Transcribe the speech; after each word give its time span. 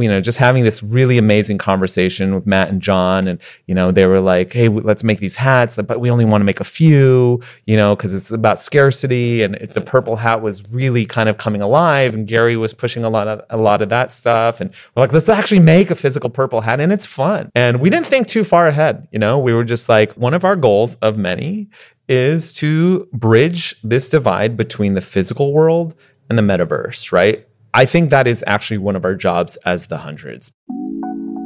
you 0.00 0.08
know, 0.08 0.20
just 0.20 0.38
having 0.38 0.64
this 0.64 0.82
really 0.82 1.18
amazing 1.18 1.58
conversation 1.58 2.34
with 2.34 2.46
Matt 2.46 2.68
and 2.68 2.80
John. 2.80 3.26
And, 3.26 3.40
you 3.66 3.74
know, 3.74 3.90
they 3.90 4.06
were 4.06 4.20
like, 4.20 4.52
hey, 4.52 4.68
let's 4.68 5.04
make 5.04 5.18
these 5.18 5.36
hats, 5.36 5.76
but 5.76 6.00
we 6.00 6.10
only 6.10 6.24
want 6.24 6.40
to 6.40 6.44
make 6.44 6.60
a 6.60 6.64
few, 6.64 7.40
you 7.66 7.76
know, 7.76 7.96
because 7.96 8.14
it's 8.14 8.30
about 8.30 8.60
scarcity. 8.60 9.42
And 9.42 9.54
the 9.54 9.80
purple 9.80 10.16
hat 10.16 10.42
was 10.42 10.72
really 10.72 11.04
kind 11.04 11.28
of 11.28 11.38
coming 11.38 11.62
alive. 11.62 12.14
And 12.14 12.26
Gary 12.26 12.56
was 12.56 12.74
pushing 12.74 13.04
a 13.04 13.10
lot 13.10 13.28
of, 13.28 13.42
a 13.50 13.56
lot 13.56 13.82
of 13.82 13.88
that 13.88 14.12
stuff. 14.12 14.60
And 14.60 14.70
we're 14.94 15.02
like, 15.02 15.12
let's 15.12 15.28
actually 15.28 15.60
make 15.60 15.90
a 15.90 15.94
physical 15.94 16.30
purple 16.30 16.60
hat. 16.60 16.80
And 16.80 16.92
it's 16.92 17.06
fun. 17.06 17.50
And 17.54 17.80
we 17.80 17.90
didn't 17.90 18.06
think 18.06 18.28
too 18.28 18.44
far 18.44 18.66
ahead. 18.68 19.08
You 19.10 19.18
know, 19.18 19.38
we 19.38 19.52
were 19.52 19.64
just 19.64 19.88
like, 19.88 20.12
one 20.12 20.34
of 20.34 20.44
our 20.44 20.56
goals 20.56 20.96
of 20.96 21.16
many 21.16 21.68
is 22.08 22.52
to 22.54 23.08
bridge 23.12 23.80
this 23.82 24.08
divide 24.08 24.56
between 24.56 24.94
the 24.94 25.00
physical 25.00 25.52
world 25.52 25.94
and 26.28 26.38
the 26.38 26.42
metaverse, 26.42 27.10
right? 27.10 27.47
I 27.74 27.84
think 27.84 28.08
that 28.10 28.26
is 28.26 28.42
actually 28.46 28.78
one 28.78 28.96
of 28.96 29.04
our 29.04 29.14
jobs 29.14 29.56
as 29.58 29.88
the 29.88 29.98
hundreds. 29.98 30.52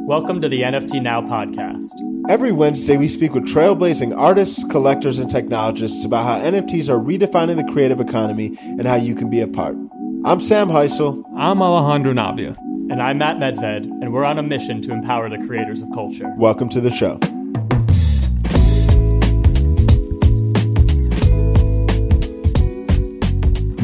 Welcome 0.05 0.39
to 0.41 0.47
the 0.47 0.61
NFT 0.61 1.01
Now 1.01 1.21
podcast. 1.21 1.91
Every 2.29 2.53
Wednesday, 2.53 2.95
we 2.95 3.09
speak 3.09 3.33
with 3.33 3.43
trailblazing 3.43 4.17
artists, 4.17 4.63
collectors, 4.71 5.19
and 5.19 5.29
technologists 5.29 6.05
about 6.05 6.23
how 6.23 6.49
NFTs 6.49 6.89
are 6.89 6.97
redefining 6.97 7.57
the 7.57 7.69
creative 7.71 7.99
economy 7.99 8.57
and 8.61 8.87
how 8.87 8.95
you 8.95 9.15
can 9.15 9.29
be 9.29 9.41
a 9.41 9.47
part. 9.47 9.75
I'm 10.23 10.39
Sam 10.39 10.69
Hysell. 10.69 11.23
I'm 11.35 11.61
Alejandro 11.61 12.13
Navia. 12.13 12.57
And 12.89 13.01
I'm 13.01 13.17
Matt 13.17 13.37
Medved, 13.37 13.83
and 13.83 14.13
we're 14.13 14.23
on 14.23 14.37
a 14.37 14.43
mission 14.43 14.81
to 14.83 14.93
empower 14.93 15.29
the 15.29 15.45
creators 15.45 15.81
of 15.81 15.89
culture. 15.93 16.33
Welcome 16.37 16.69
to 16.69 16.79
the 16.79 16.91
show. 16.91 17.19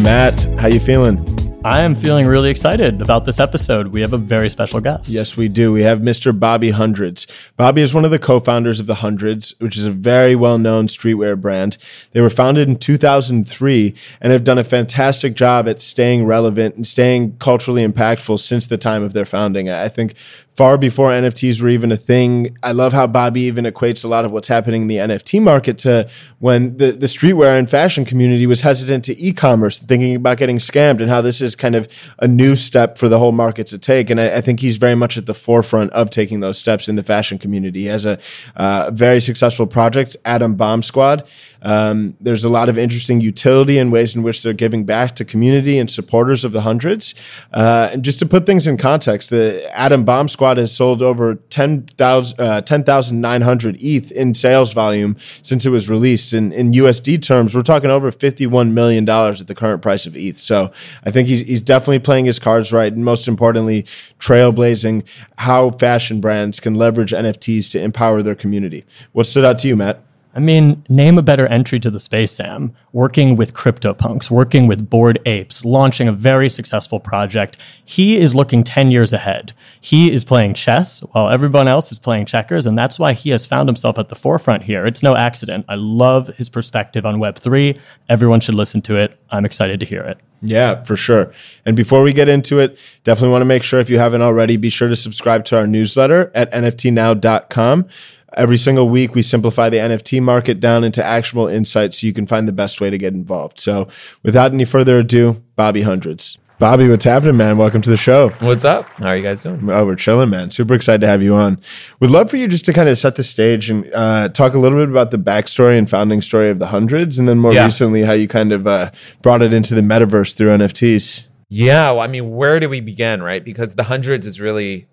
Matt, 0.01 0.41
how 0.57 0.67
you 0.67 0.79
feeling? 0.79 1.38
I 1.65 1.81
am 1.81 1.93
feeling 1.93 2.25
really 2.25 2.49
excited 2.49 3.01
about 3.01 3.25
this 3.25 3.37
episode. 3.37 3.87
We 3.87 3.99
have 3.99 4.13
a 4.13 4.17
very 4.17 4.49
special 4.49 4.79
guest. 4.79 5.09
Yes, 5.09 5.35
we 5.35 5.49
do. 5.49 5.73
We 5.73 5.81
have 5.81 5.99
Mr. 5.99 6.37
Bobby 6.37 6.71
Hundreds. 6.71 7.27
Bobby 7.57 7.81
is 7.81 7.93
one 7.93 8.05
of 8.05 8.11
the 8.11 8.17
co-founders 8.17 8.79
of 8.79 8.85
the 8.85 8.95
Hundreds, 8.95 9.53
which 9.59 9.75
is 9.75 9.85
a 9.85 9.91
very 9.91 10.37
well-known 10.37 10.87
streetwear 10.87 11.39
brand. 11.39 11.77
They 12.13 12.21
were 12.21 12.29
founded 12.29 12.69
in 12.69 12.77
2003 12.77 13.93
and 14.21 14.31
have 14.31 14.45
done 14.45 14.57
a 14.57 14.63
fantastic 14.63 15.35
job 15.35 15.67
at 15.67 15.81
staying 15.81 16.25
relevant 16.25 16.75
and 16.75 16.87
staying 16.87 17.37
culturally 17.39 17.85
impactful 17.85 18.39
since 18.39 18.65
the 18.65 18.77
time 18.77 19.03
of 19.03 19.11
their 19.11 19.25
founding. 19.25 19.69
I 19.69 19.89
think 19.89 20.13
far 20.59 20.77
before 20.77 21.09
NFTs 21.11 21.61
were 21.61 21.69
even 21.69 21.89
a 21.89 21.95
thing. 21.95 22.57
I 22.61 22.73
love 22.73 22.91
how 22.91 23.07
Bobby 23.07 23.43
even 23.43 23.63
equates 23.63 24.03
a 24.03 24.09
lot 24.09 24.25
of 24.25 24.33
what's 24.33 24.49
happening 24.49 24.81
in 24.81 24.87
the 24.89 24.97
NFT 24.97 25.41
market 25.41 25.77
to 25.77 26.09
when 26.39 26.75
the, 26.75 26.91
the 26.91 27.05
streetwear 27.05 27.57
and 27.57 27.69
fashion 27.69 28.03
community 28.03 28.45
was 28.45 28.59
hesitant 28.59 29.05
to 29.05 29.17
e-commerce, 29.17 29.79
thinking 29.79 30.17
about 30.17 30.37
getting 30.37 30.57
scammed, 30.57 30.99
and 30.99 31.09
how 31.09 31.21
this 31.21 31.39
is 31.39 31.55
kind 31.55 31.75
of 31.75 31.87
a 32.19 32.27
new 32.27 32.57
step 32.57 32.97
for 32.97 33.07
the 33.07 33.19
whole 33.19 33.31
market 33.31 33.67
to 33.67 33.77
take. 33.77 34.09
And 34.09 34.19
I, 34.19 34.35
I 34.35 34.41
think 34.41 34.59
he's 34.59 34.75
very 34.75 34.95
much 34.95 35.17
at 35.17 35.27
the 35.27 35.33
forefront 35.33 35.91
of 35.93 36.09
taking 36.09 36.41
those 36.41 36.57
steps 36.57 36.89
in 36.89 36.97
the 36.97 37.03
fashion 37.03 37.37
community. 37.37 37.83
He 37.83 37.85
has 37.85 38.05
a 38.05 38.19
uh, 38.57 38.91
very 38.91 39.21
successful 39.21 39.65
project, 39.65 40.17
Adam 40.25 40.55
Bomb 40.55 40.81
Squad. 40.81 41.25
Um, 41.61 42.15
there's 42.19 42.43
a 42.43 42.49
lot 42.49 42.69
of 42.69 42.77
interesting 42.77 43.21
utility 43.21 43.77
and 43.77 43.91
ways 43.91 44.15
in 44.15 44.23
which 44.23 44.43
they're 44.43 44.53
giving 44.53 44.85
back 44.85 45.15
to 45.15 45.25
community 45.25 45.77
and 45.77 45.91
supporters 45.91 46.43
of 46.43 46.51
the 46.51 46.61
hundreds. 46.61 47.15
Uh, 47.53 47.89
and 47.93 48.03
just 48.03 48.19
to 48.19 48.25
put 48.25 48.45
things 48.45 48.67
in 48.67 48.77
context, 48.77 49.29
the 49.29 49.69
Adam 49.77 50.05
Bomb 50.05 50.27
Squad 50.27 50.48
has 50.57 50.75
sold 50.75 51.01
over 51.01 51.35
10,900 51.35 52.35
uh, 52.39 52.61
10, 52.61 53.75
ETH 53.79 54.11
in 54.11 54.33
sales 54.33 54.73
volume 54.73 55.15
since 55.41 55.65
it 55.65 55.69
was 55.69 55.89
released. 55.89 56.33
In, 56.33 56.51
in 56.51 56.71
USD 56.71 57.21
terms, 57.21 57.55
we're 57.55 57.61
talking 57.61 57.89
over 57.89 58.11
$51 58.11 58.71
million 58.71 59.07
at 59.07 59.47
the 59.47 59.55
current 59.55 59.81
price 59.81 60.05
of 60.05 60.15
ETH. 60.17 60.37
So 60.37 60.71
I 61.05 61.11
think 61.11 61.27
he's, 61.27 61.41
he's 61.41 61.61
definitely 61.61 61.99
playing 61.99 62.25
his 62.25 62.39
cards 62.39 62.71
right. 62.71 62.91
And 62.91 63.05
most 63.05 63.27
importantly, 63.27 63.83
trailblazing 64.19 65.05
how 65.37 65.71
fashion 65.71 66.21
brands 66.21 66.59
can 66.59 66.75
leverage 66.75 67.11
NFTs 67.11 67.71
to 67.71 67.81
empower 67.81 68.21
their 68.23 68.35
community. 68.35 68.85
What 69.11 69.27
stood 69.27 69.45
out 69.45 69.59
to 69.59 69.67
you, 69.67 69.75
Matt? 69.75 70.03
I 70.35 70.39
mean, 70.39 70.85
name 70.89 71.17
a 71.17 71.23
better 71.23 71.47
entry 71.47 71.79
to 71.79 71.89
the 71.89 71.99
space, 71.99 72.31
Sam. 72.31 72.73
Working 72.93 73.35
with 73.35 73.55
CryptoPunks, 73.55 74.29
working 74.29 74.67
with 74.67 74.87
Bored 74.87 75.19
Apes, 75.25 75.65
launching 75.65 76.07
a 76.07 76.11
very 76.11 76.49
successful 76.49 76.99
project. 76.99 77.57
He 77.83 78.17
is 78.17 78.35
looking 78.35 78.63
10 78.63 78.91
years 78.91 79.11
ahead. 79.11 79.53
He 79.81 80.11
is 80.11 80.23
playing 80.23 80.53
chess 80.53 80.99
while 81.11 81.29
everyone 81.29 81.67
else 81.67 81.91
is 81.91 81.97
playing 81.97 82.27
checkers, 82.27 82.67
and 82.67 82.77
that's 82.77 82.99
why 82.99 83.13
he 83.13 83.31
has 83.31 83.47
found 83.47 83.67
himself 83.67 83.97
at 83.97 84.09
the 84.09 84.15
forefront 84.15 84.63
here. 84.63 84.85
It's 84.85 85.01
no 85.01 85.15
accident. 85.15 85.65
I 85.67 85.75
love 85.75 86.27
his 86.27 86.47
perspective 86.47 87.07
on 87.07 87.15
Web3. 87.15 87.79
Everyone 88.07 88.39
should 88.39 88.55
listen 88.55 88.81
to 88.83 88.97
it. 88.97 89.19
I'm 89.31 89.45
excited 89.45 89.79
to 89.79 89.85
hear 89.85 90.01
it. 90.01 90.19
Yeah, 90.41 90.83
for 90.83 90.95
sure. 90.95 91.33
And 91.65 91.75
before 91.75 92.01
we 92.01 92.13
get 92.13 92.29
into 92.29 92.59
it, 92.59 92.77
definitely 93.03 93.31
want 93.31 93.41
to 93.41 93.45
make 93.45 93.63
sure 93.63 93.79
if 93.79 93.89
you 93.89 93.97
haven't 93.97 94.21
already, 94.21 94.57
be 94.57 94.69
sure 94.69 94.87
to 94.87 94.95
subscribe 94.95 95.43
to 95.45 95.57
our 95.57 95.67
newsletter 95.67 96.31
at 96.33 96.51
nftnow.com. 96.51 97.87
Every 98.33 98.57
single 98.57 98.89
week, 98.89 99.15
we 99.15 99.21
simplify 99.21 99.69
the 99.69 99.77
NFT 99.77 100.21
market 100.21 100.59
down 100.59 100.83
into 100.83 101.03
actionable 101.03 101.47
insights 101.47 101.99
so 101.99 102.07
you 102.07 102.13
can 102.13 102.27
find 102.27 102.47
the 102.47 102.53
best 102.53 102.79
way 102.79 102.89
to 102.89 102.97
get 102.97 103.13
involved. 103.13 103.59
So, 103.59 103.87
without 104.23 104.53
any 104.53 104.65
further 104.65 104.99
ado, 104.99 105.43
Bobby 105.55 105.81
Hundreds. 105.81 106.37
Bobby, 106.59 106.89
what's 106.89 107.05
happening, 107.05 107.37
man? 107.37 107.57
Welcome 107.57 107.81
to 107.83 107.89
the 107.89 107.95
show. 107.95 108.31
What's 108.41 108.65
up? 108.65 108.85
How 108.97 109.07
are 109.07 109.15
you 109.15 109.23
guys 109.23 109.41
doing? 109.41 109.69
Oh, 109.69 109.85
we're 109.85 109.95
chilling, 109.95 110.29
man. 110.29 110.51
Super 110.51 110.73
excited 110.73 110.99
to 110.99 111.07
have 111.07 111.23
you 111.23 111.33
on. 111.33 111.57
We'd 112.01 112.11
love 112.11 112.29
for 112.29 112.35
you 112.35 112.49
just 112.49 112.65
to 112.65 112.73
kind 112.73 112.89
of 112.89 112.97
set 112.99 113.15
the 113.15 113.23
stage 113.23 113.69
and 113.69 113.89
uh, 113.93 114.27
talk 114.27 114.55
a 114.55 114.59
little 114.59 114.77
bit 114.77 114.89
about 114.89 115.11
the 115.11 115.17
backstory 115.17 115.77
and 115.77 115.89
founding 115.89 116.21
story 116.21 116.49
of 116.49 116.59
the 116.59 116.67
Hundreds, 116.67 117.17
and 117.17 117.29
then 117.29 117.39
more 117.39 117.53
yeah. 117.53 117.63
recently, 117.63 118.03
how 118.03 118.11
you 118.11 118.27
kind 118.27 118.51
of 118.51 118.67
uh, 118.67 118.91
brought 119.21 119.41
it 119.41 119.53
into 119.53 119.73
the 119.73 119.79
metaverse 119.79 120.35
through 120.35 120.49
NFTs. 120.57 121.27
Yeah, 121.47 121.91
well, 121.91 122.01
I 122.01 122.07
mean, 122.07 122.29
where 122.31 122.59
do 122.59 122.67
we 122.67 122.81
begin, 122.81 123.23
right? 123.23 123.43
Because 123.43 123.75
the 123.75 123.85
Hundreds 123.85 124.27
is 124.27 124.41
really 124.41 124.88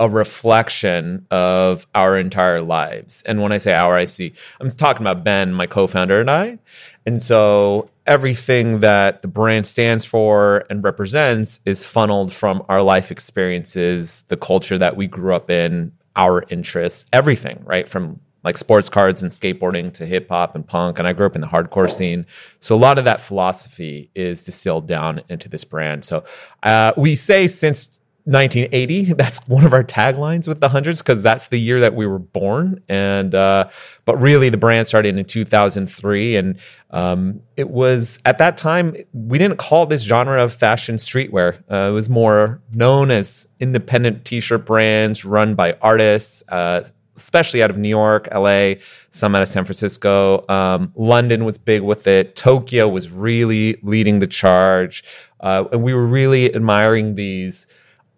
a 0.00 0.08
reflection 0.08 1.26
of 1.30 1.86
our 1.94 2.18
entire 2.18 2.62
lives. 2.62 3.22
And 3.26 3.42
when 3.42 3.52
I 3.52 3.58
say 3.58 3.74
our, 3.74 3.96
I 3.96 4.06
see, 4.06 4.32
I'm 4.58 4.70
talking 4.70 5.02
about 5.02 5.22
Ben, 5.22 5.52
my 5.52 5.66
co 5.66 5.86
founder, 5.86 6.20
and 6.20 6.30
I. 6.30 6.58
And 7.04 7.22
so 7.22 7.90
everything 8.06 8.80
that 8.80 9.20
the 9.20 9.28
brand 9.28 9.66
stands 9.66 10.06
for 10.06 10.64
and 10.70 10.82
represents 10.82 11.60
is 11.66 11.84
funneled 11.84 12.32
from 12.32 12.64
our 12.70 12.82
life 12.82 13.10
experiences, 13.10 14.24
the 14.28 14.38
culture 14.38 14.78
that 14.78 14.96
we 14.96 15.06
grew 15.06 15.34
up 15.34 15.50
in, 15.50 15.92
our 16.16 16.44
interests, 16.48 17.04
everything, 17.12 17.62
right? 17.64 17.86
From 17.86 18.20
like 18.42 18.56
sports 18.56 18.88
cards 18.88 19.22
and 19.22 19.30
skateboarding 19.30 19.92
to 19.92 20.06
hip 20.06 20.30
hop 20.30 20.54
and 20.54 20.66
punk. 20.66 20.98
And 20.98 21.06
I 21.06 21.12
grew 21.12 21.26
up 21.26 21.34
in 21.34 21.42
the 21.42 21.46
hardcore 21.46 21.90
scene. 21.90 22.24
So 22.58 22.74
a 22.74 22.78
lot 22.78 22.96
of 22.96 23.04
that 23.04 23.20
philosophy 23.20 24.10
is 24.14 24.44
distilled 24.44 24.88
down 24.88 25.20
into 25.28 25.50
this 25.50 25.64
brand. 25.64 26.06
So 26.06 26.24
uh, 26.62 26.94
we 26.96 27.16
say 27.16 27.48
since 27.48 27.99
1980 28.30 29.14
that's 29.14 29.46
one 29.48 29.64
of 29.64 29.72
our 29.72 29.82
taglines 29.82 30.46
with 30.46 30.60
the 30.60 30.68
hundreds 30.68 31.02
because 31.02 31.22
that's 31.22 31.48
the 31.48 31.58
year 31.58 31.80
that 31.80 31.94
we 31.94 32.06
were 32.06 32.18
born. 32.18 32.80
And 32.88 33.34
uh, 33.34 33.68
but 34.04 34.16
really 34.20 34.48
the 34.50 34.56
brand 34.56 34.86
started 34.86 35.16
in 35.16 35.24
2003 35.24 36.36
and 36.36 36.58
um, 36.90 37.40
it 37.56 37.70
was 37.70 38.20
at 38.24 38.38
that 38.38 38.56
time 38.56 38.96
we 39.12 39.38
didn't 39.38 39.58
call 39.58 39.86
this 39.86 40.02
genre 40.02 40.42
of 40.42 40.54
fashion 40.54 40.94
streetwear. 40.94 41.58
Uh, 41.70 41.90
it 41.90 41.92
was 41.92 42.08
more 42.08 42.60
known 42.72 43.10
as 43.10 43.48
independent 43.58 44.24
t-shirt 44.24 44.64
brands 44.64 45.24
run 45.24 45.54
by 45.56 45.72
artists 45.82 46.44
uh, 46.50 46.84
especially 47.16 47.62
out 47.62 47.70
of 47.70 47.76
new 47.76 47.88
york 47.88 48.28
la 48.32 48.74
some 49.10 49.34
out 49.34 49.42
of 49.42 49.48
san 49.48 49.64
francisco. 49.64 50.46
Um, 50.48 50.92
london 50.94 51.44
was 51.44 51.58
big 51.58 51.82
with 51.82 52.06
it. 52.06 52.36
Tokyo 52.36 52.86
was 52.86 53.10
really 53.10 53.76
leading 53.82 54.20
the 54.20 54.28
charge. 54.28 55.02
Uh, 55.40 55.64
and 55.72 55.82
we 55.82 55.94
were 55.94 56.06
really 56.06 56.54
admiring 56.54 57.16
these 57.16 57.66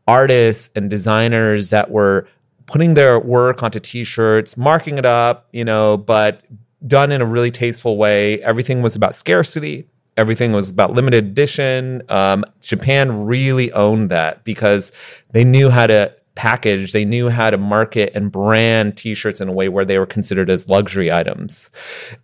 artists 0.06 0.70
and 0.74 0.90
designers 0.90 1.70
that 1.70 1.90
were 1.90 2.26
putting 2.66 2.94
their 2.94 3.18
work 3.18 3.62
onto 3.62 3.78
t-shirts, 3.78 4.56
marking 4.56 4.98
it 4.98 5.04
up, 5.04 5.48
you 5.52 5.64
know, 5.64 5.96
but 5.96 6.42
done 6.86 7.12
in 7.12 7.20
a 7.20 7.26
really 7.26 7.50
tasteful 7.50 7.96
way. 7.96 8.42
Everything 8.42 8.82
was 8.82 8.96
about 8.96 9.14
scarcity. 9.14 9.86
Everything 10.16 10.52
was 10.52 10.70
about 10.70 10.92
limited 10.92 11.24
edition. 11.24 12.02
Um, 12.08 12.44
Japan 12.60 13.24
really 13.24 13.72
owned 13.72 14.10
that 14.10 14.44
because 14.44 14.92
they 15.30 15.44
knew 15.44 15.70
how 15.70 15.86
to 15.86 16.14
package. 16.34 16.93
They 16.93 17.05
knew 17.05 17.29
how 17.29 17.50
to 17.50 17.58
market 17.58 18.12
and 18.14 18.32
brand 18.32 18.96
T-shirts 18.96 19.40
in 19.40 19.49
a 19.49 19.52
way 19.52 19.69
where 19.69 19.84
they 19.84 19.99
were 19.99 20.06
considered 20.06 20.49
as 20.49 20.69
luxury 20.69 21.12
items, 21.12 21.70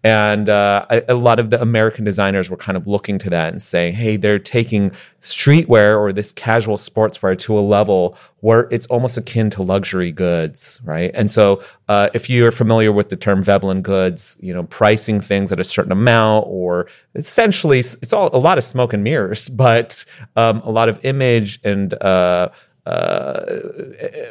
and 0.02 0.48
uh, 0.48 0.86
a, 0.90 1.02
a, 1.08 1.14
lot 1.14 1.38
of 1.38 1.50
the 1.50 1.60
American 1.60 2.04
designers 2.04 2.48
were 2.48 2.56
kind 2.56 2.76
of 2.76 2.86
looking 2.86 3.18
to 3.18 3.30
that 3.30 3.52
and 3.52 3.60
saying, 3.60 3.94
"Hey, 3.94 4.16
they're 4.16 4.38
taking 4.38 4.92
streetwear 5.20 5.98
or 5.98 6.12
this 6.12 6.32
casual 6.32 6.76
sportswear 6.76 7.36
to 7.38 7.58
a 7.58 7.60
level 7.60 8.16
where 8.40 8.68
it's 8.70 8.86
almost 8.86 9.18
akin 9.18 9.50
to 9.50 9.62
luxury 9.62 10.12
goods, 10.12 10.80
right?" 10.84 11.10
And 11.14 11.30
so, 11.30 11.62
uh, 11.88 12.08
if 12.14 12.30
you're 12.30 12.52
familiar 12.52 12.92
with 12.92 13.10
the 13.10 13.16
term 13.16 13.42
Veblen 13.42 13.82
goods, 13.82 14.36
you 14.40 14.54
know, 14.54 14.62
pricing 14.64 15.20
things 15.20 15.52
at 15.52 15.60
a 15.60 15.64
certain 15.64 15.92
amount, 15.92 16.46
or 16.48 16.86
essentially, 17.14 17.80
it's 17.80 18.12
all 18.12 18.30
a 18.32 18.38
lot 18.38 18.56
of 18.58 18.64
smoke 18.64 18.92
and 18.92 19.04
mirrors, 19.04 19.48
but 19.58 20.04
um, 20.36 20.60
a 20.64 20.70
lot 20.70 20.88
of 20.88 20.98
image 21.04 21.60
and 21.64 21.94
uh, 22.02 22.48
uh, 22.88 23.44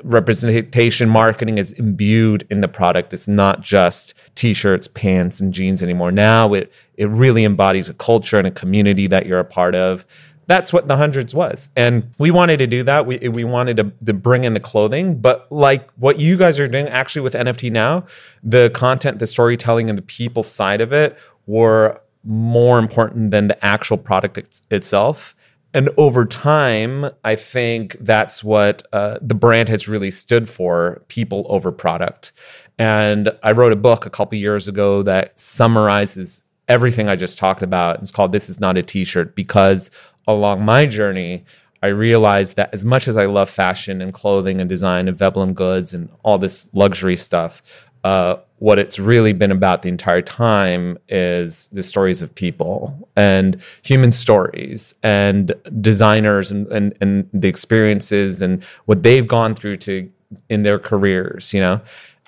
representation 0.03 1.09
marketing 1.09 1.59
is 1.59 1.73
imbued 1.73 2.47
in 2.49 2.61
the 2.61 2.67
product. 2.67 3.13
It's 3.13 3.27
not 3.27 3.61
just 3.61 4.15
t-shirts, 4.33 4.87
pants, 4.87 5.39
and 5.39 5.53
jeans 5.53 5.83
anymore. 5.83 6.11
Now 6.11 6.53
it 6.53 6.73
it 6.95 7.07
really 7.09 7.43
embodies 7.43 7.87
a 7.87 7.93
culture 7.93 8.39
and 8.39 8.47
a 8.47 8.51
community 8.51 9.05
that 9.07 9.27
you're 9.27 9.39
a 9.39 9.45
part 9.45 9.75
of. 9.75 10.05
That's 10.47 10.73
what 10.73 10.87
the 10.87 10.97
hundreds 10.97 11.35
was. 11.35 11.69
And 11.75 12.09
we 12.17 12.31
wanted 12.31 12.57
to 12.57 12.67
do 12.67 12.81
that. 12.83 13.05
We, 13.05 13.17
we 13.27 13.43
wanted 13.43 13.77
to, 13.77 13.91
to 14.05 14.13
bring 14.13 14.45
in 14.45 14.53
the 14.53 14.61
clothing. 14.61 15.19
But 15.19 15.51
like 15.51 15.91
what 15.97 16.19
you 16.19 16.37
guys 16.37 16.57
are 16.59 16.67
doing 16.67 16.87
actually 16.87 17.21
with 17.21 17.33
NFT 17.33 17.69
now, 17.69 18.05
the 18.41 18.71
content, 18.73 19.19
the 19.19 19.27
storytelling, 19.27 19.89
and 19.89 19.97
the 19.97 20.03
people 20.03 20.43
side 20.43 20.79
of 20.79 20.93
it 20.93 21.17
were 21.45 22.01
more 22.23 22.79
important 22.79 23.31
than 23.31 23.49
the 23.49 23.63
actual 23.63 23.97
product 23.97 24.37
it- 24.37 24.61
itself. 24.71 25.35
And 25.77 25.91
over 25.95 26.25
time, 26.25 27.05
I 27.23 27.35
think 27.35 27.97
that's 27.99 28.43
what 28.43 28.81
uh, 28.91 29.19
the 29.21 29.35
brand 29.35 29.69
has 29.69 29.87
really 29.87 30.09
stood 30.09 30.49
for 30.49 31.03
people 31.07 31.45
over 31.49 31.71
product. 31.71 32.31
And 32.79 33.29
I 33.43 33.51
wrote 33.51 33.71
a 33.71 33.75
book 33.75 34.03
a 34.03 34.09
couple 34.09 34.39
years 34.39 34.67
ago 34.67 35.03
that 35.03 35.39
summarizes 35.39 36.43
everything 36.67 37.09
I 37.09 37.15
just 37.15 37.37
talked 37.37 37.61
about. 37.61 37.99
It's 37.99 38.09
called 38.09 38.31
This 38.31 38.49
Is 38.49 38.59
Not 38.59 38.75
a 38.75 38.81
T 38.81 39.03
shirt 39.03 39.35
because 39.35 39.91
along 40.27 40.65
my 40.65 40.87
journey, 40.87 41.45
I 41.83 41.87
realized 41.87 42.55
that 42.55 42.73
as 42.73 42.83
much 42.83 43.07
as 43.07 43.15
I 43.15 43.27
love 43.27 43.47
fashion 43.47 44.01
and 44.01 44.11
clothing 44.11 44.59
and 44.59 44.67
design 44.67 45.07
and 45.07 45.15
Veblen 45.15 45.53
goods 45.53 45.93
and 45.93 46.09
all 46.23 46.39
this 46.39 46.67
luxury 46.73 47.15
stuff, 47.15 47.61
uh, 48.03 48.37
what 48.59 48.79
it's 48.79 48.97
really 48.97 49.33
been 49.33 49.51
about 49.51 49.83
the 49.83 49.89
entire 49.89 50.21
time 50.21 50.97
is 51.07 51.67
the 51.71 51.83
stories 51.83 52.21
of 52.21 52.33
people 52.33 53.09
and 53.15 53.61
human 53.83 54.11
stories 54.11 54.95
and 55.03 55.53
designers 55.79 56.49
and, 56.49 56.67
and, 56.67 56.97
and 56.99 57.29
the 57.33 57.47
experiences 57.47 58.41
and 58.41 58.63
what 58.85 59.03
they've 59.03 59.27
gone 59.27 59.53
through 59.53 59.77
to 59.77 60.09
in 60.49 60.63
their 60.63 60.79
careers, 60.79 61.53
you 61.53 61.61
know? 61.61 61.79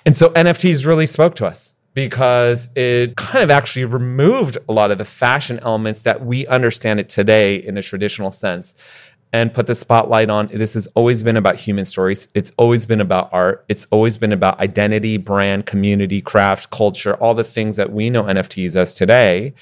And 0.06 0.16
so 0.16 0.30
NFTs 0.30 0.86
really 0.86 1.06
spoke 1.06 1.34
to 1.36 1.46
us 1.46 1.74
because 1.94 2.70
it 2.76 3.16
kind 3.16 3.42
of 3.42 3.50
actually 3.50 3.84
removed 3.84 4.56
a 4.68 4.72
lot 4.72 4.90
of 4.90 4.98
the 4.98 5.04
fashion 5.04 5.58
elements 5.60 6.02
that 6.02 6.24
we 6.24 6.46
understand 6.46 7.00
it 7.00 7.08
today 7.08 7.56
in 7.56 7.76
a 7.76 7.82
traditional 7.82 8.30
sense 8.30 8.74
and 9.32 9.54
put 9.54 9.66
the 9.66 9.74
spotlight 9.74 10.28
on 10.28 10.48
this 10.48 10.74
has 10.74 10.86
always 10.88 11.22
been 11.22 11.36
about 11.36 11.56
human 11.56 11.84
stories. 11.84 12.28
It's 12.34 12.52
always 12.56 12.86
been 12.86 13.00
about 13.00 13.28
art. 13.32 13.64
It's 13.68 13.86
always 13.90 14.18
been 14.18 14.32
about 14.32 14.58
identity 14.58 15.16
brand 15.16 15.66
community 15.66 16.20
craft 16.20 16.70
culture 16.70 17.14
all 17.14 17.34
the 17.34 17.44
things 17.44 17.76
that 17.76 17.92
we 17.92 18.10
know 18.10 18.24
nfts 18.24 18.76
as 18.76 18.94
today. 18.94 19.54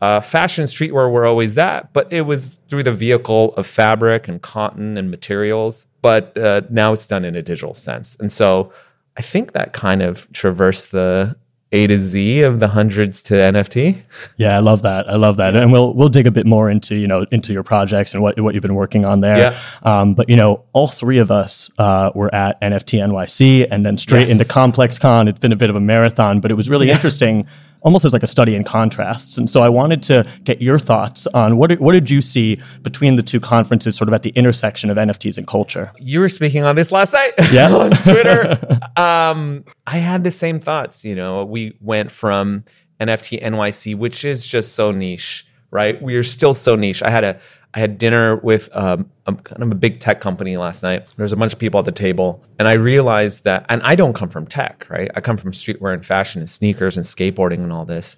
Uh, 0.00 0.20
fashion 0.20 0.64
streetwear 0.64 1.10
were 1.10 1.24
always 1.24 1.54
that 1.54 1.90
but 1.94 2.12
it 2.12 2.22
was 2.22 2.58
through 2.68 2.82
the 2.82 2.92
vehicle 2.92 3.54
of 3.54 3.66
fabric 3.66 4.28
and 4.28 4.42
cotton 4.42 4.96
and 4.96 5.10
materials. 5.10 5.86
But 6.02 6.36
uh, 6.38 6.62
now 6.70 6.92
it's 6.92 7.06
done 7.06 7.24
in 7.24 7.34
a 7.34 7.42
digital 7.42 7.74
sense. 7.74 8.16
And 8.20 8.30
so 8.30 8.72
i 9.18 9.22
think 9.22 9.52
that 9.52 9.72
kind 9.72 10.02
of 10.02 10.30
traversed 10.32 10.92
the 10.92 11.36
a 11.76 11.86
to 11.86 11.98
Z 11.98 12.40
of 12.42 12.58
the 12.60 12.68
hundreds 12.68 13.22
to 13.24 13.34
NFT. 13.34 14.02
Yeah, 14.36 14.56
I 14.56 14.60
love 14.60 14.82
that. 14.82 15.08
I 15.08 15.16
love 15.16 15.36
that, 15.36 15.54
and 15.54 15.70
we'll 15.72 15.92
we'll 15.94 16.08
dig 16.08 16.26
a 16.26 16.30
bit 16.30 16.46
more 16.46 16.70
into 16.70 16.94
you 16.94 17.06
know 17.06 17.26
into 17.30 17.52
your 17.52 17.62
projects 17.62 18.14
and 18.14 18.22
what 18.22 18.38
what 18.40 18.54
you've 18.54 18.62
been 18.62 18.74
working 18.74 19.04
on 19.04 19.20
there. 19.20 19.36
Yeah. 19.38 19.58
Um, 19.82 20.14
but 20.14 20.28
you 20.28 20.36
know, 20.36 20.64
all 20.72 20.88
three 20.88 21.18
of 21.18 21.30
us 21.30 21.70
uh, 21.78 22.10
were 22.14 22.34
at 22.34 22.60
NFT 22.60 22.98
NYC 23.06 23.68
and 23.70 23.84
then 23.84 23.98
straight 23.98 24.28
Yes. 24.28 24.30
into 24.30 24.44
Complex 24.44 24.98
Con. 24.98 25.28
It's 25.28 25.38
been 25.40 25.52
a 25.52 25.56
bit 25.56 25.70
of 25.70 25.76
a 25.76 25.80
marathon, 25.80 26.40
but 26.40 26.50
it 26.50 26.54
was 26.54 26.68
really 26.70 26.90
interesting. 26.90 27.46
Almost 27.82 28.04
as 28.04 28.12
like 28.12 28.22
a 28.22 28.26
study 28.26 28.54
in 28.54 28.64
contrasts, 28.64 29.38
and 29.38 29.48
so 29.48 29.62
I 29.62 29.68
wanted 29.68 30.02
to 30.04 30.26
get 30.44 30.60
your 30.60 30.78
thoughts 30.78 31.26
on 31.28 31.56
what 31.56 31.70
did, 31.70 31.78
what 31.80 31.92
did 31.92 32.10
you 32.10 32.20
see 32.20 32.60
between 32.82 33.14
the 33.14 33.22
two 33.22 33.38
conferences, 33.38 33.96
sort 33.96 34.08
of 34.08 34.14
at 34.14 34.22
the 34.22 34.30
intersection 34.30 34.90
of 34.90 34.96
NFTs 34.96 35.38
and 35.38 35.46
culture. 35.46 35.92
You 35.98 36.20
were 36.20 36.28
speaking 36.28 36.64
on 36.64 36.74
this 36.74 36.90
last 36.90 37.12
night 37.12 37.32
Yeah. 37.52 37.72
on 37.72 37.90
Twitter. 37.92 38.58
um, 38.96 39.64
I 39.86 39.98
had 39.98 40.24
the 40.24 40.30
same 40.32 40.58
thoughts. 40.58 41.04
You 41.04 41.14
know, 41.14 41.44
we 41.44 41.76
went 41.80 42.10
from 42.10 42.64
NFT 43.00 43.42
NYC, 43.42 43.94
which 43.96 44.24
is 44.24 44.46
just 44.46 44.74
so 44.74 44.90
niche, 44.90 45.46
right? 45.70 46.00
We 46.02 46.16
are 46.16 46.22
still 46.24 46.54
so 46.54 46.74
niche. 46.76 47.02
I 47.02 47.10
had 47.10 47.24
a 47.24 47.38
I 47.76 47.80
had 47.80 47.98
dinner 47.98 48.36
with 48.36 48.74
um, 48.74 49.10
a, 49.26 49.34
kind 49.34 49.62
of 49.62 49.70
a 49.70 49.74
big 49.74 50.00
tech 50.00 50.22
company 50.22 50.56
last 50.56 50.82
night. 50.82 51.08
There 51.16 51.24
was 51.24 51.34
a 51.34 51.36
bunch 51.36 51.52
of 51.52 51.58
people 51.58 51.78
at 51.78 51.84
the 51.84 51.92
table, 51.92 52.42
and 52.58 52.66
I 52.66 52.72
realized 52.72 53.44
that. 53.44 53.66
And 53.68 53.82
I 53.82 53.94
don't 53.94 54.14
come 54.14 54.30
from 54.30 54.46
tech, 54.46 54.86
right? 54.88 55.10
I 55.14 55.20
come 55.20 55.36
from 55.36 55.52
streetwear 55.52 55.92
and 55.92 56.04
fashion 56.04 56.40
and 56.40 56.48
sneakers 56.48 56.96
and 56.96 57.04
skateboarding 57.04 57.62
and 57.62 57.70
all 57.70 57.84
this. 57.84 58.16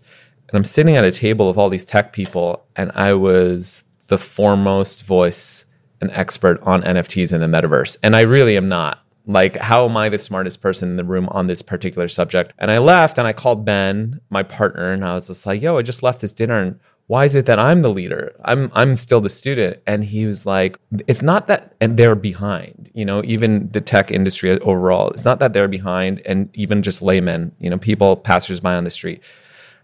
And 0.48 0.56
I'm 0.56 0.64
sitting 0.64 0.94
at 0.96 1.02
a 1.02 1.10
table 1.10 1.50
of 1.50 1.58
all 1.58 1.68
these 1.68 1.84
tech 1.84 2.12
people, 2.12 2.64
and 2.76 2.92
I 2.94 3.14
was 3.14 3.82
the 4.06 4.16
foremost 4.16 5.04
voice 5.04 5.64
an 6.00 6.10
expert 6.12 6.60
on 6.62 6.82
NFTs 6.82 7.32
in 7.32 7.40
the 7.40 7.48
metaverse. 7.48 7.96
And 8.00 8.14
I 8.14 8.20
really 8.20 8.56
am 8.56 8.68
not. 8.68 9.02
Like, 9.26 9.56
how 9.56 9.84
am 9.86 9.96
I 9.96 10.08
the 10.08 10.20
smartest 10.20 10.62
person 10.62 10.90
in 10.90 10.96
the 10.96 11.04
room 11.04 11.28
on 11.32 11.48
this 11.48 11.62
particular 11.62 12.06
subject? 12.06 12.52
And 12.58 12.70
I 12.70 12.78
left 12.78 13.18
and 13.18 13.26
I 13.26 13.32
called 13.32 13.64
Ben, 13.64 14.20
my 14.30 14.44
partner, 14.44 14.92
and 14.92 15.04
I 15.04 15.14
was 15.14 15.26
just 15.26 15.44
like, 15.46 15.60
yo, 15.60 15.78
I 15.78 15.82
just 15.82 16.04
left 16.04 16.20
this 16.20 16.32
dinner 16.32 16.58
and 16.58 16.78
why 17.08 17.24
is 17.24 17.34
it 17.34 17.46
that 17.46 17.58
I'm 17.58 17.82
the 17.82 17.90
leader? 17.90 18.34
I'm 18.44 18.70
I'm 18.74 18.94
still 18.94 19.20
the 19.20 19.30
student. 19.30 19.78
And 19.86 20.04
he 20.04 20.26
was 20.26 20.46
like, 20.46 20.78
it's 21.06 21.22
not 21.22 21.46
that 21.48 21.74
and 21.80 21.96
they're 21.96 22.14
behind, 22.14 22.90
you 22.94 23.04
know, 23.04 23.22
even 23.24 23.68
the 23.68 23.80
tech 23.80 24.10
industry 24.10 24.60
overall. 24.60 25.10
It's 25.10 25.24
not 25.24 25.38
that 25.40 25.54
they're 25.54 25.68
behind 25.68 26.22
and 26.26 26.50
even 26.54 26.82
just 26.82 27.02
laymen, 27.02 27.52
you 27.58 27.70
know, 27.70 27.78
people, 27.78 28.14
passersby 28.16 28.68
on 28.68 28.84
the 28.84 28.90
street 28.90 29.22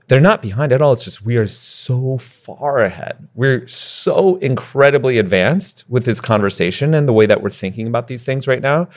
they're 0.08 0.20
not 0.20 0.42
behind 0.42 0.72
at 0.72 0.82
all. 0.82 0.92
It's 0.92 1.04
just 1.04 1.24
we 1.24 1.36
are 1.36 1.46
so 1.46 2.18
far 2.18 2.80
ahead. 2.80 3.26
We're 3.34 3.66
so 3.66 4.36
incredibly 4.36 5.18
advanced 5.18 5.84
with 5.88 6.04
this 6.04 6.20
conversation 6.20 6.94
and 6.94 7.08
the 7.08 7.12
way 7.12 7.26
that 7.26 7.42
we're 7.42 7.50
thinking 7.50 7.86
about 7.86 8.08
these 8.08 8.22
things 8.22 8.46
right 8.46 8.60
now, 8.60 8.88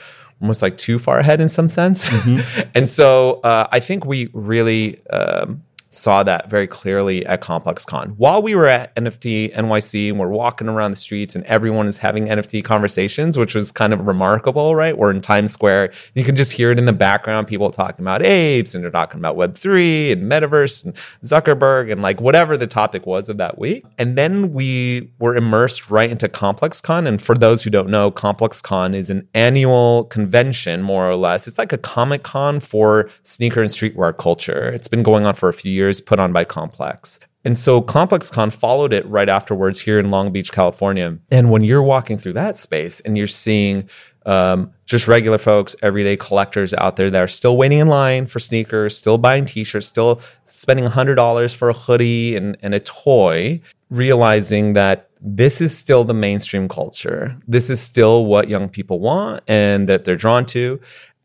almost 0.42 0.60
like 0.60 0.76
too 0.76 0.98
far 0.98 1.18
ahead 1.18 1.40
in 1.40 1.48
some 1.48 1.68
sense. 1.68 2.10
and 2.74 2.88
so 2.88 3.40
uh, 3.40 3.68
I 3.72 3.80
think 3.80 4.04
we 4.04 4.28
really 4.34 5.02
um, 5.08 5.62
saw 5.90 6.22
that 6.22 6.50
very 6.50 6.66
clearly 6.66 7.24
at 7.26 7.40
Complex 7.40 7.84
Con. 7.84 8.10
While 8.10 8.42
we 8.42 8.54
were 8.54 8.66
at 8.66 8.94
NFT 8.96 9.54
NYC 9.54 10.10
and 10.10 10.18
we're 10.18 10.28
walking 10.28 10.68
around 10.68 10.90
the 10.90 10.96
streets 10.96 11.34
and 11.34 11.44
everyone 11.44 11.86
is 11.86 11.98
having 11.98 12.26
NFT 12.26 12.64
conversations, 12.64 13.38
which 13.38 13.54
was 13.54 13.72
kind 13.72 13.92
of 13.92 14.06
remarkable, 14.06 14.74
right? 14.74 14.96
We're 14.96 15.10
in 15.10 15.20
Times 15.20 15.52
Square. 15.52 15.92
You 16.14 16.24
can 16.24 16.36
just 16.36 16.52
hear 16.52 16.70
it 16.70 16.78
in 16.78 16.84
the 16.84 16.92
background, 16.92 17.48
people 17.48 17.70
talking 17.70 18.04
about 18.04 18.24
apes 18.24 18.74
and 18.74 18.84
they're 18.84 18.90
talking 18.90 19.18
about 19.18 19.36
Web3 19.36 20.12
and 20.12 20.30
Metaverse 20.30 20.84
and 20.84 20.94
Zuckerberg 21.22 21.90
and 21.90 22.02
like 22.02 22.20
whatever 22.20 22.56
the 22.56 22.66
topic 22.66 23.06
was 23.06 23.28
of 23.28 23.38
that 23.38 23.58
week. 23.58 23.84
And 23.96 24.16
then 24.16 24.52
we 24.52 25.10
were 25.18 25.34
immersed 25.34 25.90
right 25.90 26.10
into 26.10 26.28
Complex 26.28 26.80
Con. 26.80 27.06
And 27.06 27.20
for 27.20 27.34
those 27.34 27.62
who 27.62 27.70
don't 27.70 27.88
know, 27.88 28.10
Complex 28.10 28.60
Con 28.60 28.94
is 28.94 29.08
an 29.10 29.26
annual 29.34 30.04
convention, 30.04 30.82
more 30.82 31.08
or 31.08 31.16
less. 31.16 31.48
It's 31.48 31.58
like 31.58 31.72
a 31.72 31.78
Comic 31.78 32.22
Con 32.22 32.60
for 32.60 33.08
sneaker 33.22 33.62
and 33.62 33.70
streetwear 33.70 34.16
culture. 34.16 34.68
It's 34.68 34.88
been 34.88 35.02
going 35.02 35.24
on 35.24 35.34
for 35.34 35.48
a 35.48 35.54
few 35.54 35.77
years, 35.78 36.00
put 36.00 36.18
on 36.18 36.32
by 36.32 36.44
Complex. 36.44 37.18
And 37.44 37.56
so 37.56 37.80
ComplexCon 37.80 38.52
followed 38.52 38.92
it 38.92 39.06
right 39.06 39.28
afterwards 39.28 39.80
here 39.80 39.98
in 39.98 40.10
Long 40.10 40.32
Beach, 40.32 40.52
California. 40.52 41.18
And 41.30 41.50
when 41.50 41.64
you're 41.64 41.82
walking 41.82 42.18
through 42.18 42.34
that 42.34 42.58
space 42.58 43.00
and 43.00 43.16
you're 43.16 43.26
seeing 43.26 43.88
um, 44.26 44.72
just 44.84 45.08
regular 45.08 45.38
folks, 45.38 45.74
everyday 45.80 46.16
collectors 46.16 46.74
out 46.74 46.96
there 46.96 47.10
that 47.10 47.22
are 47.22 47.28
still 47.28 47.56
waiting 47.56 47.78
in 47.78 47.88
line 47.88 48.26
for 48.26 48.38
sneakers, 48.38 48.96
still 48.96 49.16
buying 49.16 49.46
t-shirts, 49.46 49.86
still 49.86 50.20
spending 50.44 50.84
$100 50.84 51.54
for 51.54 51.70
a 51.70 51.72
hoodie 51.72 52.36
and, 52.36 52.58
and 52.60 52.74
a 52.74 52.80
toy, 52.80 53.60
realizing 53.88 54.74
that 54.74 55.08
this 55.20 55.60
is 55.60 55.76
still 55.76 56.04
the 56.04 56.14
mainstream 56.14 56.68
culture. 56.68 57.36
This 57.46 57.70
is 57.70 57.80
still 57.80 58.26
what 58.26 58.48
young 58.48 58.68
people 58.68 59.00
want 59.00 59.42
and 59.48 59.88
that 59.88 60.04
they're 60.04 60.16
drawn 60.16 60.44
to. 60.46 60.80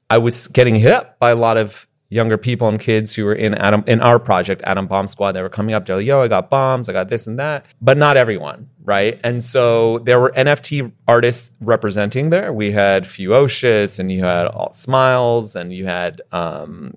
I 0.09 0.19
was 0.19 0.47
getting 0.47 0.75
hit 0.75 0.91
up 0.91 1.19
by 1.19 1.31
a 1.31 1.35
lot 1.35 1.57
of 1.57 1.87
younger 2.13 2.37
people 2.37 2.67
and 2.67 2.79
kids 2.79 3.15
who 3.15 3.25
were 3.25 3.33
in 3.33 3.55
Adam 3.55 3.83
in 3.87 4.01
our 4.01 4.19
project, 4.19 4.61
Adam 4.65 4.87
Bomb 4.87 5.07
Squad, 5.07 5.31
that 5.33 5.41
were 5.41 5.49
coming 5.49 5.73
up. 5.73 5.85
They're 5.85 5.97
like, 5.97 6.05
yo, 6.05 6.21
I 6.21 6.27
got 6.27 6.49
bombs, 6.49 6.87
I 6.87 6.93
got 6.93 7.09
this 7.09 7.25
and 7.27 7.39
that. 7.39 7.65
But 7.81 7.97
not 7.97 8.17
everyone, 8.17 8.69
right? 8.83 9.19
And 9.23 9.43
so 9.43 9.99
there 9.99 10.19
were 10.19 10.31
NFT 10.37 10.91
artists 11.07 11.51
representing 11.59 12.29
there. 12.29 12.53
We 12.53 12.71
had 12.71 13.05
Fewocious 13.05 13.99
and 13.99 14.11
you 14.11 14.23
had 14.23 14.47
All 14.47 14.71
Smiles 14.71 15.55
and 15.55 15.73
you 15.73 15.85
had 15.85 16.21
um 16.31 16.95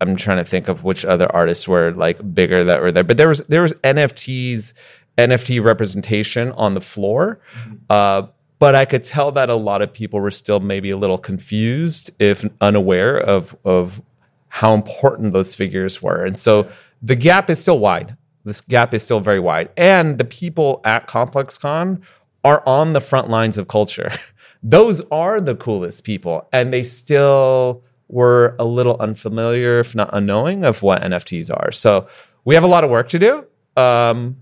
I'm 0.00 0.16
trying 0.16 0.38
to 0.38 0.44
think 0.44 0.68
of 0.68 0.84
which 0.84 1.06
other 1.06 1.30
artists 1.34 1.66
were 1.66 1.92
like 1.92 2.34
bigger 2.34 2.64
that 2.64 2.82
were 2.82 2.92
there. 2.92 3.04
But 3.04 3.16
there 3.16 3.28
was 3.28 3.42
there 3.44 3.62
was 3.62 3.72
NFTs, 3.74 4.74
NFT 5.16 5.62
representation 5.62 6.52
on 6.52 6.74
the 6.74 6.80
floor. 6.80 7.40
Uh 7.88 8.26
but 8.58 8.74
I 8.74 8.86
could 8.86 9.04
tell 9.04 9.32
that 9.32 9.50
a 9.50 9.54
lot 9.54 9.82
of 9.82 9.92
people 9.92 10.18
were 10.20 10.30
still 10.30 10.60
maybe 10.60 10.90
a 10.90 10.96
little 10.96 11.18
confused, 11.18 12.10
if 12.18 12.44
unaware 12.60 13.18
of 13.18 13.56
of 13.64 14.00
how 14.48 14.74
important 14.74 15.32
those 15.32 15.54
figures 15.54 16.02
were. 16.02 16.24
And 16.24 16.36
so 16.36 16.68
the 17.02 17.16
gap 17.16 17.50
is 17.50 17.60
still 17.60 17.78
wide. 17.78 18.16
This 18.44 18.60
gap 18.60 18.94
is 18.94 19.02
still 19.02 19.20
very 19.20 19.40
wide. 19.40 19.70
And 19.76 20.18
the 20.18 20.24
people 20.24 20.80
at 20.84 21.08
ComplexCon 21.08 22.00
are 22.44 22.62
on 22.66 22.92
the 22.92 23.00
front 23.00 23.28
lines 23.28 23.58
of 23.58 23.68
culture. 23.68 24.10
Those 24.62 25.00
are 25.10 25.40
the 25.40 25.56
coolest 25.56 26.04
people. 26.04 26.48
And 26.52 26.72
they 26.72 26.84
still 26.84 27.82
were 28.08 28.54
a 28.58 28.64
little 28.64 28.96
unfamiliar, 29.00 29.80
if 29.80 29.94
not 29.94 30.10
unknowing, 30.12 30.64
of 30.64 30.82
what 30.82 31.02
NFTs 31.02 31.50
are. 31.50 31.72
So 31.72 32.08
we 32.44 32.54
have 32.54 32.64
a 32.64 32.68
lot 32.68 32.84
of 32.84 32.90
work 32.90 33.08
to 33.10 33.18
do. 33.18 33.44
Um, 33.76 34.36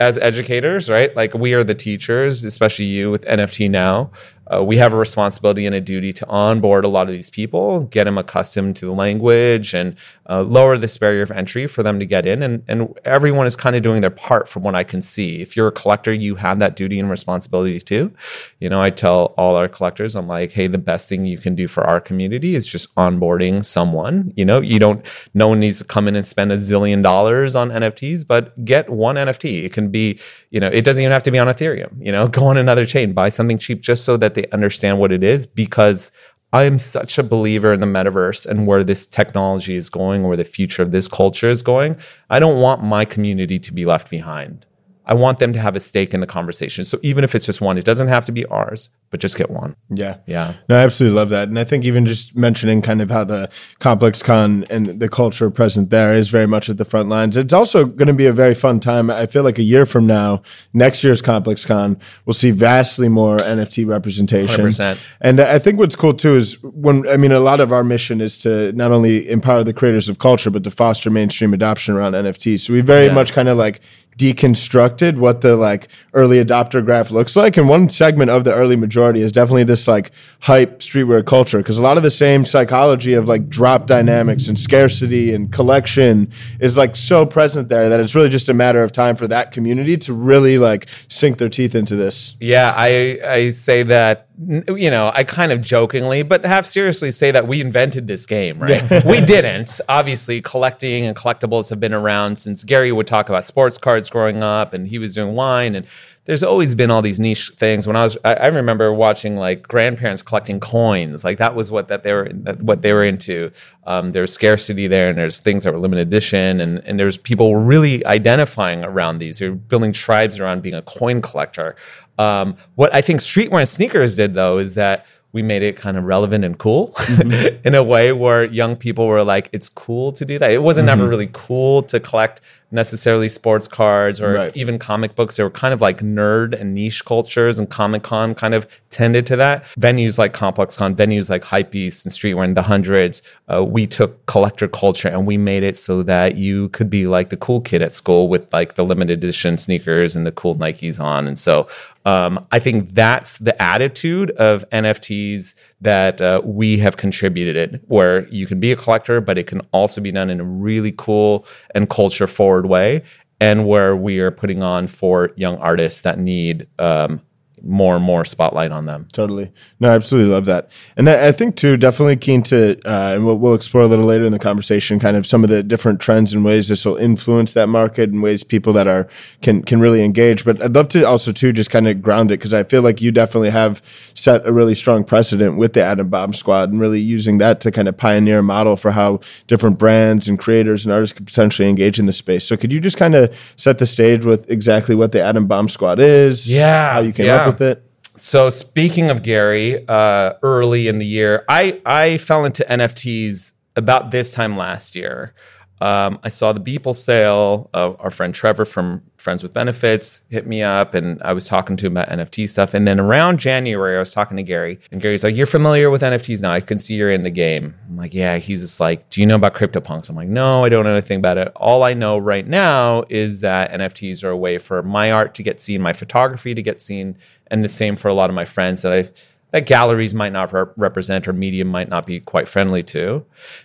as 0.00 0.16
educators, 0.18 0.88
right? 0.88 1.14
Like 1.16 1.34
we 1.34 1.54
are 1.54 1.64
the 1.64 1.74
teachers, 1.74 2.44
especially 2.44 2.84
you 2.84 3.10
with 3.10 3.24
NFT 3.24 3.68
now. 3.70 4.12
Uh, 4.52 4.64
we 4.64 4.76
have 4.78 4.92
a 4.92 4.96
responsibility 4.96 5.66
and 5.66 5.74
a 5.74 5.80
duty 5.80 6.12
to 6.12 6.26
onboard 6.28 6.84
a 6.84 6.88
lot 6.88 7.08
of 7.08 7.14
these 7.14 7.30
people, 7.30 7.82
get 7.82 8.04
them 8.04 8.16
accustomed 8.16 8.76
to 8.76 8.86
the 8.86 8.92
language, 8.92 9.74
and 9.74 9.96
uh, 10.28 10.42
lower 10.42 10.76
this 10.78 10.96
barrier 10.96 11.22
of 11.22 11.30
entry 11.30 11.66
for 11.66 11.82
them 11.82 11.98
to 11.98 12.06
get 12.06 12.26
in. 12.26 12.42
And, 12.42 12.64
and 12.68 12.94
everyone 13.04 13.46
is 13.46 13.56
kind 13.56 13.76
of 13.76 13.82
doing 13.82 14.00
their 14.00 14.10
part 14.10 14.48
from 14.48 14.62
what 14.62 14.74
I 14.74 14.84
can 14.84 15.02
see. 15.02 15.40
If 15.40 15.56
you're 15.56 15.68
a 15.68 15.72
collector, 15.72 16.12
you 16.12 16.36
have 16.36 16.58
that 16.60 16.76
duty 16.76 16.98
and 16.98 17.10
responsibility 17.10 17.80
too. 17.80 18.12
You 18.58 18.68
know, 18.68 18.82
I 18.82 18.90
tell 18.90 19.34
all 19.36 19.56
our 19.56 19.68
collectors, 19.68 20.16
I'm 20.16 20.28
like, 20.28 20.52
hey, 20.52 20.66
the 20.66 20.78
best 20.78 21.08
thing 21.08 21.26
you 21.26 21.38
can 21.38 21.54
do 21.54 21.68
for 21.68 21.84
our 21.84 22.00
community 22.00 22.54
is 22.54 22.66
just 22.66 22.94
onboarding 22.94 23.64
someone. 23.64 24.32
You 24.36 24.44
know, 24.44 24.60
you 24.60 24.78
don't, 24.78 25.04
no 25.34 25.48
one 25.48 25.60
needs 25.60 25.78
to 25.78 25.84
come 25.84 26.08
in 26.08 26.16
and 26.16 26.26
spend 26.26 26.52
a 26.52 26.56
zillion 26.56 27.02
dollars 27.02 27.54
on 27.54 27.70
NFTs, 27.70 28.26
but 28.26 28.64
get 28.64 28.88
one 28.88 29.16
NFT. 29.16 29.64
It 29.64 29.72
can 29.72 29.90
be, 29.90 30.18
you 30.50 30.60
know, 30.60 30.68
it 30.68 30.84
doesn't 30.84 31.02
even 31.02 31.12
have 31.12 31.22
to 31.24 31.30
be 31.30 31.38
on 31.38 31.48
Ethereum. 31.48 32.04
You 32.04 32.12
know, 32.12 32.28
go 32.38 32.46
on 32.46 32.56
another 32.56 32.86
chain, 32.86 33.12
buy 33.12 33.28
something 33.28 33.58
cheap 33.58 33.80
just 33.80 34.04
so 34.04 34.16
that 34.16 34.37
they 34.38 34.48
understand 34.50 34.98
what 34.98 35.12
it 35.12 35.24
is 35.24 35.46
because 35.46 36.12
I'm 36.52 36.78
such 36.78 37.18
a 37.18 37.22
believer 37.22 37.72
in 37.72 37.80
the 37.80 37.86
metaverse 37.86 38.46
and 38.46 38.66
where 38.66 38.84
this 38.84 39.06
technology 39.06 39.74
is 39.74 39.90
going, 39.90 40.22
where 40.22 40.36
the 40.36 40.44
future 40.44 40.82
of 40.82 40.92
this 40.92 41.08
culture 41.08 41.50
is 41.50 41.62
going. 41.62 41.98
I 42.30 42.38
don't 42.38 42.60
want 42.60 42.82
my 42.82 43.04
community 43.04 43.58
to 43.58 43.72
be 43.72 43.84
left 43.84 44.08
behind. 44.08 44.64
I 45.08 45.14
want 45.14 45.38
them 45.38 45.54
to 45.54 45.58
have 45.58 45.74
a 45.74 45.80
stake 45.80 46.12
in 46.12 46.20
the 46.20 46.26
conversation. 46.26 46.84
So 46.84 47.00
even 47.02 47.24
if 47.24 47.34
it's 47.34 47.46
just 47.46 47.62
one, 47.62 47.78
it 47.78 47.84
doesn't 47.86 48.08
have 48.08 48.26
to 48.26 48.32
be 48.32 48.44
ours, 48.46 48.90
but 49.10 49.20
just 49.20 49.36
get 49.38 49.50
one. 49.50 49.74
Yeah. 49.88 50.18
Yeah. 50.26 50.52
No, 50.68 50.76
I 50.78 50.84
absolutely 50.84 51.16
love 51.16 51.30
that. 51.30 51.48
And 51.48 51.58
I 51.58 51.64
think 51.64 51.86
even 51.86 52.04
just 52.04 52.36
mentioning 52.36 52.82
kind 52.82 53.00
of 53.00 53.10
how 53.10 53.24
the 53.24 53.48
Complex 53.78 54.22
Con 54.22 54.66
and 54.68 55.00
the 55.00 55.08
culture 55.08 55.48
present 55.48 55.88
there 55.88 56.14
is 56.14 56.28
very 56.28 56.46
much 56.46 56.68
at 56.68 56.76
the 56.76 56.84
front 56.84 57.08
lines. 57.08 57.38
It's 57.38 57.54
also 57.54 57.86
going 57.86 58.08
to 58.08 58.12
be 58.12 58.26
a 58.26 58.34
very 58.34 58.54
fun 58.54 58.80
time. 58.80 59.08
I 59.10 59.24
feel 59.24 59.42
like 59.44 59.58
a 59.58 59.62
year 59.62 59.86
from 59.86 60.06
now, 60.06 60.42
next 60.74 61.02
year's 61.02 61.22
Complex 61.22 61.64
Con, 61.64 61.98
we'll 62.26 62.34
see 62.34 62.50
vastly 62.50 63.08
more 63.08 63.38
NFT 63.38 63.86
representation. 63.86 64.66
100%. 64.66 64.98
And 65.22 65.40
I 65.40 65.58
think 65.58 65.78
what's 65.78 65.96
cool 65.96 66.12
too 66.12 66.36
is 66.36 66.62
when, 66.62 67.08
I 67.08 67.16
mean, 67.16 67.32
a 67.32 67.40
lot 67.40 67.60
of 67.60 67.72
our 67.72 67.82
mission 67.82 68.20
is 68.20 68.36
to 68.38 68.72
not 68.72 68.92
only 68.92 69.26
empower 69.30 69.64
the 69.64 69.72
creators 69.72 70.10
of 70.10 70.18
culture, 70.18 70.50
but 70.50 70.64
to 70.64 70.70
foster 70.70 71.08
mainstream 71.08 71.54
adoption 71.54 71.94
around 71.94 72.12
NFTs. 72.12 72.60
So 72.60 72.74
we 72.74 72.82
very 72.82 73.06
Yeah. 73.06 73.14
much 73.14 73.32
kind 73.32 73.48
of 73.48 73.56
like 73.56 73.80
deconstructed 74.18 75.16
what 75.16 75.40
the 75.42 75.56
like 75.56 75.88
early 76.12 76.44
adopter 76.44 76.84
graph 76.84 77.10
looks 77.10 77.36
like. 77.36 77.56
And 77.56 77.68
one 77.68 77.88
segment 77.88 78.30
of 78.30 78.42
the 78.42 78.52
early 78.52 78.74
majority 78.74 79.22
is 79.22 79.30
definitely 79.30 79.64
this 79.64 79.86
like 79.86 80.10
hype 80.40 80.80
streetwear 80.80 81.24
culture 81.24 81.58
because 81.58 81.78
a 81.78 81.82
lot 81.82 81.96
of 81.96 82.02
the 82.02 82.10
same 82.10 82.44
psychology 82.44 83.14
of 83.14 83.28
like 83.28 83.48
drop 83.48 83.86
dynamics 83.86 84.48
and 84.48 84.58
scarcity 84.58 85.32
and 85.32 85.52
collection 85.52 86.30
is 86.60 86.76
like 86.76 86.96
so 86.96 87.24
present 87.24 87.68
there 87.68 87.88
that 87.88 88.00
it's 88.00 88.14
really 88.14 88.28
just 88.28 88.48
a 88.48 88.54
matter 88.54 88.82
of 88.82 88.90
time 88.90 89.14
for 89.14 89.28
that 89.28 89.52
community 89.52 89.96
to 89.96 90.12
really 90.12 90.58
like 90.58 90.88
sink 91.06 91.38
their 91.38 91.48
teeth 91.48 91.74
into 91.74 91.94
this. 91.94 92.36
Yeah, 92.40 92.74
I 92.76 93.20
I 93.24 93.50
say 93.50 93.84
that 93.84 94.28
you 94.46 94.90
know 94.90 95.12
I 95.14 95.22
kind 95.22 95.52
of 95.52 95.60
jokingly, 95.60 96.24
but 96.24 96.44
half 96.44 96.66
seriously 96.66 97.12
say 97.12 97.30
that 97.30 97.46
we 97.46 97.60
invented 97.60 98.08
this 98.08 98.26
game, 98.26 98.58
right? 98.58 99.04
we 99.04 99.20
didn't. 99.20 99.80
Obviously, 99.88 100.40
collecting 100.40 101.06
and 101.06 101.16
collectibles 101.16 101.70
have 101.70 101.78
been 101.78 101.94
around 101.94 102.36
since 102.36 102.64
Gary 102.64 102.90
would 102.90 103.06
talk 103.06 103.28
about 103.28 103.44
sports 103.44 103.78
cards 103.78 104.07
growing 104.10 104.42
up, 104.42 104.72
and 104.72 104.88
he 104.88 104.98
was 104.98 105.14
doing 105.14 105.34
wine 105.34 105.74
and. 105.74 105.86
There's 106.24 106.42
always 106.42 106.74
been 106.74 106.90
all 106.90 107.00
these 107.00 107.18
niche 107.18 107.52
things. 107.56 107.86
When 107.86 107.96
I 107.96 108.02
was, 108.02 108.18
I, 108.22 108.34
I 108.34 108.46
remember 108.48 108.92
watching 108.92 109.36
like 109.36 109.62
grandparents 109.62 110.20
collecting 110.20 110.60
coins. 110.60 111.24
Like 111.24 111.38
that 111.38 111.54
was 111.54 111.70
what 111.70 111.88
that 111.88 112.02
they 112.02 112.12
were, 112.12 112.26
what 112.60 112.82
they 112.82 112.92
were 112.92 113.02
into. 113.02 113.50
Um, 113.86 114.12
there's 114.12 114.30
scarcity 114.30 114.88
there, 114.88 115.08
and 115.08 115.16
there's 115.16 115.40
things 115.40 115.64
that 115.64 115.72
were 115.72 115.78
limited 115.78 116.06
edition, 116.06 116.60
and 116.60 116.80
and 116.84 117.00
there's 117.00 117.16
people 117.16 117.56
really 117.56 118.04
identifying 118.04 118.84
around 118.84 119.20
these. 119.20 119.38
They're 119.38 119.52
building 119.52 119.94
tribes 119.94 120.38
around 120.38 120.60
being 120.60 120.74
a 120.74 120.82
coin 120.82 121.22
collector. 121.22 121.76
Um, 122.18 122.56
what 122.74 122.94
I 122.94 123.00
think 123.00 123.20
streetwear 123.20 123.60
and 123.60 123.68
sneakers 123.68 124.14
did 124.14 124.34
though 124.34 124.58
is 124.58 124.74
that 124.74 125.06
we 125.32 125.42
made 125.42 125.62
it 125.62 125.76
kind 125.76 125.96
of 125.98 126.04
relevant 126.04 126.44
and 126.44 126.58
cool 126.58 126.94
in 127.64 127.74
a 127.74 127.82
way 127.82 128.12
where 128.12 128.44
young 128.44 128.74
people 128.76 129.06
were 129.06 129.22
like, 129.22 129.50
it's 129.52 129.68
cool 129.68 130.10
to 130.12 130.24
do 130.24 130.38
that. 130.38 130.50
It 130.50 130.62
wasn't 130.62 130.88
ever 130.88 131.06
really 131.06 131.28
cool 131.32 131.82
to 131.82 132.00
collect 132.00 132.40
necessarily 132.70 133.28
sports 133.30 133.66
cards 133.68 134.20
or 134.20 134.32
Right. 134.34 134.52
even 134.56 134.78
comic 134.78 135.14
books. 135.14 135.36
They 135.36 135.42
were 135.42 135.50
kind 135.50 135.72
of 135.74 135.80
like 135.80 136.00
nerd 136.00 136.58
and 136.58 136.74
niche 136.74 137.04
cultures, 137.04 137.58
and 137.58 137.68
Comic 137.68 138.02
Con 138.02 138.34
kind 138.34 138.54
of 138.54 138.66
tended 138.90 139.26
to 139.26 139.36
that. 139.36 139.64
Venues 139.78 140.18
like 140.18 140.32
Complex 140.34 140.76
Con, 140.76 140.94
venues 140.94 141.30
like 141.30 141.42
Hypebeast 141.44 142.04
and 142.04 142.12
Streetwear 142.12 142.44
in 142.44 142.54
the 142.54 142.62
hundreds, 142.62 143.22
uh, 143.52 143.64
we 143.64 143.86
took 143.86 144.24
collector 144.26 144.68
culture 144.68 145.08
and 145.08 145.26
we 145.26 145.36
made 145.38 145.62
it 145.62 145.76
so 145.76 146.02
that 146.02 146.36
you 146.36 146.68
could 146.70 146.90
be 146.90 147.06
like 147.06 147.30
the 147.30 147.36
cool 147.38 147.60
kid 147.62 147.80
at 147.82 147.92
school 147.92 148.28
with 148.28 148.52
like 148.52 148.74
the 148.74 148.84
limited 148.84 149.18
edition 149.18 149.56
sneakers 149.58 150.14
and 150.14 150.26
the 150.26 150.32
cool 150.32 150.54
Nikes 150.54 151.00
on. 151.00 151.26
And 151.26 151.38
so 151.38 151.68
um, 152.08 152.46
I 152.52 152.58
think 152.58 152.94
that's 152.94 153.36
the 153.36 153.60
attitude 153.60 154.30
of 154.30 154.64
NFTs 154.70 155.54
that 155.82 156.22
uh, 156.22 156.40
we 156.42 156.78
have 156.78 156.96
contributed 156.96 157.54
it, 157.54 157.82
where 157.88 158.26
you 158.28 158.46
can 158.46 158.58
be 158.58 158.72
a 158.72 158.76
collector, 158.76 159.20
but 159.20 159.36
it 159.36 159.46
can 159.46 159.60
also 159.72 160.00
be 160.00 160.10
done 160.10 160.30
in 160.30 160.40
a 160.40 160.44
really 160.44 160.94
cool 160.96 161.46
and 161.74 161.90
culture 161.90 162.26
forward 162.26 162.64
way, 162.64 163.02
and 163.40 163.68
where 163.68 163.94
we 163.94 164.20
are 164.20 164.30
putting 164.30 164.62
on 164.62 164.86
for 164.86 165.32
young 165.36 165.58
artists 165.58 166.00
that 166.00 166.18
need 166.18 166.66
um, 166.78 167.20
more 167.62 167.96
and 167.96 168.04
more 168.04 168.24
spotlight 168.24 168.72
on 168.72 168.86
them. 168.86 169.08
Totally. 169.12 169.50
No, 169.80 169.90
I 169.90 169.94
absolutely 169.94 170.32
love 170.32 170.44
that. 170.46 170.68
And 170.96 171.08
I, 171.08 171.28
I 171.28 171.32
think 171.32 171.56
too, 171.56 171.76
definitely 171.76 172.16
keen 172.16 172.42
to, 172.44 172.78
uh, 172.84 173.14
and 173.14 173.26
we'll, 173.26 173.38
we'll 173.38 173.54
explore 173.54 173.84
a 173.84 173.86
little 173.86 174.04
later 174.04 174.24
in 174.24 174.32
the 174.32 174.38
conversation, 174.38 174.98
kind 174.98 175.16
of 175.16 175.26
some 175.26 175.44
of 175.44 175.50
the 175.50 175.62
different 175.62 176.00
trends 176.00 176.32
and 176.32 176.44
ways 176.44 176.68
this 176.68 176.84
will 176.84 176.96
influence 176.96 177.52
that 177.52 177.68
market 177.68 178.10
and 178.10 178.22
ways 178.22 178.44
people 178.44 178.72
that 178.72 178.86
are, 178.86 179.08
can, 179.42 179.62
can 179.62 179.80
really 179.80 180.04
engage. 180.04 180.44
But 180.44 180.62
I'd 180.62 180.74
love 180.74 180.88
to 180.90 181.04
also 181.04 181.32
too, 181.32 181.52
just 181.52 181.70
kind 181.70 181.88
of 181.88 182.02
ground 182.02 182.30
it 182.30 182.38
because 182.38 182.52
I 182.52 182.64
feel 182.64 182.82
like 182.82 183.00
you 183.00 183.10
definitely 183.10 183.50
have 183.50 183.82
set 184.14 184.46
a 184.46 184.52
really 184.52 184.74
strong 184.74 185.04
precedent 185.04 185.56
with 185.56 185.72
the 185.72 185.82
Adam 185.82 186.08
Bomb 186.08 186.32
Squad 186.32 186.70
and 186.70 186.80
really 186.80 187.00
using 187.00 187.38
that 187.38 187.60
to 187.62 187.70
kind 187.70 187.88
of 187.88 187.96
pioneer 187.96 188.40
a 188.40 188.42
model 188.42 188.76
for 188.76 188.92
how 188.92 189.20
different 189.46 189.78
brands 189.78 190.28
and 190.28 190.38
creators 190.38 190.84
and 190.84 190.92
artists 190.92 191.16
could 191.16 191.26
potentially 191.26 191.68
engage 191.68 191.98
in 191.98 192.06
the 192.06 192.12
space. 192.12 192.46
So 192.46 192.56
could 192.56 192.72
you 192.72 192.80
just 192.80 192.96
kind 192.96 193.14
of 193.14 193.34
set 193.56 193.78
the 193.78 193.86
stage 193.86 194.24
with 194.24 194.48
exactly 194.50 194.94
what 194.94 195.12
the 195.12 195.20
Adam 195.20 195.46
Bomb 195.46 195.68
Squad 195.68 195.98
is? 195.98 196.50
Yeah, 196.50 196.92
How 196.92 197.00
you 197.00 197.12
came 197.12 197.26
yeah. 197.26 197.36
up 197.36 197.47
with 197.48 197.60
it? 197.60 197.84
So 198.16 198.50
speaking 198.50 199.10
of 199.10 199.22
Gary, 199.22 199.86
uh, 199.88 200.34
early 200.42 200.88
in 200.88 200.98
the 200.98 201.06
year, 201.06 201.44
I 201.48 201.80
I 201.86 202.18
fell 202.18 202.44
into 202.44 202.64
NFTs 202.68 203.52
about 203.76 204.10
this 204.10 204.32
time 204.32 204.56
last 204.56 204.96
year. 204.96 205.34
Um, 205.80 206.18
I 206.22 206.28
saw 206.28 206.52
the 206.52 206.60
Beeple 206.60 206.94
sale. 206.94 207.70
Uh, 207.72 207.92
our 207.98 208.10
friend 208.10 208.34
Trevor 208.34 208.64
from 208.64 209.02
Friends 209.16 209.42
with 209.42 209.52
Benefits 209.52 210.22
hit 210.28 210.46
me 210.46 210.62
up, 210.62 210.94
and 210.94 211.20
I 211.22 211.32
was 211.32 211.46
talking 211.46 211.76
to 211.76 211.86
him 211.86 211.96
about 211.96 212.08
NFT 212.08 212.48
stuff. 212.48 212.74
And 212.74 212.86
then 212.86 212.98
around 213.00 213.38
January, 213.38 213.96
I 213.96 213.98
was 213.98 214.12
talking 214.12 214.36
to 214.36 214.42
Gary, 214.42 214.80
and 214.90 215.00
Gary's 215.00 215.24
like, 215.24 215.36
"You're 215.36 215.46
familiar 215.46 215.90
with 215.90 216.02
NFTs 216.02 216.40
now? 216.40 216.52
I 216.52 216.60
can 216.60 216.78
see 216.78 216.94
you're 216.94 217.10
in 217.10 217.22
the 217.22 217.30
game." 217.30 217.74
I'm 217.88 217.96
like, 217.96 218.14
"Yeah." 218.14 218.38
He's 218.38 218.60
just 218.60 218.80
like, 218.80 219.08
"Do 219.10 219.20
you 219.20 219.26
know 219.26 219.36
about 219.36 219.54
CryptoPunks?" 219.54 220.08
I'm 220.08 220.16
like, 220.16 220.28
"No, 220.28 220.64
I 220.64 220.68
don't 220.68 220.84
know 220.84 220.92
anything 220.92 221.18
about 221.18 221.38
it. 221.38 221.52
All 221.56 221.82
I 221.82 221.94
know 221.94 222.18
right 222.18 222.46
now 222.46 223.04
is 223.08 223.40
that 223.40 223.72
NFTs 223.72 224.24
are 224.24 224.30
a 224.30 224.36
way 224.36 224.58
for 224.58 224.82
my 224.82 225.10
art 225.10 225.34
to 225.34 225.42
get 225.42 225.60
seen, 225.60 225.80
my 225.82 225.92
photography 225.92 226.54
to 226.54 226.62
get 226.62 226.80
seen, 226.80 227.16
and 227.48 227.64
the 227.64 227.68
same 227.68 227.96
for 227.96 228.08
a 228.08 228.14
lot 228.14 228.30
of 228.30 228.34
my 228.34 228.44
friends 228.44 228.82
that 228.82 228.92
I." 228.92 229.10
That 229.50 229.66
galleries 229.66 230.14
might 230.14 230.32
not 230.32 230.52
rep- 230.52 230.72
represent 230.76 231.26
or 231.26 231.32
media 231.32 231.64
might 231.64 231.88
not 231.88 232.06
be 232.06 232.20
quite 232.20 232.48
friendly 232.48 232.82
to. 232.84 233.24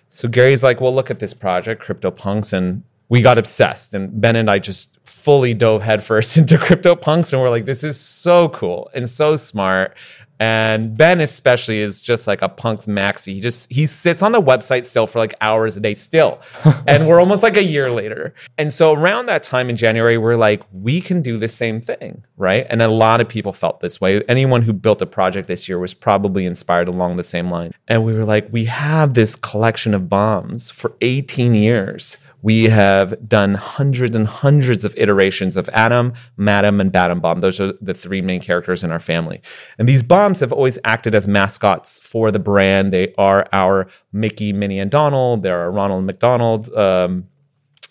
So 0.10 0.28
Gary's 0.28 0.64
like, 0.64 0.80
well, 0.80 0.94
look 0.94 1.12
at 1.12 1.20
this 1.20 1.34
project, 1.34 1.84
CryptoPunks, 1.84 2.54
and 2.54 2.84
we 3.10 3.22
got 3.22 3.38
obsessed. 3.38 3.94
And 3.94 4.22
Ben 4.22 4.36
and 4.36 4.50
I 4.50 4.60
just 4.60 4.98
fully 5.04 5.54
dove 5.54 5.82
headfirst 5.84 6.38
into 6.38 6.58
CryptoPunks, 6.58 7.34
and 7.34 7.42
we're 7.42 7.50
like, 7.50 7.66
this 7.66 7.84
is 7.84 8.00
so 8.00 8.50
cool 8.50 8.90
and 8.94 9.10
so 9.10 9.36
smart. 9.36 9.96
And 10.44 10.98
Ben 10.98 11.22
especially 11.22 11.80
is 11.80 12.02
just 12.02 12.28
like 12.28 12.42
a 12.42 12.50
punks 12.50 12.86
maxi. 12.86 13.34
He 13.36 13.40
just 13.40 13.72
he 13.72 13.86
sits 13.86 14.22
on 14.22 14.34
the 14.34 14.42
website 14.42 14.84
still 14.84 15.08
for 15.08 15.20
like 15.20 15.34
hours 15.40 15.78
a 15.78 15.80
day 15.80 15.94
still. 15.94 16.42
and 16.86 17.08
we're 17.08 17.22
almost 17.22 17.44
like 17.44 17.56
a 17.56 17.64
year 17.64 17.90
later. 17.90 18.34
And 18.58 18.74
so 18.74 18.92
around 18.92 19.28
that 19.28 19.44
time 19.44 19.70
in 19.70 19.78
January, 19.78 20.18
we're 20.18 20.36
like, 20.36 20.62
we 20.74 21.00
can 21.00 21.22
do 21.22 21.38
the 21.38 21.48
same 21.48 21.80
thing, 21.80 22.26
right? 22.36 22.68
And 22.70 22.82
a 22.82 22.90
lot 22.90 23.22
of 23.22 23.30
people 23.30 23.54
felt 23.54 23.80
this 23.80 24.02
way. 24.02 24.22
Anyone 24.28 24.64
who 24.64 24.74
built 24.74 25.02
a 25.02 25.06
project 25.06 25.48
this 25.48 25.70
year 25.70 25.80
was 25.80 25.94
probably 25.94 26.46
inspired 26.46 26.90
along 26.90 27.16
the 27.16 27.24
same 27.24 27.50
line. 27.50 27.74
And 27.88 28.04
we 28.04 28.14
were 28.14 28.26
like, 28.26 28.50
we 28.52 28.66
have 28.66 29.14
this 29.14 29.38
collection 29.38 29.94
of 29.94 30.10
bombs 30.10 30.70
for 30.70 30.94
18 31.00 31.54
years. 31.54 32.18
We 32.44 32.66
have 32.66 33.28
done 33.28 33.56
hundreds 33.56 34.16
and 34.16 34.28
hundreds 34.28 34.86
of 34.86 34.94
iterations 34.98 35.58
of 35.58 35.70
Adam, 35.74 36.14
Madam, 36.38 36.80
and 36.80 36.92
Batum 36.92 37.22
Bomb. 37.22 37.40
Those 37.40 37.60
are 37.60 37.74
the 37.82 37.94
three 37.94 38.22
main 38.22 38.42
characters 38.42 38.84
in 38.84 38.92
our 38.92 39.00
family. 39.00 39.42
And 39.80 39.90
these 39.90 40.04
bombs 40.04 40.42
have 40.42 40.52
always 40.54 40.78
acted 40.84 41.16
as 41.16 41.28
mascots 41.28 42.00
for 42.00 42.30
the 42.32 42.40
brand. 42.40 42.94
They 42.94 43.14
are 43.18 43.48
our 43.54 43.88
Mickey, 44.12 44.54
Minnie, 44.54 44.80
and 44.80 44.92
Donald. 44.92 45.42
They're 45.42 45.62
our 45.62 45.72
Ronald 45.72 46.04
McDonald 46.04 46.72
um, 46.76 47.30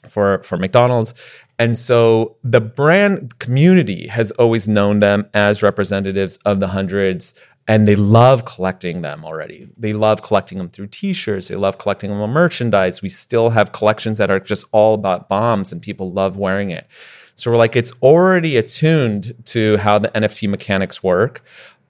for, 0.07 0.43
for 0.43 0.59
McDonald's. 0.59 1.15
And 1.59 1.79
so 1.79 2.37
the 2.43 2.61
brand 2.61 3.39
community 3.39 4.09
has 4.09 4.33
always 4.33 4.67
known 4.69 5.01
them 5.01 5.29
as 5.33 5.63
representatives 5.63 6.37
of 6.45 6.61
the 6.61 6.69
hundreds 6.69 7.35
and 7.69 7.87
they 7.87 7.95
love 7.95 8.45
collecting 8.45 9.03
them 9.03 9.25
already. 9.25 9.69
They 9.77 9.93
love 9.93 10.23
collecting 10.23 10.59
them 10.59 10.69
through 10.69 10.89
t-shirts. 10.89 11.49
They 11.49 11.57
love 11.57 11.79
collecting 11.79 12.11
them 12.11 12.21
on 12.21 12.31
merchandise. 12.31 13.03
We 13.03 13.09
still 13.09 13.51
have 13.51 13.73
collections 13.73 14.19
that 14.19 14.31
are 14.31 14.41
just 14.41 14.65
all 14.73 14.95
about 14.95 15.29
bombs 15.29 15.71
and 15.73 15.81
people 15.81 16.11
love 16.13 16.37
wearing 16.37 16.71
it. 16.71 16.87
So 17.35 17.51
we're 17.51 17.57
like, 17.57 17.77
it's 17.77 17.93
already 18.03 18.57
attuned 18.57 19.33
to 19.47 19.77
how 19.79 19.99
the 19.99 20.09
NFT 20.09 20.49
mechanics 20.49 21.03
work. 21.03 21.43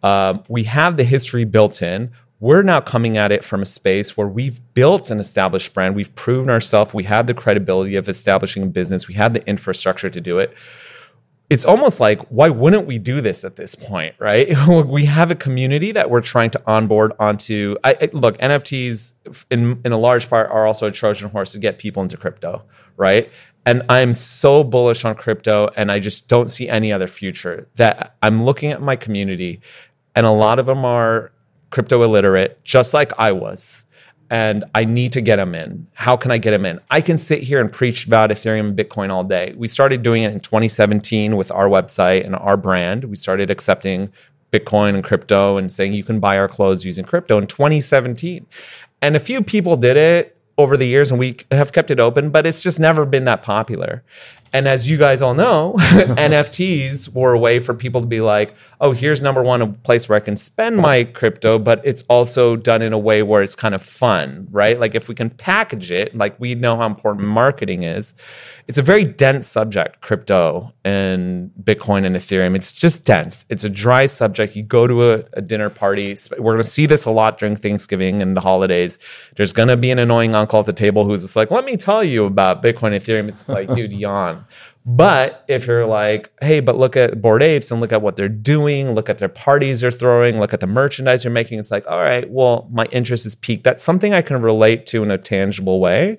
Um, 0.02 0.44
we 0.48 0.64
have 0.64 0.96
the 0.96 1.04
history 1.04 1.44
built 1.44 1.82
in. 1.82 2.10
We're 2.38 2.62
now 2.62 2.80
coming 2.80 3.16
at 3.16 3.32
it 3.32 3.44
from 3.44 3.62
a 3.62 3.64
space 3.64 4.16
where 4.16 4.26
we've 4.26 4.60
built 4.74 5.10
an 5.10 5.20
established 5.20 5.72
brand. 5.72 5.94
We've 5.94 6.14
proven 6.16 6.50
ourselves. 6.50 6.92
We 6.92 7.04
have 7.04 7.26
the 7.26 7.34
credibility 7.34 7.96
of 7.96 8.08
establishing 8.08 8.64
a 8.64 8.66
business. 8.66 9.08
We 9.08 9.14
have 9.14 9.32
the 9.32 9.46
infrastructure 9.48 10.10
to 10.10 10.20
do 10.20 10.38
it 10.38 10.56
it's 11.52 11.64
almost 11.64 12.00
like 12.00 12.20
why 12.28 12.48
wouldn't 12.48 12.86
we 12.86 12.98
do 12.98 13.20
this 13.20 13.44
at 13.44 13.56
this 13.56 13.74
point 13.74 14.14
right? 14.18 14.48
We 14.86 15.04
have 15.04 15.30
a 15.30 15.34
community 15.34 15.92
that 15.92 16.10
we're 16.10 16.22
trying 16.22 16.50
to 16.50 16.62
onboard 16.66 17.12
onto. 17.18 17.76
I, 17.84 17.96
I, 18.00 18.08
look 18.12 18.38
nfts 18.38 19.14
in, 19.50 19.80
in 19.84 19.92
a 19.92 19.98
large 19.98 20.28
part 20.28 20.50
are 20.50 20.66
also 20.66 20.86
a 20.86 20.90
trojan 20.90 21.30
horse 21.30 21.52
to 21.52 21.58
get 21.58 21.78
people 21.78 22.02
into 22.02 22.16
crypto 22.16 22.62
right? 22.96 23.30
And 23.64 23.82
i'm 23.88 24.14
so 24.14 24.64
bullish 24.64 25.04
on 25.04 25.14
crypto 25.14 25.68
and 25.76 25.92
i 25.92 25.98
just 25.98 26.26
don't 26.26 26.48
see 26.48 26.68
any 26.68 26.90
other 26.90 27.06
future 27.06 27.68
that 27.76 28.16
i'm 28.22 28.44
looking 28.44 28.72
at 28.72 28.82
my 28.82 28.96
community 28.96 29.60
and 30.14 30.26
a 30.26 30.30
lot 30.30 30.58
of 30.58 30.66
them 30.66 30.84
are 30.84 31.32
crypto 31.70 32.02
illiterate 32.02 32.62
just 32.64 32.92
like 32.92 33.12
i 33.18 33.30
was 33.30 33.86
and 34.32 34.64
I 34.74 34.86
need 34.86 35.12
to 35.12 35.20
get 35.20 35.36
them 35.36 35.54
in. 35.54 35.86
How 35.92 36.16
can 36.16 36.30
I 36.30 36.38
get 36.38 36.52
them 36.52 36.64
in? 36.64 36.80
I 36.90 37.02
can 37.02 37.18
sit 37.18 37.42
here 37.42 37.60
and 37.60 37.70
preach 37.70 38.06
about 38.06 38.30
Ethereum 38.30 38.68
and 38.68 38.78
Bitcoin 38.78 39.10
all 39.10 39.24
day. 39.24 39.52
We 39.58 39.68
started 39.68 40.02
doing 40.02 40.22
it 40.22 40.32
in 40.32 40.40
2017 40.40 41.36
with 41.36 41.52
our 41.52 41.68
website 41.68 42.24
and 42.24 42.34
our 42.34 42.56
brand. 42.56 43.04
We 43.04 43.16
started 43.16 43.50
accepting 43.50 44.10
Bitcoin 44.50 44.94
and 44.94 45.04
crypto 45.04 45.58
and 45.58 45.70
saying 45.70 45.92
you 45.92 46.02
can 46.02 46.18
buy 46.18 46.38
our 46.38 46.48
clothes 46.48 46.82
using 46.82 47.04
crypto 47.04 47.36
in 47.36 47.46
2017. 47.46 48.46
And 49.02 49.16
a 49.16 49.20
few 49.20 49.42
people 49.42 49.76
did 49.76 49.98
it 49.98 50.34
over 50.56 50.78
the 50.78 50.86
years 50.86 51.10
and 51.10 51.20
we 51.20 51.36
have 51.50 51.72
kept 51.72 51.90
it 51.90 52.00
open, 52.00 52.30
but 52.30 52.46
it's 52.46 52.62
just 52.62 52.80
never 52.80 53.04
been 53.04 53.26
that 53.26 53.42
popular. 53.42 54.02
And 54.52 54.68
as 54.68 54.88
you 54.88 54.98
guys 54.98 55.22
all 55.22 55.34
know, 55.34 55.74
NFTs 55.78 57.14
were 57.14 57.32
a 57.32 57.38
way 57.38 57.58
for 57.58 57.74
people 57.74 58.00
to 58.00 58.06
be 58.06 58.20
like, 58.20 58.54
oh, 58.80 58.92
here's 58.92 59.22
number 59.22 59.42
one, 59.42 59.62
a 59.62 59.66
place 59.66 60.08
where 60.08 60.16
I 60.16 60.20
can 60.20 60.36
spend 60.36 60.76
my 60.76 61.04
crypto, 61.04 61.58
but 61.58 61.80
it's 61.84 62.02
also 62.08 62.56
done 62.56 62.82
in 62.82 62.92
a 62.92 62.98
way 62.98 63.22
where 63.22 63.42
it's 63.42 63.54
kind 63.54 63.74
of 63.74 63.82
fun, 63.82 64.48
right? 64.50 64.78
Like 64.78 64.94
if 64.94 65.08
we 65.08 65.14
can 65.14 65.30
package 65.30 65.90
it, 65.90 66.14
like 66.14 66.38
we 66.40 66.54
know 66.54 66.76
how 66.76 66.86
important 66.86 67.26
marketing 67.26 67.84
is. 67.84 68.14
It's 68.68 68.78
a 68.78 68.82
very 68.82 69.04
dense 69.04 69.46
subject, 69.46 70.00
crypto 70.00 70.72
and 70.84 71.50
Bitcoin 71.62 72.04
and 72.04 72.16
Ethereum. 72.16 72.54
It's 72.56 72.72
just 72.72 73.04
dense. 73.04 73.44
It's 73.48 73.64
a 73.64 73.68
dry 73.68 74.06
subject. 74.06 74.56
You 74.56 74.62
go 74.62 74.86
to 74.86 75.12
a, 75.12 75.24
a 75.34 75.42
dinner 75.42 75.70
party. 75.70 76.16
We're 76.38 76.54
going 76.54 76.64
to 76.64 76.70
see 76.70 76.86
this 76.86 77.04
a 77.04 77.10
lot 77.10 77.38
during 77.38 77.56
Thanksgiving 77.56 78.22
and 78.22 78.36
the 78.36 78.40
holidays. 78.40 78.98
There's 79.36 79.52
going 79.52 79.68
to 79.68 79.76
be 79.76 79.90
an 79.90 79.98
annoying 79.98 80.34
uncle 80.34 80.60
at 80.60 80.66
the 80.66 80.72
table 80.72 81.04
who's 81.04 81.22
just 81.22 81.36
like, 81.36 81.50
let 81.50 81.64
me 81.64 81.76
tell 81.76 82.04
you 82.04 82.24
about 82.24 82.62
Bitcoin, 82.62 82.96
Ethereum. 82.96 83.28
It's 83.28 83.38
just 83.38 83.48
like, 83.48 83.72
dude, 83.74 83.92
yawn. 83.92 84.41
But 84.84 85.44
if 85.48 85.66
you're 85.66 85.86
like, 85.86 86.32
hey, 86.40 86.60
but 86.60 86.76
look 86.76 86.96
at 86.96 87.22
Bored 87.22 87.42
Apes 87.42 87.70
and 87.70 87.80
look 87.80 87.92
at 87.92 88.02
what 88.02 88.16
they're 88.16 88.28
doing, 88.28 88.92
look 88.92 89.08
at 89.08 89.18
their 89.18 89.28
parties 89.28 89.80
they're 89.80 89.90
throwing, 89.90 90.40
look 90.40 90.52
at 90.52 90.60
the 90.60 90.66
merchandise 90.66 91.22
they're 91.22 91.32
making, 91.32 91.58
it's 91.58 91.70
like, 91.70 91.86
all 91.86 92.00
right, 92.00 92.28
well, 92.30 92.68
my 92.72 92.86
interest 92.86 93.24
is 93.26 93.34
piqued. 93.34 93.64
That's 93.64 93.82
something 93.82 94.12
I 94.12 94.22
can 94.22 94.42
relate 94.42 94.86
to 94.86 95.02
in 95.02 95.10
a 95.10 95.18
tangible 95.18 95.80
way. 95.80 96.18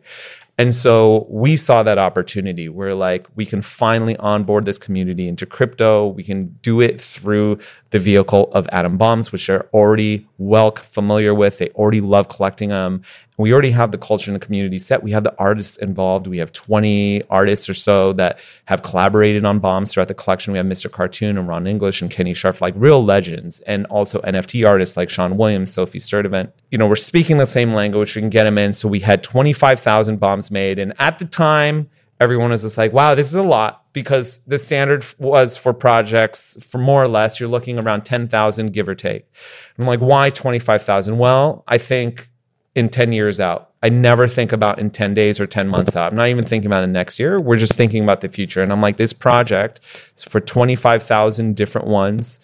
And 0.57 0.73
so 0.73 1.25
we 1.29 1.57
saw 1.57 1.81
that 1.81 1.97
opportunity 1.97 2.69
where 2.69 2.93
like 2.93 3.25
we 3.35 3.45
can 3.45 3.63
finally 3.63 4.15
onboard 4.17 4.65
this 4.65 4.77
community 4.77 5.27
into 5.27 5.47
crypto. 5.47 6.07
We 6.07 6.23
can 6.23 6.59
do 6.61 6.79
it 6.79 7.01
through 7.01 7.57
the 7.93 7.99
vehicle 7.99 8.51
of 8.51 8.67
Adam 8.73 8.97
Bombs, 8.97 9.31
which 9.31 9.47
they're 9.47 9.67
already 9.73 10.27
well 10.37 10.71
familiar 10.71 11.33
with. 11.33 11.59
They 11.59 11.69
already 11.69 12.01
love 12.01 12.27
collecting 12.27 12.69
them 12.69 13.03
we 13.37 13.51
already 13.51 13.71
have 13.71 13.91
the 13.91 13.97
culture 13.97 14.29
and 14.29 14.39
the 14.39 14.45
community 14.45 14.77
set. 14.77 15.01
We 15.01 15.11
have 15.11 15.23
the 15.23 15.35
artists 15.37 15.77
involved. 15.77 16.27
We 16.27 16.37
have 16.37 16.51
20 16.51 17.23
artists 17.29 17.67
or 17.67 17.73
so 17.73 18.13
that 18.13 18.39
have 18.65 18.83
collaborated 18.83 19.43
on 19.43 19.59
bombs 19.59 19.91
throughout 19.91 20.07
the 20.07 20.13
collection. 20.13 20.53
We 20.53 20.57
have 20.57 20.67
Mr. 20.67 20.91
Cartoon 20.91 21.37
and 21.37 21.47
Ron 21.47 21.65
English 21.65 22.01
and 22.01 22.11
Kenny 22.11 22.33
Scharf, 22.33 22.61
like 22.61 22.75
real 22.77 23.03
legends, 23.03 23.59
and 23.61 23.85
also 23.87 24.19
NFT 24.21 24.67
artists 24.67 24.97
like 24.97 25.09
Sean 25.09 25.37
Williams, 25.37 25.73
Sophie 25.73 25.99
Sturdivant. 25.99 26.51
You 26.69 26.77
know, 26.77 26.87
we're 26.87 26.95
speaking 26.95 27.37
the 27.37 27.47
same 27.47 27.73
language. 27.73 28.15
We 28.15 28.21
can 28.21 28.29
get 28.29 28.43
them 28.43 28.57
in. 28.57 28.73
So 28.73 28.87
we 28.87 28.99
had 28.99 29.23
25,000 29.23 30.19
bombs 30.19 30.51
made. 30.51 30.77
And 30.77 30.93
at 30.99 31.17
the 31.17 31.25
time, 31.25 31.89
everyone 32.19 32.51
was 32.51 32.61
just 32.61 32.77
like, 32.77 32.93
wow, 32.93 33.15
this 33.15 33.27
is 33.27 33.33
a 33.33 33.43
lot 33.43 33.85
because 33.93 34.39
the 34.47 34.57
standard 34.57 35.05
was 35.17 35.57
for 35.57 35.73
projects 35.73 36.57
for 36.61 36.77
more 36.77 37.03
or 37.03 37.07
less, 37.07 37.39
you're 37.39 37.49
looking 37.49 37.77
around 37.77 38.05
10,000, 38.05 38.73
give 38.73 38.87
or 38.87 38.95
take. 38.95 39.31
I'm 39.77 39.85
like, 39.85 39.99
why 39.99 40.29
25,000? 40.29 41.17
Well, 41.17 41.63
I 41.67 41.77
think 41.77 42.29
in 42.75 42.89
10 42.89 43.11
years 43.11 43.39
out. 43.39 43.69
I 43.83 43.89
never 43.89 44.27
think 44.27 44.51
about 44.51 44.79
in 44.79 44.89
10 44.89 45.13
days 45.13 45.39
or 45.39 45.45
10 45.45 45.67
months 45.67 45.95
out. 45.95 46.11
I'm 46.11 46.17
not 46.17 46.29
even 46.29 46.45
thinking 46.45 46.67
about 46.67 46.81
the 46.81 46.87
next 46.87 47.19
year. 47.19 47.39
We're 47.39 47.57
just 47.57 47.73
thinking 47.73 48.03
about 48.03 48.21
the 48.21 48.29
future. 48.29 48.63
And 48.63 48.71
I'm 48.71 48.81
like, 48.81 48.97
this 48.97 49.13
project 49.13 49.79
is 50.15 50.23
for 50.23 50.39
25,000 50.39 51.55
different 51.55 51.87
ones. 51.87 52.39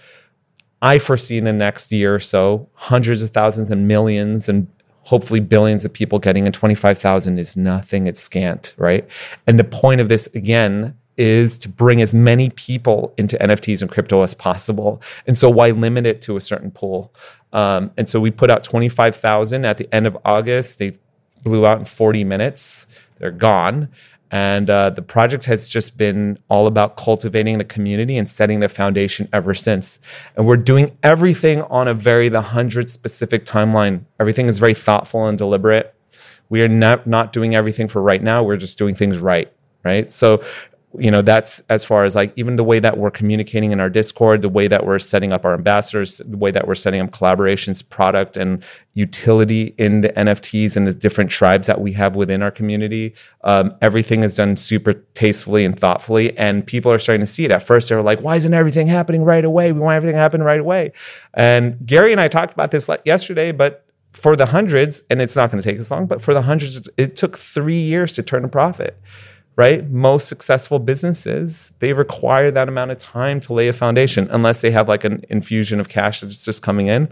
I 0.82 0.99
foresee 0.99 1.38
in 1.38 1.45
the 1.45 1.53
next 1.53 1.91
year 1.91 2.15
or 2.15 2.19
so 2.19 2.69
hundreds 2.73 3.21
of 3.21 3.32
thousands 3.32 3.71
and 3.71 3.88
millions 3.88 4.47
and 4.47 4.67
hopefully 5.09 5.39
billions 5.39 5.83
of 5.85 5.91
people 5.91 6.19
getting 6.19 6.45
in 6.45 6.51
25,000 6.51 7.39
is 7.39 7.57
nothing. 7.57 8.05
It's 8.05 8.21
scant, 8.21 8.75
right? 8.77 9.07
And 9.47 9.57
the 9.57 9.63
point 9.63 10.01
of 10.01 10.07
this, 10.07 10.27
again, 10.35 10.95
is 11.17 11.57
to 11.57 11.67
bring 11.67 11.99
as 11.99 12.13
many 12.13 12.51
people 12.51 13.15
into 13.17 13.35
NFTs 13.37 13.81
and 13.81 13.89
crypto 13.89 14.21
as 14.21 14.35
possible. 14.35 15.01
And 15.25 15.35
so, 15.35 15.49
why 15.49 15.71
limit 15.71 16.05
it 16.05 16.21
to 16.21 16.37
a 16.37 16.41
certain 16.41 16.69
pool? 16.69 17.11
Um, 17.53 17.89
and 17.97 18.07
so, 18.07 18.19
we 18.19 18.29
put 18.29 18.51
out 18.51 18.63
25,000 18.63 19.65
at 19.65 19.77
the 19.77 19.89
end 19.91 20.05
of 20.05 20.15
August. 20.23 20.77
They 20.77 20.95
blew 21.43 21.65
out 21.65 21.79
in 21.79 21.85
40 21.85 22.23
minutes, 22.23 22.85
they're 23.17 23.31
gone. 23.31 23.89
And 24.31 24.69
uh, 24.69 24.91
the 24.91 25.01
project 25.01 25.45
has 25.45 25.67
just 25.67 25.97
been 25.97 26.37
all 26.49 26.67
about 26.67 26.97
cultivating 26.97 27.57
the 27.57 27.63
community 27.63 28.17
and 28.17 28.29
setting 28.29 28.59
the 28.59 28.69
foundation 28.69 29.27
ever 29.33 29.55
since. 29.55 29.99
And 30.35 30.45
we're 30.45 30.57
doing 30.57 30.97
everything 31.01 31.63
on 31.63 31.87
a 31.87 31.93
very, 31.93 32.29
the 32.29 32.41
100 32.41 32.89
specific 32.89 33.45
timeline. 33.45 34.05
Everything 34.19 34.47
is 34.47 34.59
very 34.59 34.75
thoughtful 34.75 35.25
and 35.25 35.37
deliberate. 35.37 35.95
We 36.49 36.61
are 36.61 36.67
not, 36.67 37.07
not 37.07 37.33
doing 37.33 37.55
everything 37.55 37.87
for 37.87 38.01
right 38.01 38.21
now. 38.21 38.43
We're 38.43 38.57
just 38.57 38.77
doing 38.77 38.95
things 38.95 39.19
right 39.19 39.51
right? 39.83 40.11
So 40.11 40.43
you 40.97 41.12
know 41.12 41.21
that's 41.21 41.62
as 41.69 41.84
far 41.84 42.04
as 42.04 42.15
like 42.15 42.34
even 42.36 42.56
the 42.56 42.63
way 42.63 42.80
that 42.80 42.97
we're 42.97 43.12
communicating 43.12 43.71
in 43.71 43.80
our 43.80 43.89
discord 43.89 44.41
the 44.41 44.49
way 44.49 44.67
that 44.67 44.86
we're 44.86 44.97
setting 44.97 45.32
up 45.32 45.45
our 45.45 45.54
ambassadors 45.54 46.17
the 46.25 46.38
way 46.38 46.49
that 46.49 46.67
we're 46.67 46.75
setting 46.75 46.99
up 46.99 47.12
collaborations 47.12 47.88
product 47.88 48.36
and 48.36 48.63
utility 48.95 49.75
in 49.78 50.02
the 50.02 50.10
nfts 50.10 50.75
and 50.75 50.88
the 50.88 50.93
different 50.93 51.30
tribes 51.30 51.67
that 51.67 51.80
we 51.80 51.93
have 51.93 52.15
within 52.15 52.41
our 52.41 52.49
community 52.49 53.13
um, 53.43 53.75
everything 53.82 54.23
is 54.23 54.36
done 54.36 54.56
super 54.58 54.93
tastefully 55.13 55.63
and 55.63 55.80
thoughtfully 55.80 56.36
and 56.38 56.65
people 56.65 56.91
are 56.91 56.99
starting 56.99 57.25
to 57.25 57.32
see 57.32 57.45
it. 57.45 57.52
At 57.52 57.63
first 57.63 57.89
they're 57.89 58.02
like 58.02 58.21
why 58.21 58.36
isn't 58.36 58.54
everything 58.54 58.88
happening 58.88 59.23
right 59.23 59.45
away? 59.45 59.71
We 59.71 59.80
want 59.80 59.95
everything 59.95 60.15
to 60.15 60.19
happen 60.19 60.43
right 60.43 60.60
away. 60.60 60.91
And 61.34 61.78
gary 61.86 62.12
and 62.12 62.19
i 62.19 62.28
talked 62.28 62.54
about 62.54 62.71
this 62.71 62.89
yesterday 63.06 63.52
but 63.52 63.86
for 64.13 64.36
the 64.36 64.47
hundreds 64.47 65.04
and 65.10 65.21
it's 65.21 65.36
not 65.36 65.52
going 65.52 65.62
to 65.62 65.69
take 65.69 65.80
as 65.80 65.91
long 65.91 66.08
but 66.08 66.21
for 66.21 66.34
the 66.34 66.41
hundreds 66.41 66.89
it 66.97 67.15
took 67.15 67.38
three 67.38 67.80
years 67.80 68.13
to 68.13 68.23
turn 68.23 68.43
a 68.43 68.47
profit 68.47 68.99
right? 69.59 69.89
Most 69.89 70.29
successful 70.29 70.79
businesses, 70.79 71.73
they 71.79 71.91
require 71.91 72.49
that 72.49 72.69
amount 72.69 72.91
of 72.91 72.97
time 72.97 73.41
to 73.41 73.51
lay 73.51 73.67
a 73.67 73.73
foundation 73.73 74.29
unless 74.31 74.61
they 74.61 74.71
have 74.71 74.87
like 74.87 75.03
an 75.03 75.25
infusion 75.27 75.81
of 75.81 75.89
cash 75.89 76.21
that's 76.21 76.45
just 76.45 76.61
coming 76.61 76.87
in. 76.87 77.09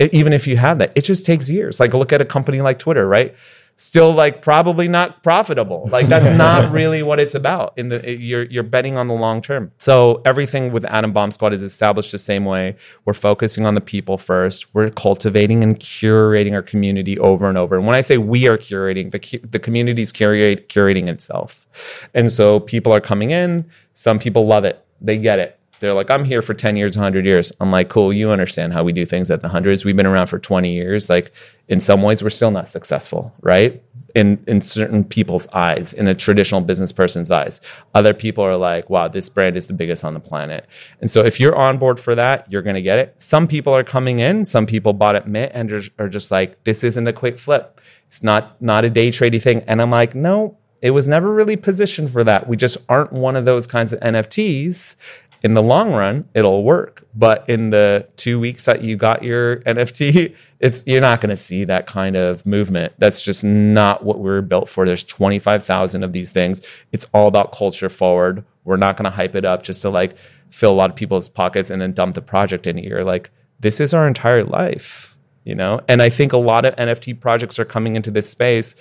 It, 0.00 0.12
even 0.12 0.32
if 0.32 0.48
you 0.48 0.56
have 0.56 0.78
that, 0.78 0.90
it 0.96 1.02
just 1.02 1.24
takes 1.24 1.48
years. 1.48 1.78
Like 1.78 1.94
look 1.94 2.12
at 2.12 2.20
a 2.20 2.24
company 2.24 2.60
like 2.60 2.80
Twitter, 2.80 3.06
right? 3.06 3.32
Still 3.80 4.12
like 4.12 4.42
probably 4.42 4.88
not 4.88 5.22
profitable. 5.22 5.88
Like 5.92 6.08
that's 6.08 6.36
not 6.36 6.72
really 6.72 7.00
what 7.04 7.20
it's 7.20 7.36
about. 7.36 7.74
In 7.76 7.90
the 7.90 8.18
you're 8.18 8.42
you're 8.42 8.64
betting 8.64 8.96
on 8.96 9.06
the 9.06 9.14
long 9.14 9.40
term. 9.40 9.70
So 9.78 10.20
everything 10.24 10.72
with 10.72 10.84
Adam 10.86 11.12
Bomb 11.12 11.30
Squad 11.30 11.52
is 11.52 11.62
established 11.62 12.10
the 12.10 12.18
same 12.18 12.44
way. 12.44 12.74
We're 13.04 13.14
focusing 13.14 13.66
on 13.66 13.76
the 13.76 13.80
people 13.80 14.18
first. 14.18 14.74
We're 14.74 14.90
cultivating 14.90 15.62
and 15.62 15.78
curating 15.78 16.54
our 16.54 16.62
community 16.62 17.20
over 17.20 17.48
and 17.48 17.56
over. 17.56 17.76
And 17.76 17.86
when 17.86 17.94
I 17.94 18.00
say 18.00 18.18
we 18.18 18.48
are 18.48 18.58
curating, 18.58 19.12
the 19.12 19.38
the 19.46 19.60
community's 19.60 20.10
curate, 20.10 20.68
curating 20.68 21.06
itself. 21.06 21.68
And 22.14 22.32
so 22.32 22.58
people 22.58 22.92
are 22.92 23.00
coming 23.00 23.30
in. 23.30 23.64
Some 23.92 24.18
people 24.18 24.44
love 24.44 24.64
it. 24.64 24.84
They 25.00 25.18
get 25.18 25.38
it. 25.38 25.58
They're 25.80 25.94
like, 25.94 26.10
I'm 26.10 26.24
here 26.24 26.42
for 26.42 26.54
10 26.54 26.76
years, 26.76 26.96
100 26.96 27.24
years. 27.24 27.52
I'm 27.60 27.70
like, 27.70 27.88
cool, 27.88 28.12
you 28.12 28.30
understand 28.30 28.72
how 28.72 28.82
we 28.82 28.92
do 28.92 29.06
things 29.06 29.30
at 29.30 29.40
the 29.40 29.48
hundreds. 29.48 29.84
We've 29.84 29.96
been 29.96 30.06
around 30.06 30.26
for 30.26 30.38
20 30.38 30.72
years. 30.72 31.08
Like, 31.08 31.32
in 31.68 31.80
some 31.80 32.02
ways, 32.02 32.22
we're 32.22 32.30
still 32.30 32.50
not 32.50 32.66
successful, 32.66 33.34
right? 33.40 33.82
In, 34.14 34.42
in 34.48 34.60
certain 34.60 35.04
people's 35.04 35.46
eyes, 35.48 35.92
in 35.92 36.08
a 36.08 36.14
traditional 36.14 36.60
business 36.60 36.92
person's 36.92 37.30
eyes. 37.30 37.60
Other 37.94 38.14
people 38.14 38.42
are 38.42 38.56
like, 38.56 38.90
wow, 38.90 39.06
this 39.06 39.28
brand 39.28 39.56
is 39.56 39.66
the 39.66 39.74
biggest 39.74 40.02
on 40.02 40.14
the 40.14 40.20
planet. 40.20 40.66
And 41.00 41.10
so, 41.10 41.24
if 41.24 41.38
you're 41.38 41.54
on 41.54 41.78
board 41.78 42.00
for 42.00 42.14
that, 42.14 42.50
you're 42.50 42.62
going 42.62 42.76
to 42.76 42.82
get 42.82 42.98
it. 42.98 43.14
Some 43.20 43.46
people 43.46 43.72
are 43.74 43.84
coming 43.84 44.18
in, 44.18 44.44
some 44.44 44.66
people 44.66 44.92
bought 44.92 45.14
at 45.14 45.28
Mint 45.28 45.52
and 45.54 45.70
are 45.98 46.08
just 46.08 46.30
like, 46.30 46.64
this 46.64 46.82
isn't 46.82 47.06
a 47.06 47.12
quick 47.12 47.38
flip. 47.38 47.80
It's 48.08 48.22
not, 48.22 48.60
not 48.62 48.84
a 48.84 48.90
day 48.90 49.10
trading 49.10 49.40
thing. 49.40 49.62
And 49.66 49.82
I'm 49.82 49.90
like, 49.90 50.14
no, 50.14 50.56
it 50.80 50.92
was 50.92 51.06
never 51.06 51.32
really 51.32 51.56
positioned 51.56 52.10
for 52.10 52.24
that. 52.24 52.48
We 52.48 52.56
just 52.56 52.78
aren't 52.88 53.12
one 53.12 53.36
of 53.36 53.44
those 53.44 53.66
kinds 53.66 53.92
of 53.92 54.00
NFTs 54.00 54.96
in 55.42 55.54
the 55.54 55.62
long 55.62 55.92
run 55.92 56.28
it'll 56.34 56.62
work. 56.62 57.04
But 57.14 57.44
in 57.48 57.70
the 57.70 58.08
two 58.16 58.38
weeks 58.38 58.64
that 58.66 58.82
you 58.82 58.96
got 58.96 59.22
your 59.22 59.56
nft 59.60 60.34
it's 60.60 60.82
you're 60.86 61.00
not 61.00 61.20
going 61.20 61.30
to 61.30 61.36
see 61.36 61.64
that 61.64 61.86
kind 61.86 62.16
of 62.16 62.44
movement. 62.44 62.92
That's 62.98 63.22
just 63.22 63.44
not 63.44 64.04
what 64.04 64.18
we 64.18 64.30
are 64.30 64.42
built 64.42 64.68
for. 64.68 64.86
There's 64.86 65.04
25000 65.04 66.02
of 66.02 66.12
these 66.12 66.32
things. 66.32 66.60
It's 66.92 67.06
all 67.14 67.28
about 67.28 67.52
culture 67.52 67.88
forward. 67.88 68.44
We're 68.64 68.76
not 68.76 68.96
going 68.96 69.04
to 69.04 69.10
hype 69.10 69.34
it 69.34 69.44
up 69.44 69.62
just 69.62 69.82
to 69.82 69.90
like 69.90 70.16
fill 70.50 70.72
a 70.72 70.74
lot 70.74 70.90
of 70.90 70.96
people's 70.96 71.28
pockets 71.28 71.70
and 71.70 71.80
then 71.80 71.92
dump 71.92 72.14
the 72.14 72.22
project 72.22 72.66
in 72.66 72.78
year 72.78 73.04
like 73.04 73.30
this 73.60 73.80
is 73.80 73.92
our 73.92 74.06
entire 74.06 74.44
life, 74.44 75.16
you 75.44 75.54
know? 75.54 75.80
And 75.88 76.00
I 76.02 76.10
think 76.10 76.32
a 76.32 76.38
lot 76.38 76.64
of 76.64 76.74
NFT 76.76 77.20
projects 77.20 77.58
are 77.58 77.64
coming 77.64 77.96
into 77.96 78.10
this 78.10 78.28
space 78.28 78.74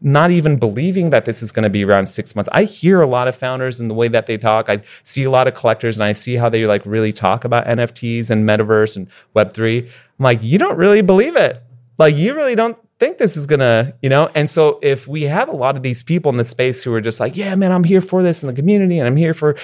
not 0.00 0.30
even 0.30 0.58
believing 0.58 1.10
that 1.10 1.24
this 1.24 1.42
is 1.42 1.52
going 1.52 1.64
to 1.64 1.70
be 1.70 1.84
around 1.84 2.08
six 2.08 2.34
months. 2.34 2.48
I 2.52 2.64
hear 2.64 3.00
a 3.00 3.06
lot 3.06 3.28
of 3.28 3.36
founders 3.36 3.80
and 3.80 3.90
the 3.90 3.94
way 3.94 4.08
that 4.08 4.26
they 4.26 4.38
talk. 4.38 4.68
I 4.68 4.82
see 5.02 5.24
a 5.24 5.30
lot 5.30 5.46
of 5.46 5.54
collectors 5.54 5.96
and 5.96 6.04
I 6.04 6.12
see 6.12 6.36
how 6.36 6.48
they 6.48 6.66
like 6.66 6.84
really 6.86 7.12
talk 7.12 7.44
about 7.44 7.66
NFTs 7.66 8.30
and 8.30 8.48
metaverse 8.48 8.96
and 8.96 9.08
Web3. 9.36 9.84
I'm 9.84 9.90
like, 10.18 10.42
you 10.42 10.58
don't 10.58 10.76
really 10.76 11.02
believe 11.02 11.36
it. 11.36 11.62
Like, 11.98 12.16
you 12.16 12.34
really 12.34 12.54
don't 12.54 12.78
think 12.98 13.18
this 13.18 13.36
is 13.36 13.46
gonna, 13.46 13.94
you 14.00 14.08
know? 14.08 14.30
And 14.34 14.48
so 14.48 14.78
if 14.82 15.06
we 15.06 15.22
have 15.22 15.48
a 15.48 15.56
lot 15.56 15.76
of 15.76 15.82
these 15.82 16.02
people 16.02 16.30
in 16.30 16.38
the 16.38 16.44
space 16.44 16.82
who 16.82 16.94
are 16.94 17.00
just 17.00 17.20
like, 17.20 17.36
yeah, 17.36 17.54
man, 17.54 17.72
I'm 17.72 17.84
here 17.84 18.00
for 18.00 18.22
this 18.22 18.42
in 18.42 18.46
the 18.46 18.54
community 18.54 18.98
and 18.98 19.06
I'm 19.06 19.16
here 19.16 19.34
for, 19.34 19.56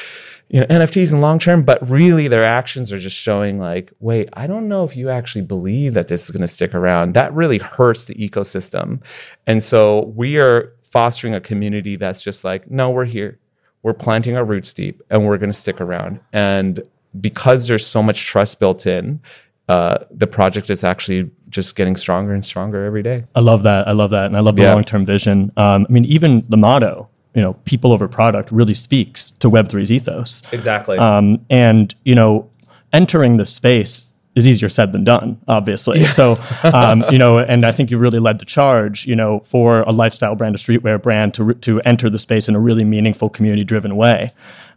you 0.49 0.61
know, 0.61 0.67
NFTs 0.67 1.13
in 1.13 1.21
long 1.21 1.39
term, 1.39 1.63
but 1.63 1.89
really 1.89 2.29
their 2.29 2.45
actions 2.45 2.93
are 2.93 2.99
just 2.99 3.17
showing 3.17 3.59
like, 3.59 3.93
wait, 4.01 4.29
I 4.35 4.47
don't 4.47 4.69
know 4.69 4.85
if 4.85 4.97
you 4.97 5.11
actually 5.11 5.43
believe 5.43 5.95
that 5.95 6.09
this 6.09 6.25
is 6.25 6.31
gonna 6.31 6.47
stick 6.49 6.75
around. 6.75 7.15
That 7.15 7.33
really 7.35 7.59
hurts 7.59 8.05
the 8.05 8.15
ecosystem. 8.15 9.01
And 9.47 9.63
so 9.63 10.13
we 10.15 10.39
are 10.39 10.73
fostering 10.83 11.35
a 11.35 11.41
community 11.41 11.97
that's 11.97 12.23
just 12.23 12.45
like, 12.45 12.71
no, 12.71 12.91
we're 12.91 13.05
here. 13.07 13.39
We're 13.83 13.93
planting 13.95 14.37
our 14.37 14.45
roots 14.45 14.73
deep 14.73 15.03
and 15.11 15.27
we're 15.27 15.39
gonna 15.39 15.53
stick 15.53 15.81
around. 15.81 16.21
And 16.33 16.83
because 17.21 17.67
there's 17.67 17.87
so 17.87 18.03
much 18.03 18.25
trust 18.27 18.61
built 18.61 18.87
in, 18.87 19.21
uh, 19.69 19.99
the 20.13 20.27
project 20.29 20.71
is 20.71 20.85
actually 20.85 21.29
just 21.49 21.75
getting 21.75 21.97
stronger 21.97 22.33
and 22.33 22.45
stronger 22.45 22.85
every 22.85 23.03
day. 23.03 23.25
I 23.35 23.41
love 23.41 23.65
that. 23.65 23.89
I 23.89 23.93
love 23.93 24.11
that, 24.11 24.27
and 24.27 24.37
I 24.37 24.41
love 24.41 24.55
the 24.57 24.63
Yeah. 24.63 24.75
long 24.75 24.85
term 24.85 25.05
vision. 25.05 25.51
Um, 25.57 25.87
I 25.89 25.93
mean, 25.93 26.05
even 26.05 26.45
the 26.49 26.57
motto, 26.57 27.09
you 27.37 27.43
know, 27.43 27.53
people 27.67 27.93
over 27.93 28.09
product, 28.09 28.51
really 28.51 28.75
speaks 28.75 29.31
to 29.33 29.51
Web 29.51 29.69
3's 29.69 29.93
ethos. 29.93 30.43
Exactly. 30.53 30.97
Um, 30.97 31.45
and 31.51 31.95
you 32.05 32.15
know, 32.15 32.51
entering 32.95 33.37
the 33.37 33.45
space 33.45 34.03
is 34.35 34.47
easier 34.47 34.71
said 34.71 34.93
than 34.93 35.05
done, 35.05 35.41
obviously. 35.47 36.07
So, 36.07 36.39
um, 36.63 37.05
you 37.11 37.19
know, 37.19 37.39
and 37.39 37.67
I 37.67 37.73
think 37.73 37.91
you 37.91 37.99
really 37.99 38.19
led 38.19 38.39
the 38.39 38.47
charge, 38.47 39.07
you 39.07 39.15
know, 39.15 39.41
for 39.41 39.81
a 39.83 39.93
lifestyle 39.93 40.35
brand, 40.35 40.55
a 40.55 40.59
streetwear 40.59 41.01
brand, 41.01 41.35
to 41.35 41.53
to 41.53 41.81
enter 41.83 42.09
the 42.09 42.19
space 42.19 42.49
in 42.49 42.57
a 42.57 42.61
really 42.61 42.85
meaningful, 42.85 43.29
community 43.29 43.65
driven 43.65 43.97
way. 43.97 44.33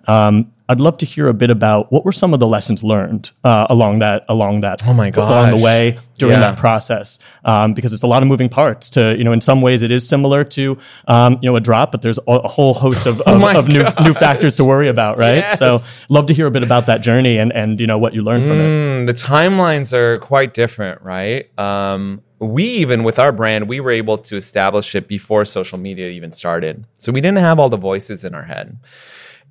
Um, 0.10 0.52
I'd 0.72 0.80
love 0.80 0.98
to 1.00 1.06
hear 1.08 1.28
a 1.28 1.34
bit 1.34 1.50
about 1.50 1.92
what 1.92 2.06
were 2.06 2.12
some 2.12 2.32
of 2.32 2.40
the 2.40 2.46
lessons 2.46 2.84
learned 2.84 3.32
uh, 3.44 3.66
along 3.72 4.00
that 4.00 4.24
along 4.30 4.62
that 4.62 4.88
Oh 4.88 4.94
my 4.94 5.10
along 5.10 5.50
the 5.58 5.64
way 5.70 5.98
during 6.20 6.36
Yeah. 6.40 6.52
that 6.52 6.58
process 6.60 7.18
um, 7.44 7.74
because 7.74 7.92
it's 7.92 8.04
a 8.04 8.08
lot 8.08 8.22
of 8.22 8.28
moving 8.30 8.50
parts 8.50 8.88
to 8.92 9.16
you 9.18 9.24
know 9.24 9.32
in 9.32 9.42
some 9.42 9.62
ways 9.64 9.82
it 9.82 9.90
is 9.90 10.08
similar 10.08 10.44
to 10.58 10.78
um, 11.08 11.40
you 11.42 11.50
know 11.50 11.56
a 11.56 11.60
drop 11.60 11.92
but 11.92 12.04
there's 12.04 12.20
a, 12.28 12.48
whole 12.48 12.76
host 12.76 13.08
of, 13.08 13.20
of, 13.22 13.42
Oh 13.44 13.60
of 13.60 13.68
new, 13.68 13.84
new 14.04 14.14
factors 14.14 14.56
to 14.58 14.64
worry 14.64 14.88
about 14.90 15.18
right 15.18 15.38
Yes. 15.38 15.58
so 15.58 15.80
love 16.08 16.28
to 16.28 16.34
hear 16.36 16.46
a 16.46 16.52
bit 16.52 16.62
about 16.64 16.86
that 16.86 17.02
journey 17.02 17.40
and 17.40 17.52
and 17.52 17.80
you 17.80 17.88
know 17.88 17.98
what 17.98 18.14
you 18.14 18.22
learned 18.22 18.44
from 18.50 18.60
it 18.62 18.70
Mm, 18.70 19.08
the 19.08 19.14
timelines 19.14 19.92
are 19.92 20.20
quite 20.20 20.54
different, 20.54 21.02
right? 21.02 21.50
Um, 21.60 22.22
we 22.40 22.64
even 22.84 23.04
with 23.04 23.18
our 23.20 23.32
brand, 23.32 23.68
we 23.68 23.80
were 23.80 23.92
able 23.92 24.18
to 24.30 24.36
establish 24.38 24.94
it 24.96 25.08
before 25.08 25.46
social 25.46 25.78
media 25.80 26.10
even 26.10 26.32
started. 26.32 26.86
So 26.98 27.12
we 27.12 27.22
didn't 27.22 27.40
have 27.40 27.58
all 27.60 27.70
the 27.70 27.78
voices 27.92 28.24
in 28.24 28.34
our 28.36 28.44
head. 28.44 28.78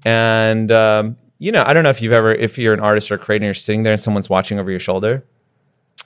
And 0.05 0.71
um, 0.73 1.17
you 1.39 1.53
know, 1.53 1.65
I 1.67 1.73
don't 1.73 1.85
know 1.85 1.91
if 1.91 2.03
you've 2.03 2.13
ever, 2.13 2.35
if 2.35 2.59
you're 2.59 2.75
an 2.75 2.81
artist 2.81 3.11
or 3.11 3.15
a 3.15 3.19
creator, 3.19 3.43
and 3.43 3.47
you're 3.47 3.55
sitting 3.55 3.83
there 3.83 3.93
and 3.93 4.01
someone's 4.01 4.29
watching 4.29 4.59
over 4.59 4.71
your 4.71 4.81
shoulder. 4.81 5.25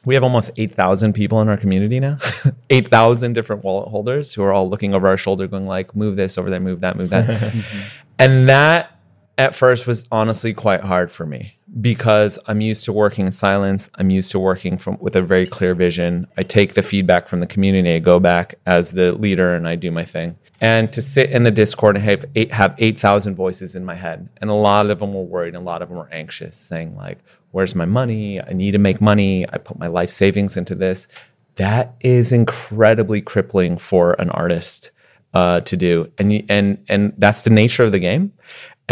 We 0.04 0.14
have 0.14 0.24
almost 0.24 0.50
8,000 0.56 1.12
people 1.12 1.40
in 1.40 1.48
our 1.48 1.56
community 1.56 2.00
now. 2.00 2.18
8,000 2.70 3.34
different 3.34 3.62
wallet 3.62 3.88
holders 3.88 4.34
who 4.34 4.42
are 4.42 4.52
all 4.52 4.68
looking 4.68 4.94
over 4.94 5.06
our 5.06 5.16
shoulder 5.16 5.46
going 5.46 5.68
like, 5.68 5.94
move 5.94 6.16
this 6.16 6.36
over 6.36 6.50
there, 6.50 6.58
move 6.58 6.80
that, 6.80 6.96
move 6.96 7.10
that. 7.10 7.54
and 8.18 8.48
that 8.48 8.98
at 9.38 9.54
first 9.54 9.86
was 9.86 10.06
honestly 10.10 10.54
quite 10.54 10.80
hard 10.80 11.12
for 11.12 11.24
me 11.24 11.56
because 11.80 12.38
I'm 12.46 12.60
used 12.60 12.84
to 12.84 12.92
working 12.92 13.26
in 13.26 13.32
silence. 13.32 13.90
I'm 13.94 14.10
used 14.10 14.30
to 14.32 14.38
working 14.38 14.76
from 14.76 14.98
with 15.00 15.16
a 15.16 15.22
very 15.22 15.46
clear 15.46 15.74
vision. 15.74 16.26
I 16.36 16.42
take 16.42 16.74
the 16.74 16.82
feedback 16.82 17.28
from 17.28 17.40
the 17.40 17.46
community, 17.46 17.94
I 17.94 17.98
go 17.98 18.20
back 18.20 18.56
as 18.66 18.92
the 18.92 19.12
leader 19.12 19.54
and 19.54 19.66
I 19.66 19.76
do 19.76 19.90
my 19.90 20.04
thing. 20.04 20.36
And 20.60 20.92
to 20.92 21.02
sit 21.02 21.30
in 21.30 21.42
the 21.42 21.50
Discord 21.50 21.96
and 21.96 22.04
have 22.04 22.24
eight 22.34 22.52
have 22.52 22.74
eight 22.78 23.00
thousand 23.00 23.34
voices 23.34 23.74
in 23.74 23.84
my 23.84 23.94
head, 23.94 24.28
and 24.40 24.48
a 24.48 24.54
lot 24.54 24.90
of 24.90 25.00
them 25.00 25.12
were 25.12 25.24
worried, 25.24 25.54
and 25.54 25.62
a 25.62 25.66
lot 25.66 25.82
of 25.82 25.88
them 25.88 25.98
were 25.98 26.12
anxious, 26.12 26.56
saying 26.56 26.94
like, 26.96 27.18
"Where's 27.50 27.74
my 27.74 27.84
money? 27.84 28.40
I 28.40 28.52
need 28.52 28.70
to 28.70 28.78
make 28.78 29.00
money. 29.00 29.44
I 29.48 29.58
put 29.58 29.78
my 29.78 29.88
life 29.88 30.10
savings 30.10 30.56
into 30.56 30.76
this." 30.76 31.08
That 31.56 31.94
is 32.00 32.30
incredibly 32.30 33.20
crippling 33.20 33.76
for 33.76 34.12
an 34.20 34.30
artist 34.30 34.92
uh, 35.34 35.60
to 35.60 35.76
do, 35.76 36.12
and 36.18 36.44
and 36.48 36.84
and 36.88 37.12
that's 37.18 37.42
the 37.42 37.50
nature 37.50 37.82
of 37.82 37.92
the 37.92 37.98
game. 37.98 38.32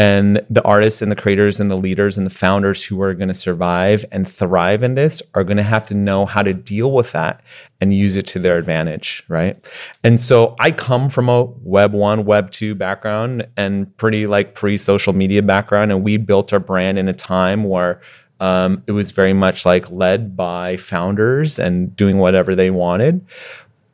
And 0.00 0.40
the 0.48 0.62
artists 0.62 1.02
and 1.02 1.12
the 1.12 1.16
creators 1.16 1.60
and 1.60 1.70
the 1.70 1.76
leaders 1.76 2.16
and 2.16 2.26
the 2.26 2.30
founders 2.30 2.82
who 2.82 3.02
are 3.02 3.12
going 3.12 3.28
to 3.28 3.34
survive 3.34 4.02
and 4.10 4.26
thrive 4.26 4.82
in 4.82 4.94
this 4.94 5.22
are 5.34 5.44
going 5.44 5.58
to 5.58 5.62
have 5.62 5.84
to 5.88 5.94
know 5.94 6.24
how 6.24 6.42
to 6.42 6.54
deal 6.54 6.90
with 6.90 7.12
that 7.12 7.42
and 7.82 7.92
use 7.92 8.16
it 8.16 8.26
to 8.28 8.38
their 8.38 8.56
advantage, 8.56 9.22
right? 9.28 9.62
And 10.02 10.18
so 10.18 10.56
I 10.58 10.72
come 10.72 11.10
from 11.10 11.28
a 11.28 11.44
web 11.44 11.92
1, 11.92 12.24
web 12.24 12.50
2 12.50 12.74
background 12.74 13.46
and 13.58 13.94
pretty 13.98 14.26
like 14.26 14.54
pre-social 14.54 15.12
media 15.12 15.42
background 15.42 15.92
and 15.92 16.02
we 16.02 16.16
built 16.16 16.50
our 16.54 16.60
brand 16.60 16.98
in 16.98 17.06
a 17.06 17.12
time 17.12 17.64
where 17.64 18.00
um, 18.40 18.82
it 18.86 18.92
was 18.92 19.10
very 19.10 19.34
much 19.34 19.66
like 19.66 19.90
led 19.90 20.34
by 20.34 20.78
founders 20.78 21.58
and 21.58 21.94
doing 21.94 22.16
whatever 22.16 22.54
they 22.54 22.70
wanted. 22.70 23.26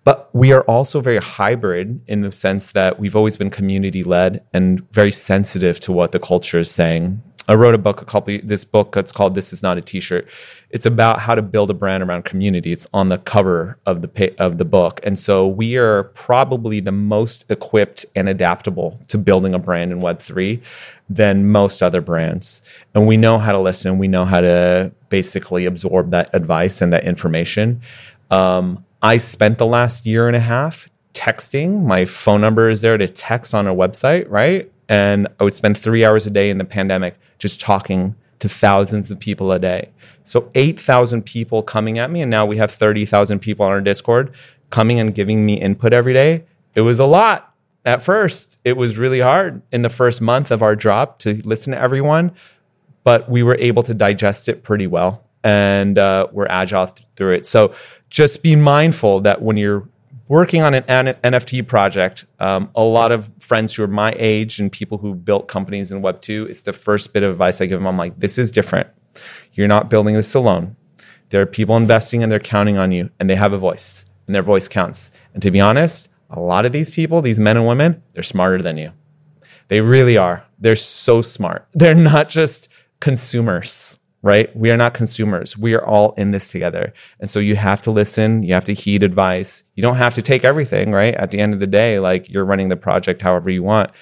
But 0.07 0.33
we 0.33 0.53
are 0.53 0.63
also 0.63 1.01
very 1.01 1.19
hybrid 1.19 2.01
in 2.07 2.21
the 2.21 2.31
sense 2.31 2.71
that 2.71 3.01
we've 3.01 3.17
always 3.17 3.37
been 3.37 3.51
community 3.51 4.05
led 4.05 4.41
and 4.53 4.89
very 4.93 5.11
sensitive 5.11 5.81
to 5.81 5.91
what 5.91 6.13
the 6.13 6.21
culture 6.21 6.61
is 6.61 6.71
saying. 6.71 7.21
I 7.49 7.55
wrote 7.55 7.75
a 7.75 7.79
book 7.79 8.03
a 8.03 8.05
couple 8.05 8.39
this 8.45 8.65
book 8.65 8.97
it's 8.97 9.11
called 9.11 9.35
This 9.35 9.53
Is 9.53 9.65
Not 9.65 9.79
a 9.79 9.81
T-shirt. 9.81 10.29
It's 10.71 10.87
about 10.87 11.19
how 11.19 11.35
to 11.35 11.43
build 11.43 11.73
a 11.73 11.75
brand 11.75 12.05
around 12.05 12.25
community. 12.25 12.71
It's 12.71 12.87
on 12.95 13.09
the 13.09 13.19
cover 13.19 13.81
of 13.85 14.01
the 14.01 14.35
of 14.39 14.59
the 14.59 14.65
book. 14.65 15.01
And 15.03 15.19
so 15.19 15.49
we 15.49 15.77
are 15.77 16.05
probably 16.05 16.79
the 16.79 16.93
most 16.93 17.45
equipped 17.49 18.07
and 18.15 18.29
adaptable 18.29 19.01
to 19.09 19.19
building 19.19 19.55
a 19.55 19.59
brand 19.59 19.91
in 19.91 20.01
web3 20.01 20.63
than 21.11 21.51
most 21.51 21.83
other 21.83 22.01
brands. 22.01 22.63
And 22.95 23.09
we 23.09 23.17
know 23.17 23.39
how 23.39 23.51
to 23.51 23.59
listen, 23.59 23.99
we 23.99 24.07
know 24.07 24.25
how 24.25 24.41
to 24.41 24.93
basically 25.09 25.67
absorb 25.67 26.13
that 26.13 26.31
advice 26.33 26.81
and 26.81 26.93
that 26.93 27.03
information. 27.03 27.81
Um, 28.31 28.85
I 29.07 29.19
spent 29.19 29.59
the 29.59 29.67
last 29.67 30.05
year 30.05 30.27
and 30.27 30.35
a 30.35 30.41
half 30.41 30.91
texting. 31.15 31.85
My 31.85 32.07
phone 32.07 32.41
number 32.41 32.69
is 32.69 32.81
there 32.81 32.99
to 32.99 33.07
text 33.07 33.55
on 33.55 33.69
a 33.69 33.73
website, 33.73 34.27
right? 34.29 34.69
And 34.89 35.29
I 35.39 35.45
would 35.45 35.55
spend 35.55 35.79
three 35.79 36.05
hours 36.05 36.27
a 36.27 36.31
day 36.31 36.51
in 36.51 36.59
the 36.59 36.65
pandemic 36.65 37.17
just 37.39 37.61
talking 37.61 38.17
to 38.41 38.49
thousands 38.49 39.13
of 39.13 39.21
people 39.21 39.53
a 39.53 39.61
day. 39.61 39.93
So 40.25 40.51
8,000 40.57 41.23
people 41.23 41.63
coming 41.63 42.01
at 42.01 42.11
me, 42.11 42.21
and 42.21 42.33
now 42.33 42.47
we 42.47 42.57
have 42.57 42.73
30,000 42.73 43.39
people 43.39 43.65
on 43.65 43.71
our 43.71 43.81
Discord 43.81 44.35
coming 44.71 44.99
and 44.99 45.15
giving 45.15 45.47
me 45.47 45.55
input 45.55 45.93
every 45.93 46.13
day. 46.13 46.45
It 46.75 46.81
was 46.81 46.99
a 46.99 47.07
lot 47.07 47.55
at 47.85 48.03
first. 48.03 48.59
It 48.65 48.77
was 48.77 48.99
really 48.99 49.21
hard 49.21 49.63
in 49.71 49.83
the 49.83 49.89
first 49.89 50.21
month 50.21 50.51
of 50.51 50.63
our 50.65 50.75
drop 50.75 51.21
to 51.21 51.41
listen 51.45 51.73
to 51.75 51.79
everyone 51.79 52.33
but 53.05 53.31
we 53.31 53.45
were 53.45 53.55
able 53.61 53.85
to 53.85 53.95
digest 53.95 54.49
it 54.49 54.65
pretty 54.65 54.89
well 54.89 55.23
and 55.47 55.97
uh, 55.97 56.27
we're 56.33 56.49
agile 56.49 56.89
th- 56.89 57.07
through 57.15 57.35
it. 57.35 57.47
So 57.47 57.73
just 58.11 58.43
be 58.43 58.57
mindful 58.57 59.21
that 59.21 59.43
when 59.43 59.57
you're 59.57 59.89
working 60.29 60.63
on 60.63 60.75
an 60.75 60.83
NFT 60.85 61.67
project, 61.67 62.27
um, 62.41 62.71
a 62.75 62.83
lot 62.83 63.13
of 63.13 63.31
friends 63.39 63.75
who 63.75 63.83
are 63.83 63.89
my 63.89 64.15
age 64.19 64.59
and 64.59 64.71
people 64.71 64.99
who 64.99 65.15
built 65.15 65.49
companies 65.49 65.93
in 65.93 66.03
Web2, 66.03 66.49
it's 66.49 66.63
the 66.63 66.73
first 66.73 67.13
bit 67.13 67.23
of 67.23 67.33
advice 67.33 67.61
I 67.61 67.67
give 67.67 67.79
them. 67.79 67.87
I'm 67.87 67.97
like, 67.97 68.19
this 68.19 68.39
is 68.39 68.51
different. 68.51 68.89
You're 69.53 69.69
not 69.69 69.89
building 69.89 70.15
this 70.15 70.35
alone. 70.35 70.77
There 71.31 71.41
are 71.41 71.47
people 71.47 71.77
investing 71.77 72.23
and 72.23 72.31
they're 72.31 72.39
counting 72.41 72.79
on 72.79 72.93
you 72.93 73.11
and 73.19 73.29
they 73.29 73.37
have 73.37 73.53
a 73.53 73.59
voice 73.59 74.05
and 74.27 74.35
their 74.35 74.43
voice 74.43 74.69
counts. 74.69 75.11
And 75.35 75.43
to 75.43 75.51
be 75.51 75.61
honest, 75.61 76.09
a 76.31 76.41
lot 76.41 76.67
of 76.67 76.73
these 76.73 76.91
people, 76.91 77.23
these 77.23 77.41
men 77.41 77.57
and 77.57 77.67
women, 77.67 78.03
they're 78.13 78.23
smarter 78.23 78.63
than 78.63 78.77
you. 78.77 78.93
They 79.69 79.81
really 79.81 80.17
are. 80.17 80.45
They're 80.59 80.77
so 80.77 81.23
smart. 81.23 81.67
They're 81.73 81.95
not 81.95 82.29
just 82.29 82.69
consumers, 83.01 83.99
right? 84.27 84.55
We 84.57 84.73
are 84.73 84.77
not 84.77 84.93
consumers. 84.93 85.57
We 85.57 85.75
are 85.75 85.87
all 85.87 86.13
in 86.15 86.33
this 86.33 86.51
together. 86.51 86.93
And 87.21 87.31
so 87.31 87.39
you 87.39 87.55
have 87.55 87.81
to 87.83 87.93
listen, 87.93 88.43
you 88.43 88.55
have 88.55 88.65
to 88.65 88.75
heed 88.75 89.05
advice. 89.05 89.63
You 89.77 89.83
don't 89.83 89.99
have 89.99 90.17
to 90.17 90.23
take 90.23 90.45
everything, 90.45 90.91
right? 90.91 91.15
At 91.15 91.31
the 91.31 91.39
end 91.39 91.55
of 91.55 91.61
the 91.61 91.67
day, 91.69 92.01
like 92.01 92.29
you're 92.29 92.45
running 92.45 92.69
the 92.69 92.77
project 92.77 93.23
however 93.23 93.51
you 93.51 93.63
want. 93.63 93.93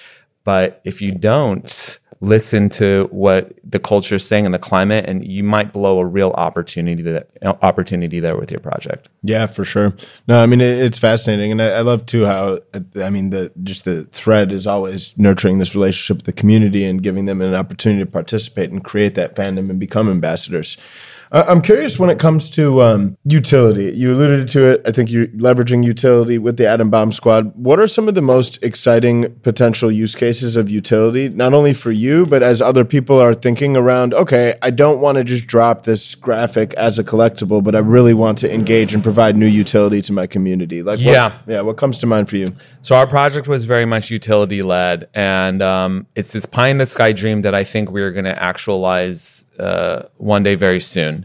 But 0.43 0.81
if 0.83 0.99
you 0.99 1.11
don't 1.11 1.99
listen 2.25 2.69
to 2.69 3.07
what 3.11 3.53
the 3.63 3.79
culture 3.79 4.15
is 4.15 4.27
saying 4.27 4.45
and 4.45 4.53
the 4.53 4.59
climate, 4.59 5.05
and 5.07 5.25
you 5.25 5.43
might 5.43 5.71
blow 5.71 5.99
a 5.99 6.05
real 6.05 6.31
opportunity 6.31 7.01
that 7.03 7.29
opportunity 7.61 8.19
there 8.19 8.35
with 8.37 8.51
your 8.51 8.59
project. 8.59 9.09
Yeah, 9.23 9.45
for 9.45 9.63
sure. 9.63 9.93
No, 10.27 10.41
I 10.41 10.45
mean 10.45 10.61
it, 10.61 10.79
it's 10.79 10.99
fascinating, 10.99 11.51
and 11.51 11.61
I, 11.61 11.69
I 11.69 11.81
love 11.81 12.05
too 12.05 12.25
how 12.25 12.59
I 13.01 13.09
mean 13.09 13.29
the 13.29 13.51
just 13.63 13.85
the 13.85 14.05
thread 14.05 14.51
is 14.51 14.65
always 14.67 15.17
nurturing 15.17 15.59
this 15.59 15.75
relationship 15.75 16.17
with 16.17 16.25
the 16.25 16.33
community 16.33 16.83
and 16.85 17.01
giving 17.01 17.25
them 17.25 17.41
an 17.41 17.55
opportunity 17.55 18.03
to 18.03 18.09
participate 18.11 18.71
and 18.71 18.83
create 18.83 19.15
that 19.15 19.35
fandom 19.35 19.69
and 19.69 19.79
become 19.79 20.09
ambassadors. 20.09 20.77
I'm 21.35 21.61
curious 21.61 21.99
when 21.99 22.09
it 22.09 22.17
comes 22.17 22.49
to 22.51 22.81
um, 22.81 23.17
utility. 23.25 23.91
You 23.93 24.13
alluded 24.13 24.47
to 24.49 24.67
it. 24.71 24.81
I 24.85 24.91
think 24.93 25.11
you're 25.11 25.27
leveraging 25.27 25.83
utility 25.83 26.37
with 26.37 26.55
the 26.55 26.65
Adam 26.65 26.89
Bomb 26.89 27.11
Squad. 27.11 27.51
What 27.55 27.77
are 27.77 27.87
some 27.89 28.07
of 28.07 28.15
the 28.15 28.21
most 28.21 28.57
exciting 28.63 29.33
potential 29.41 29.91
use 29.91 30.15
cases 30.15 30.55
of 30.55 30.69
utility, 30.69 31.27
not 31.27 31.53
only 31.53 31.73
for 31.73 31.91
you, 31.91 32.25
but 32.25 32.41
as 32.41 32.61
other 32.61 32.85
people 32.85 33.19
are 33.19 33.33
thinking 33.33 33.75
around, 33.75 34.13
okay, 34.13 34.55
I 34.61 34.69
don't 34.69 35.01
want 35.01 35.17
to 35.17 35.25
just 35.25 35.45
drop 35.45 35.81
this 35.81 36.15
graphic 36.15 36.73
as 36.75 36.97
a 36.97 37.03
collectible, 37.03 37.61
but 37.61 37.75
I 37.75 37.79
really 37.79 38.13
want 38.13 38.37
to 38.39 38.53
engage 38.53 38.93
and 38.93 39.03
provide 39.03 39.35
new 39.35 39.45
utility 39.45 40.01
to 40.03 40.13
my 40.13 40.27
community? 40.27 40.83
Like, 40.83 40.99
what- 40.99 41.05
Yeah. 41.05 41.33
yeah, 41.47 41.61
what 41.61 41.75
comes 41.75 41.97
to 41.97 42.07
mind 42.07 42.29
for 42.29 42.37
you? 42.37 42.45
So 42.81 42.95
our 42.95 43.07
project 43.07 43.49
was 43.49 43.65
very 43.65 43.85
much 43.85 44.09
utility 44.09 44.61
led, 44.61 45.09
and 45.13 45.61
um, 45.61 46.07
it's 46.15 46.31
this 46.31 46.45
pie 46.45 46.69
in 46.69 46.77
the 46.77 46.85
sky 46.85 47.11
dream 47.11 47.41
that 47.41 47.53
I 47.53 47.65
think 47.65 47.91
we're 47.91 48.11
going 48.11 48.25
to 48.25 48.41
actualize 48.41 49.47
uh, 49.59 50.03
one 50.17 50.43
day 50.43 50.55
very 50.55 50.79
soon. 50.81 51.24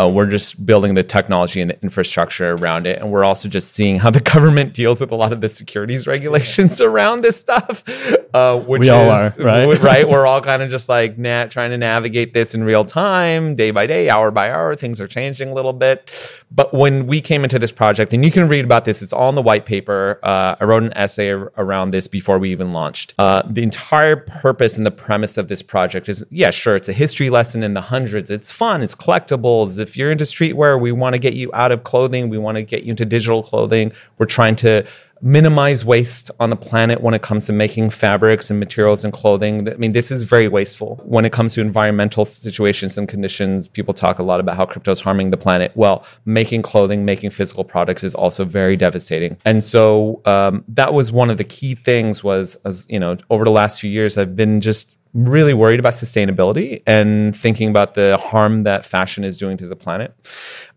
Uh, 0.00 0.08
we're 0.08 0.26
just 0.26 0.64
building 0.64 0.94
the 0.94 1.02
technology 1.02 1.60
and 1.60 1.70
the 1.70 1.82
infrastructure 1.82 2.52
around 2.52 2.86
it, 2.86 2.98
and 3.00 3.10
we're 3.10 3.24
also 3.24 3.48
just 3.48 3.72
seeing 3.72 3.98
how 3.98 4.10
the 4.10 4.20
government 4.34 4.72
deals 4.72 5.00
with 5.00 5.12
a 5.12 5.16
lot 5.16 5.32
of 5.32 5.40
the 5.40 5.48
securities 5.48 6.06
regulations 6.06 6.80
around 6.90 7.22
this 7.22 7.36
stuff. 7.38 7.84
Uh, 8.32 8.58
which 8.60 8.80
We 8.80 8.86
is, 8.86 8.92
all 8.92 9.10
are, 9.10 9.34
right? 9.38 9.80
right. 9.80 10.08
We're 10.08 10.26
all 10.26 10.40
kind 10.40 10.62
of 10.62 10.70
just 10.70 10.88
like 10.88 11.18
na- 11.18 11.46
trying 11.46 11.70
to 11.70 11.76
navigate 11.78 12.32
this 12.32 12.54
in 12.54 12.62
real 12.64 12.84
time, 12.84 13.56
day 13.56 13.72
by 13.72 13.86
day, 13.86 14.08
hour 14.08 14.30
by 14.30 14.50
hour. 14.50 14.74
Things 14.76 15.00
are 15.00 15.08
changing 15.08 15.48
a 15.50 15.54
little 15.54 15.72
bit. 15.72 16.10
But 16.52 16.72
when 16.72 17.06
we 17.06 17.20
came 17.20 17.42
into 17.44 17.58
this 17.58 17.72
project, 17.72 18.12
and 18.14 18.24
you 18.24 18.30
can 18.30 18.48
read 18.48 18.64
about 18.64 18.84
this, 18.84 19.02
it's 19.02 19.12
all 19.12 19.28
in 19.28 19.34
the 19.34 19.42
white 19.42 19.66
paper. 19.66 20.18
Uh, 20.22 20.54
I 20.60 20.64
wrote 20.64 20.82
an 20.84 20.92
essay 20.96 21.32
ar- 21.32 21.52
around 21.56 21.90
this 21.90 22.08
before 22.08 22.38
we 22.38 22.50
even 22.52 22.72
launched. 22.72 23.14
Uh, 23.18 23.42
the 23.48 23.62
entire 23.62 24.16
purpose 24.16 24.76
and 24.76 24.86
the 24.86 24.90
premise 24.90 25.36
of 25.36 25.48
this 25.48 25.60
project 25.62 26.08
is 26.08 26.24
yeah, 26.30 26.50
sure, 26.50 26.76
it's 26.76 26.88
a 26.88 26.92
history 26.92 27.30
lesson 27.30 27.62
in 27.62 27.74
the 27.74 27.80
hundreds. 27.82 28.30
It's 28.30 28.52
fun, 28.52 28.80
it's 28.82 28.94
collectibles. 28.94 29.78
If 29.90 29.96
you're 29.96 30.12
into 30.12 30.22
streetwear, 30.22 30.80
we 30.80 30.92
want 30.92 31.14
to 31.14 31.18
get 31.18 31.34
you 31.34 31.50
out 31.52 31.72
of 31.72 31.82
clothing, 31.82 32.28
we 32.28 32.38
want 32.38 32.58
to 32.58 32.62
get 32.62 32.84
you 32.84 32.92
into 32.92 33.04
digital 33.04 33.42
clothing. 33.42 33.90
We're 34.18 34.26
trying 34.26 34.54
to 34.56 34.86
minimize 35.20 35.84
waste 35.84 36.30
on 36.38 36.48
the 36.48 36.54
planet 36.56 37.00
when 37.00 37.12
it 37.12 37.22
comes 37.22 37.46
to 37.46 37.52
making 37.52 37.90
fabrics 37.90 38.50
and 38.50 38.60
materials 38.60 39.02
and 39.02 39.12
clothing. 39.12 39.68
I 39.68 39.74
mean, 39.74 39.90
this 39.90 40.12
is 40.12 40.22
very 40.22 40.46
wasteful. 40.46 41.00
When 41.04 41.24
it 41.24 41.32
comes 41.32 41.54
to 41.54 41.60
environmental 41.60 42.24
situations 42.24 42.96
and 42.96 43.08
conditions, 43.08 43.66
people 43.66 43.92
talk 43.92 44.20
a 44.20 44.22
lot 44.22 44.38
about 44.38 44.56
how 44.56 44.64
crypto 44.64 44.92
is 44.92 45.00
harming 45.00 45.30
the 45.30 45.36
planet. 45.36 45.72
Well, 45.74 46.04
making 46.24 46.62
clothing, 46.62 47.04
making 47.04 47.30
physical 47.30 47.64
products 47.64 48.04
is 48.04 48.14
also 48.14 48.44
very 48.44 48.76
devastating. 48.76 49.38
And 49.44 49.64
so 49.64 50.22
um, 50.24 50.64
that 50.68 50.94
was 50.94 51.10
one 51.10 51.30
of 51.30 51.36
the 51.36 51.44
key 51.44 51.74
things 51.74 52.22
was, 52.22 52.54
as 52.64 52.86
you 52.88 53.00
know, 53.00 53.16
over 53.28 53.44
the 53.44 53.50
last 53.50 53.80
few 53.80 53.90
years, 53.90 54.16
I've 54.16 54.36
been 54.36 54.60
just 54.60 54.96
really 55.14 55.54
worried 55.54 55.80
about 55.80 55.94
sustainability 55.94 56.82
and 56.86 57.36
thinking 57.36 57.68
about 57.68 57.94
the 57.94 58.18
harm 58.22 58.62
that 58.62 58.84
fashion 58.84 59.24
is 59.24 59.36
doing 59.36 59.56
to 59.56 59.66
the 59.66 59.76
planet. 59.76 60.14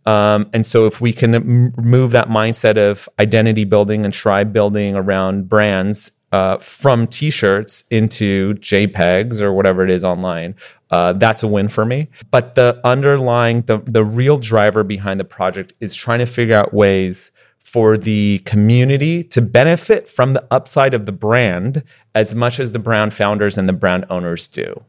Um, 0.06 0.50
and 0.54 0.66
so, 0.66 0.86
if 0.86 1.00
we 1.00 1.14
can 1.14 1.36
m- 1.36 1.74
move 1.78 2.12
that 2.12 2.28
mindset 2.28 2.78
of 2.78 3.08
identity 3.20 3.64
building 3.64 4.04
and 4.04 4.14
tribe 4.14 4.52
building 4.52 4.96
around 4.96 5.48
brands 5.48 6.12
uh, 6.34 6.58
from 6.58 7.08
t-shirts 7.08 7.86
into 7.90 8.56
JPEGs 8.56 9.40
or 9.42 9.54
whatever 9.54 9.84
it 9.84 9.92
is 9.92 10.04
online, 10.04 10.56
uh, 10.92 11.14
that's 11.14 11.42
a 11.42 11.48
win 11.48 11.70
for 11.70 11.86
me. 11.86 12.10
But 12.32 12.56
the 12.56 12.82
underlying, 12.84 13.62
the 13.62 13.78
the 13.86 14.04
real 14.04 14.38
driver 14.38 14.84
behind 14.84 15.20
the 15.20 15.26
project 15.26 15.74
is 15.80 15.96
trying 15.96 16.20
to 16.20 16.26
figure 16.26 16.58
out 16.58 16.74
ways 16.74 17.32
for 17.74 17.98
the 17.98 18.38
community 18.46 19.24
to 19.24 19.42
benefit 19.42 20.08
from 20.08 20.34
the 20.34 20.48
upside 20.52 20.94
of 20.94 21.08
the 21.08 21.12
brand 21.12 21.82
as 22.14 22.36
much 22.36 22.60
as 22.60 22.72
the 22.72 22.78
brand 22.78 23.16
founders 23.16 23.58
and 23.58 23.68
the 23.68 23.74
brand 23.74 24.06
owners 24.12 24.48
do. 24.48 24.84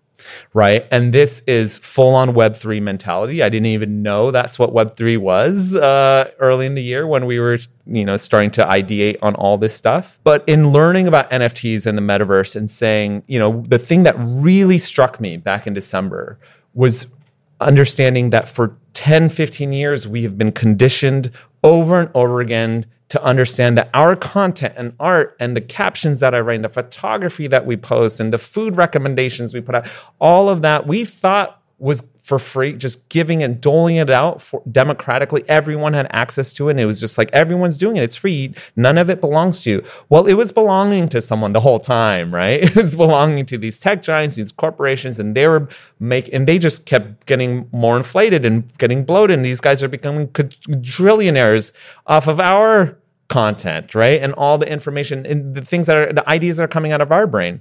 Right. 0.53 0.87
And 0.91 1.15
this 1.15 1.43
is 1.47 1.79
full 1.79 2.15
on 2.15 2.35
Web3 2.35 2.83
mentality. 2.83 3.43
I 3.43 3.49
didn't 3.49 3.69
even 3.69 4.03
know 4.03 4.31
that's 4.31 4.59
what 4.59 4.75
Web3 4.75 5.17
was 5.17 5.75
uh, 5.75 6.31
early 6.39 6.67
in 6.67 6.75
the 6.75 6.83
year 6.83 7.07
when 7.07 7.25
we 7.25 7.39
were, 7.39 7.59
you 7.87 8.05
know, 8.05 8.19
starting 8.19 8.51
to 8.53 8.65
ideate 8.65 9.17
on 9.23 9.35
all 9.35 9.57
this 9.57 9.75
stuff. 9.75 10.19
But 10.23 10.45
in 10.47 10.71
learning 10.71 11.09
about 11.09 11.31
NFTs 11.31 11.87
and 11.87 11.97
the 11.97 12.03
metaverse 12.03 12.55
and 12.55 12.71
saying, 12.71 13.23
you 13.27 13.39
know, 13.39 13.65
the 13.67 13.79
thing 13.79 14.03
that 14.03 14.15
really 14.19 14.79
struck 14.79 15.21
me 15.21 15.39
back 15.39 15.67
in 15.67 15.73
December 15.73 16.39
was 16.75 17.07
understanding 17.63 18.29
that 18.31 18.47
for 18.47 18.77
10, 18.93 19.31
15 19.31 19.73
years, 19.73 20.07
we 20.07 20.23
have 20.23 20.37
been 20.37 20.53
conditioned 20.53 21.31
over 21.65 21.99
and 21.99 22.11
over 22.15 22.41
again 22.41 22.87
to 23.09 23.23
understand 23.23 23.77
that 23.79 23.91
our 23.95 24.15
content 24.15 24.75
and 24.77 24.95
art 25.01 25.37
and 25.41 25.57
the 25.57 25.61
captions 25.61 26.21
that 26.21 26.35
I 26.35 26.41
write 26.41 26.57
and 26.57 26.65
the 26.65 26.69
photography 26.69 27.47
that 27.49 27.67
we 27.67 27.77
post 27.77 28.21
and 28.21 28.33
the 28.33 28.39
food 28.39 28.77
recommendations 28.77 29.55
we 29.55 29.61
put 29.61 29.75
out, 29.75 29.89
all 30.21 30.49
of 30.49 30.63
that 30.63 30.87
we 30.87 31.05
thought 31.05 31.61
was 31.79 32.03
for 32.25 32.39
free, 32.39 32.73
just 32.73 33.07
giving 33.11 33.43
and 33.43 33.61
doling 33.61 33.97
it 33.97 34.09
out 34.09 34.41
for 34.41 34.63
democratically. 34.73 35.45
Everyone 35.47 35.93
had 35.93 36.07
access 36.11 36.55
to 36.55 36.69
it. 36.69 36.73
And 36.73 36.81
it 36.81 36.87
was 36.87 36.99
just 36.99 37.19
like 37.19 37.29
everyone's 37.35 37.77
doing 37.77 37.99
it. 37.99 38.03
It's 38.03 38.17
free. 38.17 38.55
None 38.77 38.97
of 38.97 39.11
it 39.11 39.21
belongs 39.21 39.61
to 39.65 39.71
you. 39.71 39.85
Well, 40.09 40.27
it 40.27 40.33
was 40.33 40.51
belonging 40.51 41.11
to 41.11 41.21
someone 41.21 41.53
the 41.53 41.61
whole 41.61 41.79
time, 41.79 42.35
right? 42.35 42.63
It 42.75 42.77
was 42.77 42.97
belonging 42.97 43.45
to 43.47 43.59
these 43.59 43.79
tech 43.79 44.03
giants, 44.03 44.37
these 44.37 44.53
corporations, 44.53 45.19
and 45.19 45.35
they 45.35 45.47
were 45.47 45.69
make 46.01 46.33
and 46.33 46.47
they 46.47 46.59
just 46.59 46.87
kept 46.87 47.27
getting 47.27 47.69
more 47.73 47.97
inflated 47.97 48.47
and 48.47 48.77
getting 48.79 49.05
bloated. 49.05 49.37
And 49.37 49.45
these 49.45 49.61
guys 49.61 49.83
are 49.83 49.89
becoming 49.89 50.29
quadrillionaires 50.29 51.73
off 52.07 52.27
of 52.27 52.41
our 52.41 52.97
content, 53.29 53.95
right? 53.95 54.23
And 54.23 54.33
all 54.33 54.57
the 54.57 54.71
information 54.71 55.27
and 55.27 55.55
the 55.55 55.63
things 55.63 55.89
that 55.89 55.97
are 55.97 56.13
the 56.13 56.27
ideas 56.29 56.57
that 56.57 56.65
are 56.65 56.69
coming 56.69 56.93
out 56.93 57.03
of 57.03 57.13
our 57.13 57.27
brain. 57.27 57.61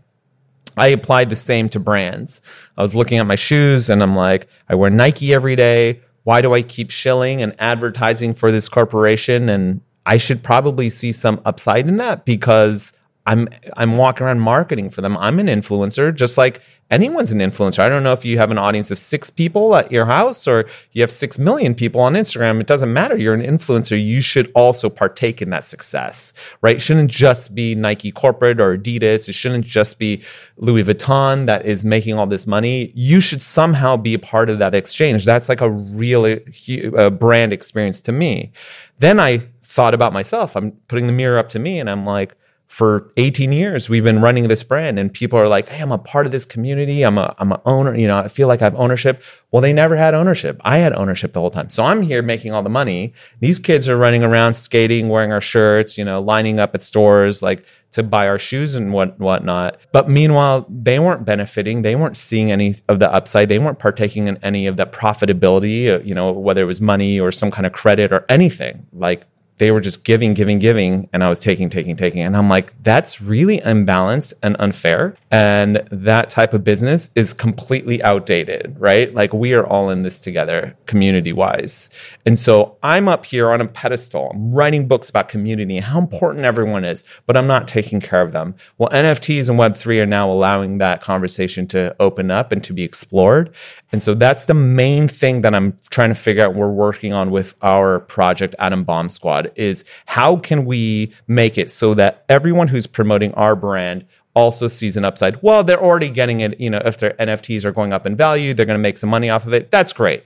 I 0.77 0.87
applied 0.87 1.29
the 1.29 1.35
same 1.35 1.69
to 1.69 1.79
brands. 1.79 2.41
I 2.77 2.81
was 2.81 2.95
looking 2.95 3.17
at 3.17 3.27
my 3.27 3.35
shoes 3.35 3.89
and 3.89 4.01
I'm 4.01 4.15
like, 4.15 4.47
I 4.69 4.75
wear 4.75 4.89
Nike 4.89 5.33
every 5.33 5.55
day. 5.55 6.01
Why 6.23 6.41
do 6.41 6.53
I 6.53 6.61
keep 6.61 6.89
shilling 6.89 7.41
and 7.41 7.55
advertising 7.59 8.33
for 8.33 8.51
this 8.51 8.69
corporation? 8.69 9.49
And 9.49 9.81
I 10.05 10.17
should 10.17 10.43
probably 10.43 10.89
see 10.89 11.11
some 11.11 11.41
upside 11.45 11.87
in 11.87 11.97
that 11.97 12.25
because 12.25 12.93
I'm 13.25 13.47
I'm 13.77 13.95
walking 13.95 14.25
around 14.25 14.41
marketing 14.41 14.89
for 14.89 15.01
them. 15.01 15.17
I'm 15.17 15.39
an 15.39 15.47
influencer, 15.47 16.13
just 16.13 16.37
like 16.37 16.61
anyone's 16.91 17.31
an 17.31 17.39
influencer. 17.39 17.79
I 17.79 17.87
don't 17.87 18.03
know 18.03 18.11
if 18.11 18.25
you 18.25 18.37
have 18.37 18.51
an 18.51 18.57
audience 18.57 18.91
of 18.91 18.99
six 18.99 19.29
people 19.29 19.75
at 19.75 19.91
your 19.91 20.05
house 20.05 20.45
or 20.45 20.65
you 20.91 21.01
have 21.01 21.11
six 21.11 21.39
million 21.39 21.73
people 21.73 22.01
on 22.01 22.13
Instagram. 22.13 22.59
It 22.59 22.67
doesn't 22.67 22.91
matter. 22.91 23.17
You're 23.17 23.33
an 23.33 23.41
influencer. 23.41 24.03
You 24.03 24.19
should 24.19 24.51
also 24.55 24.89
partake 24.89 25.41
in 25.41 25.51
that 25.51 25.63
success, 25.63 26.33
right? 26.61 26.75
It 26.75 26.81
shouldn't 26.81 27.09
just 27.09 27.55
be 27.55 27.75
Nike 27.75 28.11
corporate 28.11 28.59
or 28.59 28.77
Adidas. 28.77 29.29
It 29.29 29.33
shouldn't 29.33 29.65
just 29.65 29.97
be 29.97 30.21
Louis 30.57 30.83
Vuitton 30.83 31.45
that 31.45 31.65
is 31.65 31.85
making 31.85 32.15
all 32.15 32.27
this 32.27 32.45
money. 32.45 32.91
You 32.93 33.21
should 33.21 33.41
somehow 33.41 33.95
be 33.95 34.13
a 34.13 34.19
part 34.19 34.49
of 34.49 34.59
that 34.59 34.75
exchange. 34.75 35.23
That's 35.23 35.47
like 35.47 35.61
a 35.61 35.69
real 35.69 36.25
uh, 36.25 37.09
brand 37.09 37.53
experience 37.53 38.01
to 38.01 38.11
me. 38.11 38.51
Then 38.99 39.19
I 39.19 39.47
thought 39.63 39.93
about 39.93 40.11
myself. 40.11 40.57
I'm 40.57 40.71
putting 40.89 41.07
the 41.07 41.13
mirror 41.13 41.39
up 41.39 41.49
to 41.49 41.59
me 41.59 41.79
and 41.79 41.89
I'm 41.89 42.05
like, 42.05 42.35
for 42.67 43.11
18 43.17 43.51
years 43.51 43.87
we've 43.87 44.03
been 44.03 44.19
running 44.19 44.47
this 44.47 44.63
brand 44.63 44.97
and 44.97 45.13
people 45.13 45.37
are 45.37 45.47
like 45.47 45.69
hey 45.69 45.79
i'm 45.79 45.91
a 45.91 45.97
part 45.97 46.25
of 46.25 46.31
this 46.31 46.43
community. 46.43 47.03
I'm 47.03 47.19
a 47.19 47.35
i'm 47.37 47.51
an 47.51 47.61
owner 47.65 47.95
you 47.95 48.07
know 48.07 48.17
i 48.17 48.27
feel 48.27 48.47
like 48.47 48.61
i 48.61 48.65
have 48.65 48.75
ownership. 48.75 49.21
Well 49.51 49.61
they 49.61 49.73
never 49.73 49.95
had 49.95 50.15
ownership. 50.15 50.59
I 50.63 50.79
had 50.79 50.93
ownership 50.93 51.33
the 51.33 51.39
whole 51.39 51.51
time. 51.51 51.69
So 51.69 51.83
i'm 51.83 52.01
here 52.01 52.23
making 52.23 52.51
all 52.51 52.63
the 52.63 52.69
money. 52.69 53.13
These 53.41 53.59
kids 53.59 53.87
are 53.87 53.97
running 53.97 54.23
around 54.23 54.55
skating 54.55 55.09
wearing 55.09 55.31
our 55.31 55.41
shirts 55.41 55.97
you 55.97 56.05
know 56.05 56.19
lining 56.19 56.59
up 56.59 56.73
at 56.73 56.81
stores 56.81 57.43
like 57.43 57.65
to 57.91 58.01
buy 58.01 58.27
our 58.27 58.39
shoes 58.39 58.73
and 58.73 58.91
what 58.91 59.19
whatnot. 59.19 59.77
But 59.91 60.09
meanwhile 60.09 60.65
they 60.67 60.97
weren't 60.97 61.25
benefiting. 61.25 61.83
They 61.83 61.95
weren't 61.95 62.17
seeing 62.17 62.51
any 62.51 62.75
of 62.89 62.97
the 62.97 63.13
upside. 63.13 63.49
They 63.49 63.59
weren't 63.59 63.77
partaking 63.77 64.27
in 64.27 64.37
any 64.37 64.65
of 64.65 64.77
the 64.77 64.87
profitability 64.87 65.93
uh, 65.93 65.99
you 65.99 66.15
know 66.15 66.31
whether 66.31 66.63
it 66.63 66.65
was 66.65 66.81
money 66.81 67.19
or 67.19 67.31
some 67.31 67.51
kind 67.51 67.67
of 67.67 67.71
credit 67.71 68.11
or 68.11 68.25
anything. 68.29 68.87
Like 68.91 69.27
they 69.63 69.71
were 69.71 69.79
just 69.79 70.03
giving, 70.03 70.33
giving, 70.33 70.59
giving, 70.59 71.07
and 71.13 71.23
I 71.23 71.29
was 71.29 71.39
taking, 71.39 71.69
taking, 71.69 71.95
taking. 71.95 72.19
And 72.19 72.35
I'm 72.35 72.49
like, 72.49 72.73
that's 72.83 73.21
really 73.21 73.61
unbalanced 73.61 74.33
and 74.43 74.57
unfair. 74.59 75.15
And 75.33 75.81
that 75.89 76.29
type 76.29 76.53
of 76.53 76.63
business 76.63 77.09
is 77.15 77.33
completely 77.33 78.03
outdated, 78.03 78.75
right? 78.77 79.11
Like 79.15 79.33
we 79.33 79.55
are 79.55 79.65
all 79.65 79.89
in 79.89 80.03
this 80.03 80.19
together, 80.19 80.77
community 80.85 81.33
wise. 81.33 81.89
And 82.23 82.37
so 82.37 82.77
I'm 82.83 83.07
up 83.07 83.25
here 83.25 83.49
on 83.49 83.59
a 83.59 83.67
pedestal, 83.67 84.29
I'm 84.31 84.51
writing 84.53 84.87
books 84.87 85.09
about 85.09 85.29
community 85.29 85.75
and 85.75 85.85
how 85.87 85.97
important 85.97 86.45
everyone 86.45 86.85
is, 86.85 87.03
but 87.25 87.35
I'm 87.35 87.47
not 87.47 87.67
taking 87.67 87.99
care 87.99 88.21
of 88.21 88.31
them. 88.31 88.53
Well, 88.77 88.91
NFTs 88.91 89.49
and 89.49 89.57
Web3 89.57 90.03
are 90.03 90.05
now 90.05 90.29
allowing 90.29 90.77
that 90.77 91.01
conversation 91.01 91.65
to 91.69 91.95
open 91.99 92.29
up 92.29 92.51
and 92.51 92.63
to 92.65 92.71
be 92.71 92.83
explored. 92.83 93.55
And 93.91 94.03
so 94.03 94.13
that's 94.13 94.45
the 94.45 94.53
main 94.53 95.07
thing 95.07 95.41
that 95.41 95.55
I'm 95.55 95.79
trying 95.89 96.09
to 96.09 96.15
figure 96.15 96.45
out 96.45 96.53
we're 96.53 96.69
working 96.69 97.11
on 97.11 97.31
with 97.31 97.55
our 97.63 98.01
project 98.01 98.53
Adam 98.59 98.83
Bomb 98.83 99.09
Squad 99.09 99.51
is 99.55 99.83
how 100.05 100.35
can 100.35 100.65
we 100.65 101.11
make 101.25 101.57
it 101.57 101.71
so 101.71 101.95
that 101.95 102.23
everyone 102.29 102.67
who's 102.67 102.85
promoting 102.85 103.33
our 103.33 103.55
brand 103.55 104.05
also 104.35 104.67
sees 104.67 104.97
an 104.97 105.05
upside. 105.05 105.41
Well, 105.41 105.63
they're 105.63 105.81
already 105.81 106.09
getting 106.09 106.39
it, 106.39 106.59
you 106.59 106.69
know, 106.69 106.81
if 106.83 106.97
their 106.97 107.11
NFTs 107.11 107.65
are 107.65 107.71
going 107.71 107.93
up 107.93 108.05
in 108.05 108.15
value, 108.15 108.53
they're 108.53 108.65
going 108.65 108.79
to 108.79 108.81
make 108.81 108.97
some 108.97 109.09
money 109.09 109.29
off 109.29 109.45
of 109.45 109.53
it. 109.53 109.71
That's 109.71 109.93
great. 109.93 110.23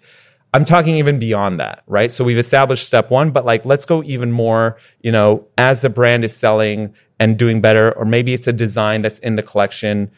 I'm 0.54 0.64
talking 0.64 0.96
even 0.96 1.20
beyond 1.20 1.60
that, 1.60 1.84
right? 1.88 2.12
So 2.12 2.24
we've 2.24 2.38
established 2.38 2.88
step 2.88 3.12
1, 3.12 3.32
but 3.32 3.46
like 3.46 3.66
let's 3.66 3.86
go 3.86 4.02
even 4.04 4.32
more, 4.32 4.78
you 5.02 5.12
know, 5.12 5.46
as 5.58 5.82
the 5.82 5.90
brand 5.90 6.24
is 6.24 6.36
selling 6.36 6.94
and 7.20 7.38
doing 7.38 7.60
better 7.60 7.92
or 7.98 8.06
maybe 8.06 8.34
it's 8.34 8.48
a 8.48 8.54
design 8.54 9.02
that's 9.02 9.20
in 9.20 9.36
the 9.36 9.44
collection, 9.44 10.10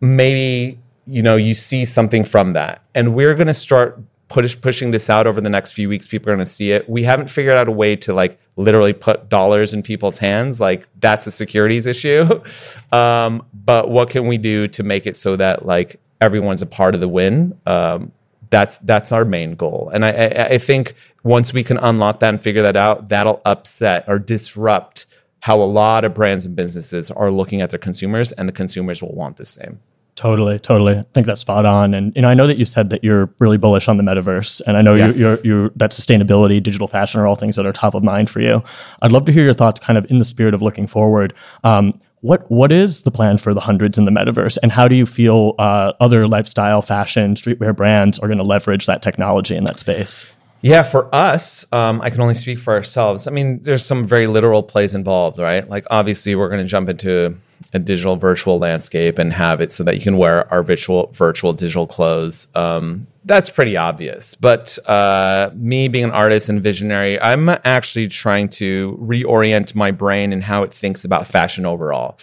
maybe 0.00 0.78
you 1.06 1.22
know 1.22 1.36
you 1.36 1.54
see 1.54 1.84
something 1.84 2.24
from 2.24 2.54
that 2.54 2.82
and 2.94 3.14
we're 3.14 3.34
going 3.34 3.46
to 3.46 3.54
start 3.54 4.00
push, 4.28 4.60
pushing 4.60 4.90
this 4.90 5.10
out 5.10 5.26
over 5.26 5.40
the 5.40 5.50
next 5.50 5.72
few 5.72 5.88
weeks. 5.88 6.06
People 6.06 6.30
are 6.30 6.34
going 6.34 6.44
to 6.44 6.50
see 6.50 6.72
it. 6.72 6.88
We 6.88 7.04
haven't 7.04 7.28
figured 7.28 7.56
out 7.56 7.68
a 7.68 7.72
way 7.72 7.96
to 7.96 8.12
like 8.12 8.38
literally 8.56 8.92
put 8.92 9.28
dollars 9.28 9.74
in 9.74 9.82
people's 9.82 10.18
hands. 10.18 10.60
Like 10.60 10.88
that's 11.00 11.26
a 11.26 11.30
securities 11.30 11.86
issue. 11.86 12.42
um, 12.92 13.44
but 13.52 13.90
what 13.90 14.10
can 14.10 14.26
we 14.26 14.38
do 14.38 14.68
to 14.68 14.82
make 14.82 15.06
it 15.06 15.16
so 15.16 15.36
that 15.36 15.66
like 15.66 16.00
everyone's 16.20 16.62
a 16.62 16.66
part 16.66 16.94
of 16.94 17.00
the 17.00 17.08
win? 17.08 17.58
Um, 17.66 18.12
that's 18.50 18.78
that's 18.78 19.10
our 19.10 19.24
main 19.24 19.56
goal. 19.56 19.90
And 19.92 20.04
I, 20.04 20.10
I, 20.10 20.44
I 20.44 20.58
think 20.58 20.94
once 21.24 21.52
we 21.52 21.64
can 21.64 21.78
unlock 21.78 22.20
that 22.20 22.28
and 22.28 22.40
figure 22.40 22.62
that 22.62 22.76
out, 22.76 23.08
that'll 23.08 23.40
upset 23.44 24.04
or 24.06 24.18
disrupt 24.18 25.06
how 25.40 25.60
a 25.60 25.64
lot 25.64 26.04
of 26.04 26.14
brands 26.14 26.46
and 26.46 26.56
businesses 26.56 27.10
are 27.10 27.30
looking 27.30 27.60
at 27.60 27.68
their 27.70 27.78
consumers, 27.78 28.32
and 28.32 28.48
the 28.48 28.52
consumers 28.52 29.02
will 29.02 29.14
want 29.14 29.36
the 29.36 29.44
same. 29.44 29.78
Totally, 30.16 30.60
totally. 30.60 30.94
I 30.98 31.04
think 31.12 31.26
that's 31.26 31.40
spot 31.40 31.66
on. 31.66 31.92
And 31.92 32.14
you 32.14 32.22
know, 32.22 32.28
I 32.28 32.34
know 32.34 32.46
that 32.46 32.56
you 32.56 32.64
said 32.64 32.90
that 32.90 33.02
you're 33.02 33.28
really 33.40 33.56
bullish 33.58 33.88
on 33.88 33.96
the 33.96 34.04
metaverse, 34.04 34.60
and 34.66 34.76
I 34.76 34.82
know 34.82 34.94
Yes. 34.94 35.16
you're, 35.18 35.34
you're, 35.34 35.44
you're 35.44 35.68
that 35.76 35.90
sustainability, 35.90 36.62
digital 36.62 36.86
fashion 36.86 37.20
are 37.20 37.26
all 37.26 37.34
things 37.34 37.56
that 37.56 37.66
are 37.66 37.72
top 37.72 37.94
of 37.94 38.04
mind 38.04 38.30
for 38.30 38.40
you. 38.40 38.62
I'd 39.02 39.10
love 39.10 39.24
to 39.24 39.32
hear 39.32 39.42
your 39.44 39.54
thoughts, 39.54 39.80
kind 39.80 39.98
of 39.98 40.08
in 40.10 40.18
the 40.18 40.24
spirit 40.24 40.54
of 40.54 40.62
looking 40.62 40.86
forward. 40.86 41.34
Um, 41.64 42.00
what 42.20 42.48
what 42.50 42.70
is 42.70 43.02
the 43.02 43.10
plan 43.10 43.38
for 43.38 43.52
the 43.52 43.60
hundreds 43.60 43.98
in 43.98 44.04
the 44.04 44.12
metaverse, 44.12 44.56
and 44.62 44.70
how 44.70 44.86
do 44.86 44.94
you 44.94 45.04
feel 45.04 45.54
uh, 45.58 45.92
other 46.00 46.28
lifestyle, 46.28 46.80
fashion, 46.80 47.34
streetwear 47.34 47.74
brands 47.74 48.18
are 48.20 48.28
going 48.28 48.38
to 48.38 48.44
leverage 48.44 48.86
that 48.86 49.02
technology 49.02 49.56
in 49.56 49.64
that 49.64 49.78
space? 49.78 50.24
Yeah, 50.62 50.84
for 50.84 51.14
us, 51.14 51.66
um, 51.72 52.00
I 52.00 52.08
can 52.08 52.22
only 52.22 52.34
speak 52.34 52.58
for 52.58 52.72
ourselves. 52.72 53.26
I 53.26 53.30
mean, 53.30 53.62
there's 53.64 53.84
some 53.84 54.06
very 54.06 54.26
literal 54.26 54.62
plays 54.62 54.94
involved, 54.94 55.38
right? 55.38 55.68
Like, 55.68 55.84
obviously, 55.90 56.34
we're 56.34 56.48
going 56.48 56.62
to 56.62 56.66
jump 56.68 56.88
into 56.88 57.36
a 57.72 57.78
digital 57.78 58.16
virtual 58.16 58.58
landscape 58.58 59.18
and 59.18 59.32
have 59.32 59.60
it 59.60 59.72
so 59.72 59.82
that 59.84 59.96
you 59.96 60.00
can 60.02 60.16
wear 60.16 60.50
our 60.52 60.62
virtual 60.62 61.10
virtual 61.12 61.52
digital 61.52 61.86
clothes. 61.86 62.48
Um, 62.54 63.06
that's 63.24 63.48
pretty 63.48 63.76
obvious. 63.76 64.34
But 64.34 64.78
uh, 64.86 65.50
me 65.54 65.88
being 65.88 66.04
an 66.04 66.10
artist 66.10 66.48
and 66.48 66.62
visionary, 66.62 67.20
I'm 67.20 67.48
actually 67.48 68.08
trying 68.08 68.50
to 68.50 68.98
reorient 69.00 69.74
my 69.74 69.90
brain 69.90 70.32
and 70.32 70.42
how 70.42 70.62
it 70.62 70.74
thinks 70.74 71.04
about 71.04 71.26
fashion 71.26 71.64
overall. 71.64 72.18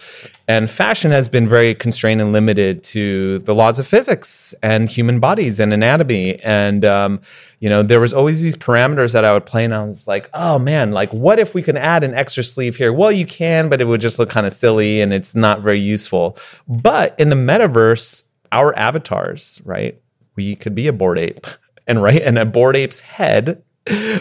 And 0.46 0.70
fashion 0.70 1.10
has 1.10 1.28
been 1.28 1.48
very 1.48 1.74
constrained 1.74 2.20
and 2.20 2.32
limited 2.32 2.84
to 2.84 3.40
the 3.40 3.54
laws 3.54 3.78
of 3.78 3.86
physics 3.86 4.54
and 4.62 4.88
human 4.88 5.18
bodies 5.18 5.58
and 5.58 5.72
anatomy. 5.72 6.38
And, 6.42 6.84
um, 6.84 7.20
you 7.58 7.68
know, 7.68 7.82
there 7.82 8.00
was 8.00 8.12
always 8.12 8.42
these 8.42 8.56
parameters 8.56 9.12
that 9.12 9.24
I 9.24 9.32
would 9.32 9.46
play, 9.46 9.64
and 9.64 9.74
I 9.74 9.84
was 9.84 10.06
like, 10.06 10.28
oh 10.34 10.58
man, 10.58 10.92
like 10.92 11.12
what 11.12 11.38
if 11.38 11.54
we 11.54 11.62
can 11.62 11.76
add 11.76 12.04
an 12.04 12.14
extra 12.14 12.42
sleeve 12.42 12.76
here? 12.76 12.92
Well, 12.92 13.12
you 13.12 13.26
can, 13.26 13.68
but 13.68 13.80
it 13.80 13.86
would 13.86 14.00
just 14.00 14.18
look 14.18 14.30
kind 14.30 14.46
of 14.46 14.52
silly 14.52 15.00
and 15.00 15.12
it's 15.12 15.34
not 15.34 15.62
very 15.62 15.80
useful. 15.80 16.36
But 16.68 17.18
in 17.18 17.28
the 17.28 17.36
metaverse, 17.36 18.24
our 18.50 18.76
avatars, 18.76 19.60
right? 19.64 20.01
We 20.36 20.56
could 20.56 20.74
be 20.74 20.86
a 20.86 20.92
Bored 20.92 21.18
Ape. 21.18 21.46
And 21.84 22.00
right, 22.00 22.22
and 22.22 22.38
a 22.38 22.46
Bored 22.46 22.76
Ape's 22.76 23.00
head 23.00 23.60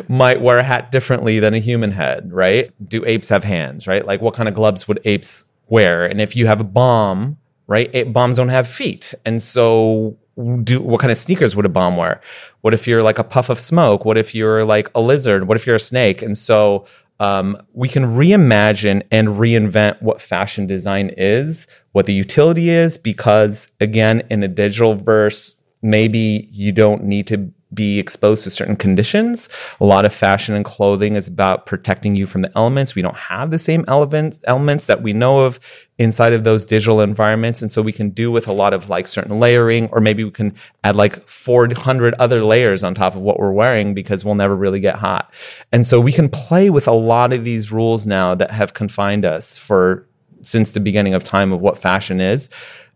might 0.08 0.42
wear 0.42 0.58
a 0.58 0.64
hat 0.64 0.92
differently 0.92 1.40
than 1.40 1.54
a 1.54 1.60
human 1.60 1.92
head, 1.92 2.34
right? 2.34 2.72
Do 2.90 3.06
apes 3.06 3.30
have 3.30 3.44
hands, 3.44 3.88
right? 3.88 4.06
Like 4.06 4.20
what 4.20 4.34
kind 4.34 4.50
of 4.50 4.56
gloves 4.56 4.88
would 4.88 5.00
apes 5.06 5.46
wear? 5.68 6.04
And 6.06 6.20
if 6.20 6.36
you 6.36 6.48
have 6.48 6.60
a 6.60 6.64
bomb, 6.64 7.38
right? 7.68 7.90
Ape 7.94 8.12
bombs 8.12 8.38
don't 8.38 8.50
have 8.50 8.68
feet. 8.68 9.14
And 9.26 9.42
so 9.42 10.18
do 10.64 10.82
what 10.82 11.00
kind 11.00 11.12
of 11.12 11.18
sneakers 11.18 11.56
would 11.56 11.66
a 11.66 11.70
bomb 11.70 11.98
wear? 11.98 12.22
What 12.62 12.74
if 12.74 12.88
you're 12.88 13.04
like 13.04 13.20
a 13.20 13.24
puff 13.24 13.50
of 13.50 13.60
smoke? 13.60 14.06
What 14.06 14.18
if 14.18 14.34
you're 14.34 14.66
like 14.66 14.90
a 14.96 15.02
lizard? 15.02 15.48
What 15.48 15.58
if 15.58 15.68
you're 15.68 15.76
a 15.76 15.80
snake? 15.80 16.22
And 16.22 16.38
so 16.38 16.86
um, 17.20 17.62
we 17.74 17.88
can 17.88 18.06
reimagine 18.06 19.04
and 19.12 19.30
reinvent 19.30 20.02
what 20.02 20.22
fashion 20.22 20.66
design 20.66 21.12
is, 21.18 21.68
what 21.92 22.08
the 22.08 22.14
utility 22.14 22.70
is, 22.70 22.98
because 22.98 23.70
again, 23.80 24.24
in 24.32 24.40
the 24.40 24.48
digital 24.48 24.96
verse, 24.96 25.56
maybe 25.82 26.48
you 26.52 26.72
don't 26.72 27.04
need 27.04 27.28
to 27.28 27.52
be 27.74 28.00
exposed 28.00 28.44
to 28.44 28.50
certain 28.50 28.76
conditions. 28.76 29.48
A 29.80 29.86
lot 29.86 30.04
of 30.04 30.14
fashion 30.14 30.56
and 30.56 30.66
clothing 30.66 31.16
is 31.16 31.28
about 31.28 31.66
protecting 31.66 32.16
you 32.16 32.26
from 32.26 32.42
the 32.42 32.52
elements. 32.58 32.96
We 32.96 33.02
don't 33.02 33.16
have 33.16 33.52
the 33.52 33.60
same 33.60 33.86
elements 33.88 34.40
elements 34.46 34.88
that 34.88 35.02
we 35.02 35.14
know 35.14 35.42
of 35.42 35.60
inside 35.98 36.34
of 36.34 36.44
those 36.44 36.66
digital 36.66 37.00
environments, 37.00 37.62
and 37.62 37.72
so 37.72 37.82
we 37.82 37.94
can 37.94 38.10
do 38.10 38.32
with 38.32 38.48
a 38.48 38.54
lot 38.54 38.74
of 38.74 38.90
like 38.90 39.08
certain 39.08 39.40
layering, 39.40 39.88
or 39.92 40.02
maybe 40.02 40.24
we 40.24 40.32
can 40.32 40.54
add 40.84 40.96
like 40.96 41.28
400 41.28 42.14
other 42.16 42.44
layers 42.44 42.84
on 42.84 42.94
top 42.94 43.16
of 43.16 43.22
what 43.22 43.40
we're 43.40 43.52
wearing 43.52 43.94
because 43.94 44.26
we'll 44.26 44.36
never 44.36 44.56
really 44.56 44.80
get 44.80 44.96
hot. 44.96 45.34
And 45.72 45.88
so 45.88 46.02
we 46.02 46.12
can 46.12 46.28
play 46.28 46.70
with 46.70 46.88
a 46.88 46.94
lot 46.94 47.32
of 47.32 47.46
these 47.46 47.72
rules 47.72 48.06
now 48.06 48.36
that 48.36 48.52
have 48.52 48.74
confined 48.74 49.26
us 49.26 49.58
for 49.58 50.08
since 50.44 50.74
the 50.74 50.80
beginning 50.80 51.14
of 51.14 51.24
time 51.24 51.54
of 51.54 51.62
what 51.62 51.78
fashion 51.78 52.20
is 52.20 52.50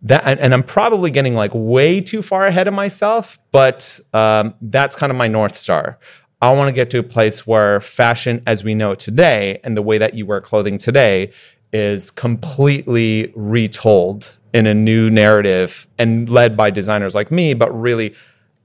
that 0.05 0.23
and, 0.39 0.53
i'm 0.53 0.63
probably 0.63 1.11
getting 1.11 1.35
like 1.35 1.51
way 1.53 1.99
too 1.99 2.21
far 2.21 2.47
ahead 2.47 2.67
of 2.67 2.73
myself 2.73 3.37
but 3.51 3.99
um, 4.13 4.53
that's 4.63 4.97
kind 4.97 5.11
of 5.11 5.17
my 5.17 5.29
north 5.29 5.55
star. 5.55 5.97
I 6.41 6.51
want 6.53 6.67
to 6.67 6.73
get 6.73 6.89
to 6.89 6.99
a 6.99 7.03
place 7.03 7.47
where 7.47 7.79
fashion 7.79 8.43
as 8.45 8.65
we 8.65 8.75
know 8.75 8.91
it 8.91 8.99
today 8.99 9.61
and 9.63 9.77
the 9.77 9.81
way 9.81 9.97
that 9.97 10.13
you 10.13 10.25
wear 10.25 10.41
clothing 10.41 10.77
today 10.77 11.31
is 11.71 12.11
completely 12.11 13.31
retold 13.33 14.33
in 14.53 14.67
a 14.67 14.73
new 14.73 15.09
narrative 15.09 15.87
and 15.97 16.29
led 16.29 16.57
by 16.57 16.69
designers 16.69 17.15
like 17.15 17.31
me 17.31 17.53
but 17.53 17.71
really 17.71 18.13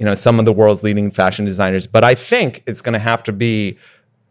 you 0.00 0.04
know 0.04 0.16
some 0.16 0.40
of 0.40 0.44
the 0.44 0.52
world's 0.52 0.82
leading 0.82 1.12
fashion 1.12 1.44
designers. 1.44 1.86
But 1.86 2.02
i 2.02 2.16
think 2.16 2.64
it's 2.66 2.80
going 2.80 2.94
to 2.94 2.98
have 2.98 3.22
to 3.22 3.32
be 3.32 3.78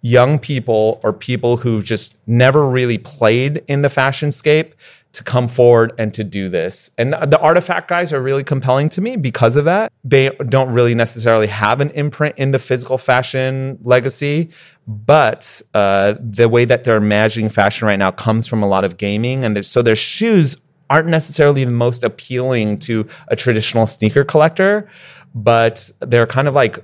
young 0.02 0.40
people 0.40 1.00
or 1.04 1.14
people 1.14 1.58
who've 1.58 1.84
just 1.86 2.16
never 2.28 2.70
really 2.70 2.98
played 2.98 3.64
in 3.68 3.82
the 3.82 3.90
fashion 3.90 4.32
scape 4.32 4.76
to 5.12 5.24
come 5.24 5.48
forward 5.48 5.92
and 5.98 6.14
to 6.14 6.24
do 6.24 6.50
this. 6.50 6.92
And 6.98 7.14
the 7.14 7.40
artifact 7.40 7.88
guys 7.88 8.14
are 8.14 8.22
really 8.22 8.44
compelling 8.44 8.90
to 8.90 9.02
me 9.02 9.16
because 9.16 9.56
of 9.56 9.66
that. 9.66 9.92
They 10.04 10.30
don't 10.50 10.72
really 10.72 10.94
necessarily 10.94 11.48
have 11.48 11.82
an 11.82 11.90
imprint 11.92 12.38
in 12.38 12.52
the 12.52 12.60
physical 12.60 12.98
fashion 12.98 13.80
legacy, 13.82 14.52
but 14.88 15.62
uh, 15.74 16.14
the 16.20 16.48
way 16.48 16.66
that 16.66 16.84
they're 16.84 16.98
imagining 16.98 17.50
fashion 17.50 17.88
right 17.88 17.98
now 17.98 18.12
comes 18.12 18.46
from 18.46 18.62
a 18.62 18.68
lot 18.68 18.84
of 18.84 18.98
gaming. 18.98 19.44
And 19.44 19.66
so 19.66 19.82
their 19.82 19.96
shoes 19.96 20.56
aren't 20.92 21.08
necessarily 21.08 21.64
the 21.64 21.72
most 21.72 22.04
appealing 22.04 22.78
to 22.80 23.08
a 23.30 23.36
traditional 23.36 23.88
sneaker 23.88 24.24
collector, 24.24 24.90
but 25.34 25.92
they're 26.02 26.28
kind 26.28 26.48
of 26.48 26.54
like 26.54 26.84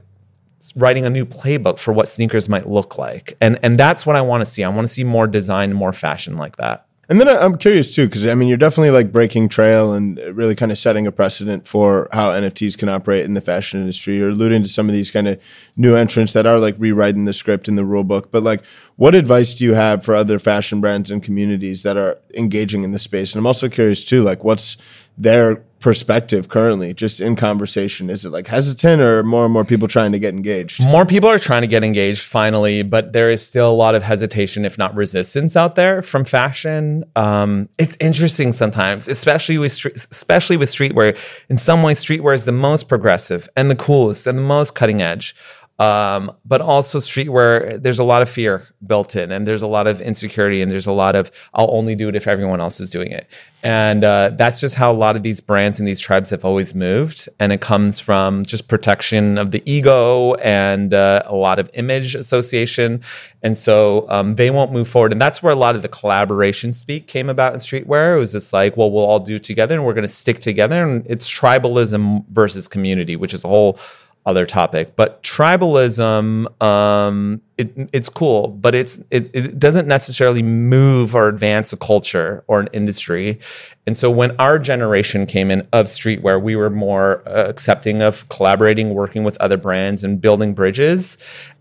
writing 0.75 1.05
a 1.05 1.09
new 1.09 1.25
playbook 1.25 1.77
for 1.77 1.93
what 1.93 2.07
sneakers 2.07 2.49
might 2.49 2.67
look 2.67 2.97
like. 2.97 3.37
And 3.39 3.59
and 3.61 3.79
that's 3.79 4.05
what 4.05 4.15
I 4.15 4.21
want 4.21 4.41
to 4.41 4.45
see. 4.45 4.63
I 4.63 4.69
want 4.69 4.87
to 4.87 4.93
see 4.93 5.03
more 5.03 5.27
design, 5.27 5.73
more 5.73 5.93
fashion 5.93 6.37
like 6.37 6.57
that. 6.57 6.87
And 7.07 7.21
then 7.21 7.27
I'm 7.27 7.57
curious 7.57 7.93
too, 7.93 8.07
because 8.07 8.25
I 8.25 8.33
mean, 8.33 8.47
you're 8.47 8.57
definitely 8.57 8.89
like 8.89 9.11
breaking 9.11 9.49
trail 9.49 9.93
and 9.93 10.17
really 10.35 10.55
kind 10.55 10.71
of 10.71 10.79
setting 10.79 11.05
a 11.05 11.11
precedent 11.11 11.67
for 11.67 12.09
how 12.11 12.31
NFTs 12.31 12.77
can 12.77 12.89
operate 12.89 13.25
in 13.25 13.35
the 13.35 13.41
fashion 13.41 13.79
industry. 13.79 14.17
You're 14.17 14.29
alluding 14.29 14.63
to 14.63 14.69
some 14.69 14.89
of 14.89 14.93
these 14.93 15.11
kind 15.11 15.27
of 15.27 15.39
new 15.75 15.95
entrants 15.95 16.33
that 16.33 16.47
are 16.47 16.59
like 16.59 16.75
rewriting 16.79 17.25
the 17.25 17.33
script 17.33 17.67
in 17.67 17.75
the 17.75 17.85
rule 17.85 18.03
book. 18.03 18.31
But 18.31 18.41
like, 18.41 18.65
what 18.95 19.13
advice 19.13 19.53
do 19.53 19.65
you 19.65 19.75
have 19.75 20.03
for 20.03 20.15
other 20.15 20.39
fashion 20.39 20.81
brands 20.81 21.11
and 21.11 21.21
communities 21.21 21.83
that 21.83 21.95
are 21.95 22.17
engaging 22.33 22.83
in 22.83 22.91
the 22.91 22.99
space? 22.99 23.33
And 23.33 23.39
I'm 23.39 23.47
also 23.47 23.69
curious 23.69 24.03
too, 24.03 24.23
like, 24.23 24.43
what's 24.43 24.77
their 25.17 25.63
perspective 25.85 26.49
currently, 26.49 26.95
just 26.95 27.21
in 27.21 27.35
conversation? 27.35 28.09
Is 28.09 28.25
it 28.25 28.31
like 28.31 28.47
hesitant 28.47 29.03
or 29.03 29.21
more 29.21 29.45
and 29.45 29.53
more 29.53 29.63
people 29.63 29.87
trying 29.87 30.11
to 30.13 30.19
get 30.19 30.33
engaged? 30.33 30.81
More 30.81 31.05
people 31.05 31.29
are 31.29 31.37
trying 31.37 31.61
to 31.61 31.67
get 31.67 31.83
engaged 31.83 32.23
finally, 32.23 32.81
but 32.81 33.13
there 33.13 33.29
is 33.29 33.45
still 33.45 33.69
a 33.69 33.73
lot 33.73 33.93
of 33.93 34.01
hesitation, 34.01 34.65
if 34.65 34.79
not 34.79 34.95
resistance, 34.95 35.55
out 35.55 35.75
there 35.75 36.01
from 36.01 36.25
fashion. 36.25 37.03
Um, 37.15 37.69
it's 37.77 37.95
interesting 37.99 38.51
sometimes, 38.51 39.07
especially 39.07 39.59
with 39.59 39.71
street, 39.71 39.95
especially 39.95 40.57
with 40.57 40.69
streetwear. 40.69 41.15
In 41.49 41.57
some 41.57 41.83
ways, 41.83 42.03
streetwear 42.03 42.33
is 42.33 42.45
the 42.45 42.51
most 42.51 42.87
progressive 42.87 43.47
and 43.55 43.69
the 43.69 43.75
coolest 43.75 44.25
and 44.25 44.39
the 44.39 44.43
most 44.43 44.73
cutting 44.73 45.03
edge. 45.03 45.35
Um, 45.77 46.31
but 46.45 46.61
also 46.61 46.99
streetwear, 46.99 47.83
there's 47.83 47.99
a 47.99 48.03
lot 48.05 48.21
of 48.21 48.29
fear 48.29 48.65
built 48.87 49.13
in, 49.13 49.29
and 49.29 49.45
there's 49.45 49.61
a 49.61 49.67
lot 49.67 49.87
of 49.87 49.99
insecurity, 49.99 50.61
and 50.61 50.71
there's 50.71 50.87
a 50.87 50.93
lot 50.93 51.15
of 51.15 51.29
I'll 51.53 51.69
only 51.71 51.95
do 51.95 52.07
it 52.07 52.15
if 52.15 52.29
everyone 52.29 52.61
else 52.61 52.79
is 52.79 52.89
doing 52.89 53.11
it, 53.11 53.27
and 53.61 54.05
uh, 54.05 54.31
that's 54.35 54.61
just 54.61 54.75
how 54.75 54.89
a 54.89 54.95
lot 54.95 55.17
of 55.17 55.23
these 55.23 55.41
brands 55.41 55.77
and 55.77 55.85
these 55.85 55.99
tribes 55.99 56.29
have 56.29 56.45
always 56.45 56.73
moved, 56.73 57.27
and 57.41 57.51
it 57.51 57.59
comes 57.59 57.99
from 57.99 58.45
just 58.45 58.69
protection 58.69 59.37
of 59.37 59.51
the 59.51 59.61
ego 59.65 60.35
and 60.35 60.93
uh, 60.93 61.23
a 61.25 61.35
lot 61.35 61.59
of 61.59 61.69
image 61.73 62.15
association, 62.15 63.01
and 63.43 63.57
so 63.57 64.09
um, 64.09 64.35
they 64.35 64.49
won't 64.49 64.71
move 64.71 64.87
forward, 64.87 65.11
and 65.11 65.21
that's 65.21 65.43
where 65.43 65.51
a 65.51 65.57
lot 65.57 65.75
of 65.75 65.81
the 65.81 65.89
collaboration 65.89 66.71
speak 66.71 67.05
came 67.05 67.29
about 67.29 67.51
in 67.51 67.59
streetwear. 67.59 68.15
It 68.15 68.19
was 68.19 68.31
just 68.31 68.53
like, 68.53 68.77
well, 68.77 68.89
we'll 68.89 69.03
all 69.05 69.19
do 69.19 69.35
it 69.35 69.43
together, 69.43 69.75
and 69.75 69.85
we're 69.85 69.93
going 69.93 70.03
to 70.03 70.07
stick 70.07 70.39
together, 70.39 70.83
and 70.83 71.05
it's 71.09 71.29
tribalism 71.29 72.25
versus 72.29 72.69
community, 72.69 73.17
which 73.17 73.33
is 73.33 73.43
a 73.43 73.49
whole 73.49 73.77
other 74.25 74.45
topic. 74.45 74.95
But 74.95 75.21
tribalism, 75.21 76.61
um, 76.61 77.41
it, 77.57 77.71
it's 77.93 78.09
cool, 78.09 78.47
but 78.47 78.73
it's 78.73 78.97
it, 79.11 79.29
it 79.33 79.59
doesn't 79.59 79.87
necessarily 79.87 80.41
move 80.41 81.13
or 81.13 81.29
advance 81.29 81.71
a 81.71 81.77
culture 81.77 82.43
or 82.47 82.59
an 82.59 82.67
industry. 82.73 83.39
And 83.85 83.95
so 83.95 84.09
when 84.09 84.35
our 84.37 84.57
generation 84.57 85.27
came 85.27 85.51
in 85.51 85.67
of 85.71 85.85
streetwear, 85.85 86.41
we 86.41 86.55
were 86.55 86.71
more 86.71 87.27
uh, 87.27 87.47
accepting 87.47 88.01
of 88.01 88.27
collaborating, 88.29 88.95
working 88.95 89.23
with 89.23 89.37
other 89.37 89.57
brands, 89.57 90.03
and 90.03 90.19
building 90.19 90.53
bridges. 90.53 91.17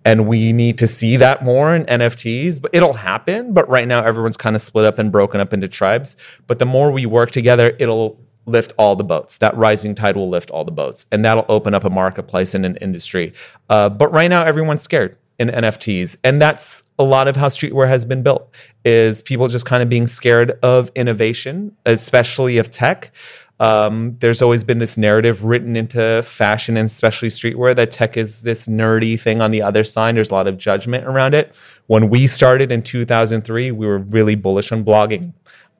And 0.06 0.26
we 0.26 0.52
need 0.52 0.78
to 0.78 0.86
see 0.86 1.16
that 1.18 1.44
more 1.44 1.74
in 1.74 1.84
NFTs, 1.84 2.60
but 2.60 2.74
it'll 2.74 2.94
happen. 2.94 3.52
But 3.52 3.68
right 3.68 3.86
now, 3.86 4.04
everyone's 4.04 4.36
kind 4.36 4.56
of 4.56 4.62
split 4.62 4.84
up 4.84 4.98
and 4.98 5.12
broken 5.12 5.40
up 5.40 5.52
into 5.52 5.68
tribes. 5.68 6.16
But 6.46 6.58
the 6.58 6.66
more 6.66 6.90
we 6.90 7.04
work 7.06 7.30
together, 7.30 7.76
it'll 7.78 8.18
lift 8.46 8.72
all 8.76 8.96
the 8.96 9.04
boats. 9.04 9.38
That 9.38 9.56
rising 9.56 9.94
tide 9.94 10.16
will 10.16 10.28
lift 10.28 10.50
all 10.50 10.64
the 10.64 10.72
boats, 10.72 11.06
and 11.10 11.24
that'll 11.24 11.46
open 11.48 11.74
up 11.74 11.84
a 11.84 11.90
marketplace 11.90 12.54
and 12.54 12.64
an 12.64 12.76
industry. 12.76 13.32
Uh, 13.68 13.88
but 13.88 14.08
right 14.12 14.28
now, 14.28 14.44
everyone's 14.44 14.82
scared 14.82 15.16
in 15.38 15.48
NFTs, 15.48 16.16
and 16.22 16.40
that's 16.40 16.84
a 16.98 17.04
lot 17.04 17.26
of 17.28 17.36
how 17.36 17.48
streetwear 17.48 17.88
has 17.88 18.04
been 18.04 18.22
built. 18.22 18.54
Is 18.84 19.22
people 19.22 19.48
just 19.48 19.66
kind 19.66 19.82
of 19.82 19.88
being 19.88 20.06
scared 20.06 20.58
of 20.62 20.90
innovation, 20.94 21.76
especially 21.86 22.58
of 22.58 22.70
tech. 22.70 23.12
Um, 23.60 24.16
there's 24.18 24.42
always 24.42 24.64
been 24.64 24.78
this 24.78 24.96
narrative 24.96 25.44
written 25.44 25.76
into 25.76 26.22
fashion 26.24 26.76
and 26.76 26.86
especially 26.86 27.28
streetwear 27.28 27.74
that 27.76 27.92
tech 27.92 28.16
is 28.16 28.42
this 28.42 28.66
nerdy 28.66 29.18
thing 29.18 29.40
on 29.40 29.52
the 29.52 29.62
other 29.62 29.84
side. 29.84 30.16
There's 30.16 30.30
a 30.30 30.34
lot 30.34 30.48
of 30.48 30.58
judgment 30.58 31.04
around 31.04 31.34
it. 31.34 31.56
When 31.86 32.10
we 32.10 32.26
started 32.26 32.72
in 32.72 32.82
2003, 32.82 33.70
we 33.70 33.86
were 33.86 33.98
really 33.98 34.34
bullish 34.34 34.72
on 34.72 34.84
blogging. 34.84 35.34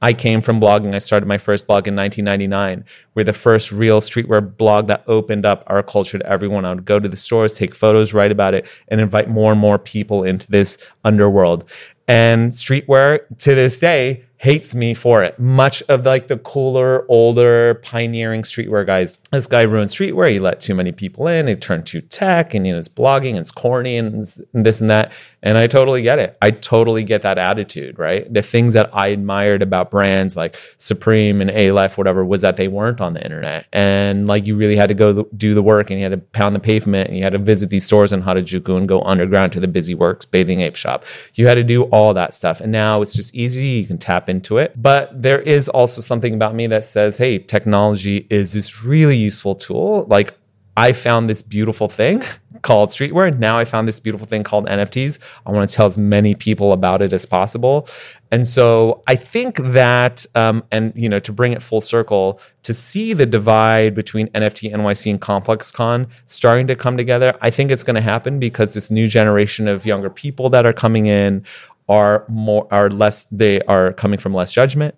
I 0.05 0.13
came 0.13 0.43
from 0.43 0.61
blogging. 0.61 0.95
I 0.95 0.99
started 0.99 1.25
my 1.25 1.39
first 1.39 1.67
blog 1.67 1.89
in 1.89 1.97
1999. 1.97 2.85
We're 3.15 3.25
the 3.25 3.33
first 3.33 3.73
real 3.73 4.03
streetwear 4.03 4.55
blog 4.55 4.87
that 4.89 5.03
opened 5.07 5.47
up 5.47 5.65
our 5.67 5.83
culture 5.83 6.19
to 6.19 6.27
everyone. 6.27 6.67
I 6.67 6.75
would 6.75 6.85
go 6.85 7.01
to 7.01 7.09
the 7.09 7.17
stores, 7.17 7.55
take 7.55 7.75
photos, 7.75 8.13
write 8.13 8.31
about 8.31 8.53
it, 8.53 8.69
and 8.89 9.01
invite 9.01 9.31
more 9.31 9.51
and 9.51 9.59
more 9.59 9.79
people 9.79 10.23
into 10.23 10.51
this 10.51 10.77
underworld. 11.05 11.65
And 12.07 12.53
streetwear 12.53 13.21
to 13.39 13.55
this 13.55 13.79
day 13.79 14.27
hates 14.45 14.75
me 14.75 14.93
for 14.93 15.25
it. 15.25 15.39
Much 15.39 15.83
of 15.89 16.05
like 16.05 16.29
the 16.29 16.37
cooler, 16.37 17.07
older, 17.09 17.77
pioneering 17.77 18.43
streetwear 18.43 18.85
guys. 18.85 19.17
This 19.33 19.47
guy 19.47 19.63
ruined 19.63 19.89
streetwear. 19.89 20.31
He 20.31 20.39
let 20.39 20.61
too 20.61 20.75
many 20.75 20.93
people 20.93 21.27
in. 21.27 21.47
He 21.47 21.57
turned 21.57 21.87
too 21.87 22.03
tech, 22.03 22.53
and 22.53 22.67
you 22.67 22.75
know, 22.75 22.79
it's 22.79 22.87
blogging, 22.87 23.31
and 23.31 23.39
it's 23.39 23.51
corny, 23.51 23.97
and, 23.97 24.15
and 24.53 24.67
this 24.67 24.83
and 24.83 24.91
that. 24.91 25.13
And 25.45 25.59
I 25.59 25.67
totally 25.67 26.01
get 26.01 26.19
it. 26.19 26.39
I 26.41 26.51
totally 26.53 27.05
get 27.05 27.21
that 27.23 27.37
attitude, 27.37 27.99
right? 27.99 28.33
The 28.33 28.41
things 28.41 28.73
that 28.73 28.89
I 28.95 29.09
admired 29.09 29.61
about 29.61 29.91
brands 29.91 30.39
like 30.39 30.57
Supreme 30.79 31.43
and 31.43 31.51
Alife, 31.51 31.99
whatever, 31.99 32.25
was 32.25 32.41
that 32.41 32.57
they 32.57 32.67
weren't 32.67 33.03
on 33.03 33.13
the 33.13 33.23
internet. 33.23 33.67
And 33.71 34.27
like 34.27 34.47
you 34.47 34.57
really 34.57 34.77
had 34.77 34.89
to 34.89 34.95
go 34.95 35.25
do 35.37 35.53
the 35.53 35.63
work 35.63 35.91
and 35.91 36.01
you 36.01 36.05
had 36.05 36.13
to 36.13 36.19
pound 36.19 36.57
the 36.57 36.61
pavement 36.61 37.09
and 37.09 37.19
you 37.19 37.25
had 37.25 37.35
to 37.35 37.39
visit 37.39 37.69
these 37.69 37.85
stores 37.85 38.11
in 38.11 38.23
Harajuku 38.23 38.75
and 38.75 38.89
go 38.89 39.03
underground 39.03 39.53
to 39.53 39.61
the 39.61 39.69
Busy 39.69 39.95
Works 39.95 40.25
bathing 40.25 40.63
ape 40.63 40.77
shop. 40.77 41.05
You 41.35 41.47
had 41.47 41.57
to 41.57 41.63
do 41.63 41.83
all 41.85 42.15
that 42.15 42.33
stuff. 42.33 42.63
And 42.63 42.73
now 42.73 43.03
it's 43.03 43.13
just 43.13 43.35
easy. 43.35 43.67
You 43.67 43.87
can 43.87 43.99
tap 43.99 44.31
into 44.35 44.59
it. 44.59 44.71
But 44.81 45.11
there 45.21 45.41
is 45.41 45.69
also 45.69 46.01
something 46.01 46.35
about 46.35 46.55
me 46.55 46.67
that 46.69 46.85
says, 46.85 47.19
hey, 47.19 47.39
technology 47.39 48.27
is 48.31 48.53
this 48.53 48.83
really 48.83 49.17
useful 49.17 49.55
tool. 49.55 50.07
Like 50.09 50.35
I 50.77 50.93
found 50.93 51.31
this 51.31 51.43
beautiful 51.43 51.89
thing 51.89 52.23
called 52.63 52.89
streetwear. 52.89 53.39
Now 53.39 53.59
I 53.59 53.65
found 53.65 53.87
this 53.87 54.01
beautiful 54.01 54.27
thing 54.27 54.43
called 54.43 54.67
NFTs. 54.67 55.19
I 55.47 55.53
want 55.53 55.69
to 55.69 55.77
tell 55.77 55.87
as 55.87 55.97
many 55.97 56.35
people 56.35 56.73
about 56.73 57.03
it 57.03 57.13
as 57.13 57.27
possible. 57.27 57.87
And 58.33 58.49
so 58.49 59.03
I 59.07 59.15
think 59.15 59.59
that, 59.59 60.27
um, 60.35 60.65
and 60.73 60.93
you 60.97 61.09
know, 61.09 61.21
to 61.21 61.33
bring 61.33 61.53
it 61.53 61.63
full 61.63 61.81
circle, 61.81 62.41
to 62.65 62.75
see 62.75 63.13
the 63.13 63.27
divide 63.27 63.95
between 63.95 64.29
NFT 64.29 64.75
NYC 64.75 65.11
and 65.11 65.21
ComplexCon 65.21 66.09
starting 66.27 66.67
to 66.67 66.75
come 66.75 66.97
together, 66.97 67.37
I 67.41 67.51
think 67.51 67.71
it's 67.71 67.85
going 67.85 67.95
to 67.95 68.01
happen 68.01 68.41
because 68.41 68.75
this 68.75 68.91
new 68.91 69.07
generation 69.07 69.69
of 69.69 69.87
younger 69.87 70.11
people 70.11 70.51
that 70.51 70.67
are 70.67 70.73
coming 70.73 71.07
in 71.07 71.45
are 71.89 72.25
more 72.29 72.67
are 72.71 72.89
less 72.91 73.27
they 73.31 73.61
are 73.63 73.93
coming 73.93 74.19
from 74.19 74.33
less 74.33 74.53
judgment 74.53 74.95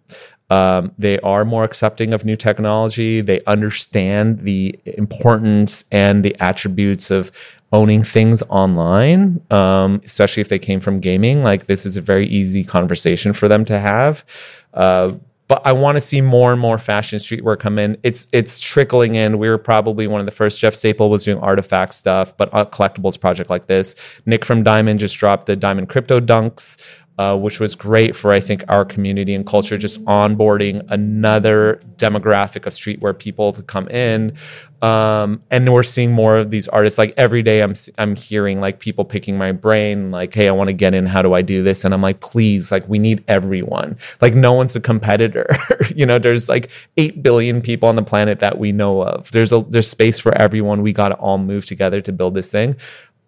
um, 0.51 0.93
they 0.97 1.19
are 1.21 1.45
more 1.45 1.65
accepting 1.65 2.15
of 2.15 2.25
new 2.25 2.37
technology. 2.37 3.21
They 3.21 3.41
understand 3.47 4.41
the 4.41 4.79
importance 4.85 5.85
and 5.91 6.25
the 6.25 6.37
attributes 6.39 7.11
of 7.11 7.33
owning 7.73 8.05
things 8.05 8.43
online, 8.49 9.41
um, 9.51 10.01
especially 10.05 10.41
if 10.41 10.49
they 10.49 10.59
came 10.59 10.79
from 10.79 11.01
gaming. 11.01 11.43
Like 11.43 11.67
this 11.67 11.85
is 11.85 11.97
a 11.97 12.01
very 12.01 12.29
easy 12.29 12.63
conversation 12.63 13.33
for 13.33 13.49
them 13.49 13.65
to 13.65 13.81
have. 13.81 14.25
Uh, 14.73 15.15
but 15.49 15.63
I 15.65 15.73
want 15.73 15.97
to 15.97 16.01
see 16.01 16.21
more 16.21 16.53
and 16.53 16.61
more 16.61 16.79
fashion 16.79 17.19
streetwear 17.19 17.59
come 17.59 17.79
in. 17.79 17.97
It's 18.03 18.27
it's 18.33 18.59
trickling 18.59 19.15
in. 19.15 19.39
We 19.39 19.49
were 19.49 19.59
probably 19.59 20.07
one 20.07 20.21
of 20.21 20.27
the 20.27 20.33
first. 20.33 20.61
Jeff 20.61 20.75
Staple 20.75 21.09
was 21.09 21.25
doing 21.25 21.39
artifact 21.39 21.95
stuff, 21.95 22.37
but 22.37 22.49
a 22.53 22.67
collectibles 22.67 23.21
project 23.21 23.49
like 23.49 23.67
this. 23.67 23.95
Nick 24.27 24.45
from 24.45 24.63
Diamond 24.63 24.99
just 24.99 25.17
dropped 25.17 25.47
the 25.47 25.57
Diamond 25.57 25.89
Crypto 25.89 26.21
Dunks 26.21 26.77
uh, 27.19 27.37
which 27.37 27.61
was 27.61 27.75
great 27.75 28.15
for 28.15 28.33
I 28.33 28.41
think 28.41 28.63
our 28.69 28.85
community 28.85 29.35
and 29.35 29.47
culture, 29.47 29.79
just 29.79 30.05
onboarding 30.05 30.85
another 30.91 31.81
demographic 31.97 32.67
of 32.67 32.75
streetwear 32.75 33.19
people 33.19 33.53
to 33.55 33.63
come 33.63 33.89
in. 33.89 34.37
Um, 34.83 35.43
and 35.51 35.73
we're 35.73 35.83
seeing 35.83 36.13
more 36.13 36.37
of 36.37 36.51
these 36.51 36.69
artists. 36.69 36.99
Like 36.99 37.15
every 37.17 37.43
day, 37.43 37.63
I'm 37.63 37.75
I'm 37.97 38.17
hearing 38.17 38.61
like 38.61 38.81
people 38.81 39.07
picking 39.07 39.39
my 39.39 39.53
brain, 39.53 40.11
like, 40.11 40.35
"Hey, 40.35 40.47
I 40.47 40.53
want 40.53 40.69
to 40.69 40.75
get 40.75 40.93
in. 40.93 41.07
How 41.07 41.23
do 41.23 41.33
I 41.33 41.41
do 41.41 41.63
this?" 41.63 41.87
And 41.87 41.95
I'm 41.95 42.03
like, 42.03 42.21
"Please, 42.21 42.71
like, 42.71 42.87
we 42.87 42.99
need 42.99 43.25
everyone. 43.29 43.97
Like, 44.21 44.35
no 44.35 44.53
one's 44.53 44.77
a 44.77 44.81
competitor. 44.81 45.47
you 45.97 46.05
know, 46.05 46.19
there's 46.19 46.51
like 46.51 46.71
eight 46.99 47.23
billion 47.23 47.63
people 47.63 47.89
on 47.89 47.97
the 47.97 48.03
planet 48.03 48.41
that 48.41 48.59
we 48.59 48.73
know 48.73 49.03
of. 49.03 49.31
There's 49.33 49.53
a 49.53 49.65
there's 49.71 49.89
space 49.89 50.19
for 50.21 50.37
everyone. 50.37 50.83
We 50.83 50.93
got 50.93 51.09
to 51.09 51.15
all 51.15 51.39
move 51.39 51.65
together 51.65 52.03
to 52.03 52.13
build 52.13 52.35
this 52.35 52.51
thing. 52.51 52.77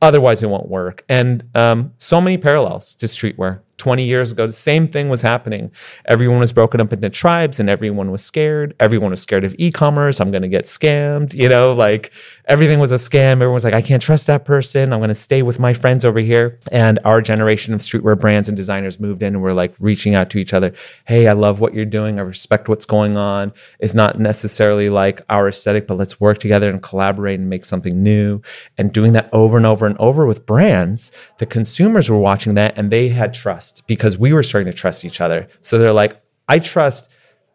Otherwise, 0.03 0.43
it 0.43 0.51
won't 0.51 0.68
work. 0.68 1.05
And 1.09 1.45
um, 1.57 1.93
so 1.97 2.20
many 2.20 2.36
parallels 2.36 2.95
to 2.97 3.07
streetwear 3.07 3.61
20 3.78 4.04
years 4.04 4.30
ago, 4.32 4.46
the 4.46 4.52
same 4.52 4.88
thing 4.88 5.08
was 5.08 5.22
happening. 5.22 5.70
Everyone 6.06 6.38
was 6.38 6.52
broken 6.52 6.80
up 6.80 6.92
into 6.92 7.08
tribes 7.08 7.58
and 7.58 7.70
everyone 7.70 8.10
was 8.10 8.22
scared. 8.22 8.74
Everyone 8.78 9.10
was 9.10 9.22
scared 9.22 9.44
of 9.44 9.54
e 9.58 9.70
commerce. 9.70 10.20
I'm 10.20 10.30
going 10.30 10.42
to 10.42 10.48
get 10.48 10.66
scammed. 10.66 11.34
You 11.34 11.48
know, 11.48 11.72
like 11.72 12.12
everything 12.49 12.78
was 12.78 12.90
a 12.90 12.96
scam. 12.96 13.32
Everyone 13.32 13.55
was 13.55 13.64
like, 13.64 13.74
I 13.74 13.82
can't 13.82 14.03
trust 14.03 14.26
that 14.26 14.46
person. 14.46 14.92
I'm 14.92 15.01
going 15.01 15.09
to 15.09 15.14
stay 15.14 15.42
with 15.42 15.59
my 15.59 15.74
friends 15.74 16.05
over 16.05 16.18
here. 16.18 16.59
And 16.72 16.99
our 17.05 17.20
generation 17.20 17.74
of 17.74 17.80
streetwear 17.80 18.18
brands 18.18 18.49
and 18.49 18.57
designers 18.57 18.99
moved 18.99 19.22
in 19.22 19.34
and 19.34 19.42
we're 19.42 19.53
like 19.53 19.74
reaching 19.80 20.14
out 20.14 20.30
to 20.30 20.38
each 20.38 20.55
other. 20.55 20.72
Hey, 21.07 21.28
I 21.28 21.34
love 21.34 21.61
what 21.61 21.74
you're 21.74 21.84
doing. 21.84 22.18
I 22.18 22.22
respect 22.22 22.68
what's 22.68 22.86
going 22.86 23.18
on. 23.18 23.53
It's 23.80 23.92
not 23.92 24.18
necessarily 24.18 24.88
like 24.88 25.20
our 25.28 25.49
aesthetic, 25.49 25.86
but 25.86 25.99
let's 25.99 26.18
work 26.18 26.38
together 26.38 26.70
and 26.70 26.82
collaborate 26.82 27.38
and 27.38 27.51
make 27.51 27.66
something 27.66 28.03
new. 28.03 28.40
And 28.78 28.92
doing 28.92 29.12
that 29.12 29.28
over 29.32 29.59
and 29.59 29.66
over 29.66 29.86
and 29.86 29.99
over 29.99 30.26
with 30.26 30.46
brands, 30.46 31.12
the 31.36 31.46
consumers 31.46 32.09
were 32.09 32.18
watching 32.18 32.55
that 32.55 32.78
and 32.78 32.90
they 32.90 33.09
had 33.09 33.34
trust 33.34 33.86
because 33.86 34.16
we 34.16 34.32
were 34.32 34.42
starting 34.42 34.72
to 34.72 34.76
trust 34.76 35.05
each 35.05 35.20
other. 35.20 35.49
So 35.61 35.78
they're 35.78 35.92
like, 35.92 36.18
I 36.49 36.61
trust 36.61 37.11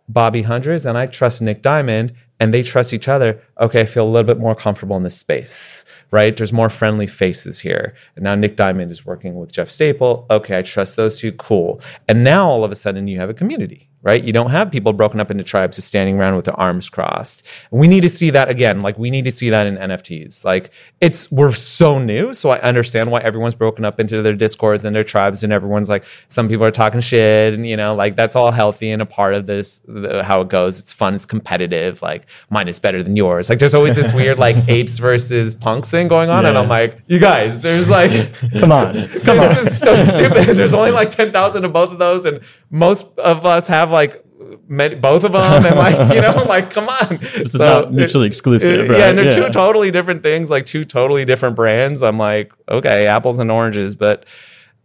Bobby 0.08 0.44
Hundreds 0.44 0.86
and 0.86 0.98
I 0.98 1.08
trust 1.08 1.42
Nick 1.42 1.64
Diamond 1.64 2.14
and 2.44 2.54
they 2.54 2.62
trust 2.62 2.92
each 2.92 3.08
other. 3.08 3.42
Okay, 3.62 3.80
I 3.80 3.86
feel 3.86 4.06
a 4.06 4.12
little 4.12 4.28
bit 4.28 4.38
more 4.38 4.54
comfortable 4.54 4.98
in 4.98 5.04
this 5.04 5.18
space, 5.18 5.86
right? 6.12 6.36
There's 6.36 6.52
more 6.52 6.70
friendly 6.70 7.08
faces 7.08 7.62
here. 7.62 7.94
And 8.18 8.24
now 8.26 8.36
Nick 8.36 8.58
Diamond 8.58 8.92
is 8.92 9.06
working 9.06 9.36
with 9.36 9.54
Jeff 9.54 9.72
Staple. 9.72 10.26
Okay, 10.30 10.58
I 10.58 10.62
trust 10.62 10.98
those 10.98 11.20
two. 11.20 11.32
Cool. 11.32 11.80
And 12.10 12.26
now 12.26 12.50
all 12.50 12.66
of 12.66 12.72
a 12.74 12.76
sudden 12.76 13.08
you 13.08 13.18
have 13.18 13.30
a 13.30 13.34
community 13.34 13.90
right? 14.04 14.24
You 14.24 14.34
don't 14.34 14.52
have 14.52 14.70
people 14.70 14.94
broken 14.94 15.20
up 15.20 15.32
into 15.32 15.44
tribes 15.44 15.78
just 15.78 15.88
standing 15.88 16.20
around 16.20 16.36
with 16.36 16.46
their 16.46 16.60
arms 16.60 16.90
crossed. 16.90 17.48
And 17.72 17.80
we 17.80 17.88
need 17.88 18.02
to 18.02 18.10
see 18.10 18.30
that 18.32 18.50
again. 18.50 18.82
Like 18.82 19.00
we 19.00 19.10
need 19.10 19.26
to 19.26 19.32
see 19.32 19.50
that 19.50 19.66
in 19.66 19.78
NFTs. 19.78 20.44
Like 20.44 20.72
it's 21.02 21.32
we're 21.32 21.54
so 21.54 22.00
new, 22.00 22.34
so 22.34 22.50
I 22.50 22.60
understand 22.60 23.12
why 23.12 23.22
everyone's 23.22 23.56
broken 23.56 23.86
up 23.86 24.00
into 24.00 24.22
their 24.22 24.34
discords 24.34 24.84
and 24.84 24.96
their 24.96 25.04
tribes, 25.04 25.44
and 25.44 25.54
everyone's 25.54 25.90
like 25.90 26.04
some 26.28 26.48
people 26.48 26.66
are 26.66 26.72
talking 26.72 27.00
shit, 27.00 27.54
and 27.54 27.68
you 27.68 27.78
know, 27.78 27.96
like 27.96 28.16
that's 28.16 28.36
all 28.36 28.52
healthy 28.52 28.92
and 28.92 29.02
a 29.02 29.06
part 29.06 29.34
of 29.34 29.46
this 29.48 29.82
the, 29.88 30.24
how 30.24 30.42
it 30.42 30.50
goes. 30.50 30.80
It's 30.80 30.92
fun, 30.92 31.16
it's 31.16 31.26
competitive. 31.26 32.02
Like 32.02 32.26
mine 32.50 32.68
is 32.68 32.80
better 32.80 33.02
than 33.04 33.16
yours. 33.16 33.50
Like 33.50 33.60
there's 33.60 33.74
always 33.74 33.96
this 33.96 34.14
weird 34.20 34.38
like 34.38 34.58
apes 34.68 34.98
versus 34.98 35.56
punks 35.56 35.90
thing 35.90 36.10
going 36.10 36.30
on, 36.30 36.44
yeah. 36.44 36.50
and 36.50 36.58
I'm 36.58 36.70
like, 36.70 37.02
you 37.08 37.20
guys, 37.20 37.62
there's 37.62 37.90
like, 37.90 38.12
come 38.60 38.72
on, 38.72 38.94
come 39.24 39.38
this 39.38 39.58
on. 39.58 39.68
is 39.68 39.78
so 39.78 39.96
stupid. 40.04 40.58
There's 40.58 40.74
only 40.74 40.92
like 40.92 41.10
ten 41.10 41.32
thousand 41.32 41.64
of 41.64 41.72
both 41.72 41.92
of 41.92 42.00
those, 42.00 42.26
and 42.26 42.42
most 42.70 43.08
of 43.18 43.46
us 43.46 43.68
have 43.68 43.93
like 43.94 44.24
many, 44.68 44.96
both 44.96 45.24
of 45.24 45.32
them 45.32 45.66
and 45.66 45.76
like 45.76 46.14
you 46.14 46.22
know 46.22 46.44
like 46.48 46.70
come 46.72 46.90
on 46.90 47.18
this 47.18 47.52
so, 47.52 47.56
is 47.56 47.56
not 47.56 47.94
mutually 47.94 48.28
exclusive 48.28 48.90
right? 48.90 48.98
yeah 48.98 49.10
and 49.10 49.18
they're 49.18 49.26
yeah. 49.26 49.48
two 49.48 49.50
totally 49.50 49.92
different 49.92 50.24
things 50.24 50.50
like 50.50 50.66
two 50.66 50.84
totally 50.84 51.26
different 51.26 51.56
brands 51.56 52.02
i'm 52.02 52.18
like 52.18 52.52
okay 52.68 53.08
apples 53.08 53.40
and 53.40 53.52
oranges 53.52 53.96
but 53.96 54.26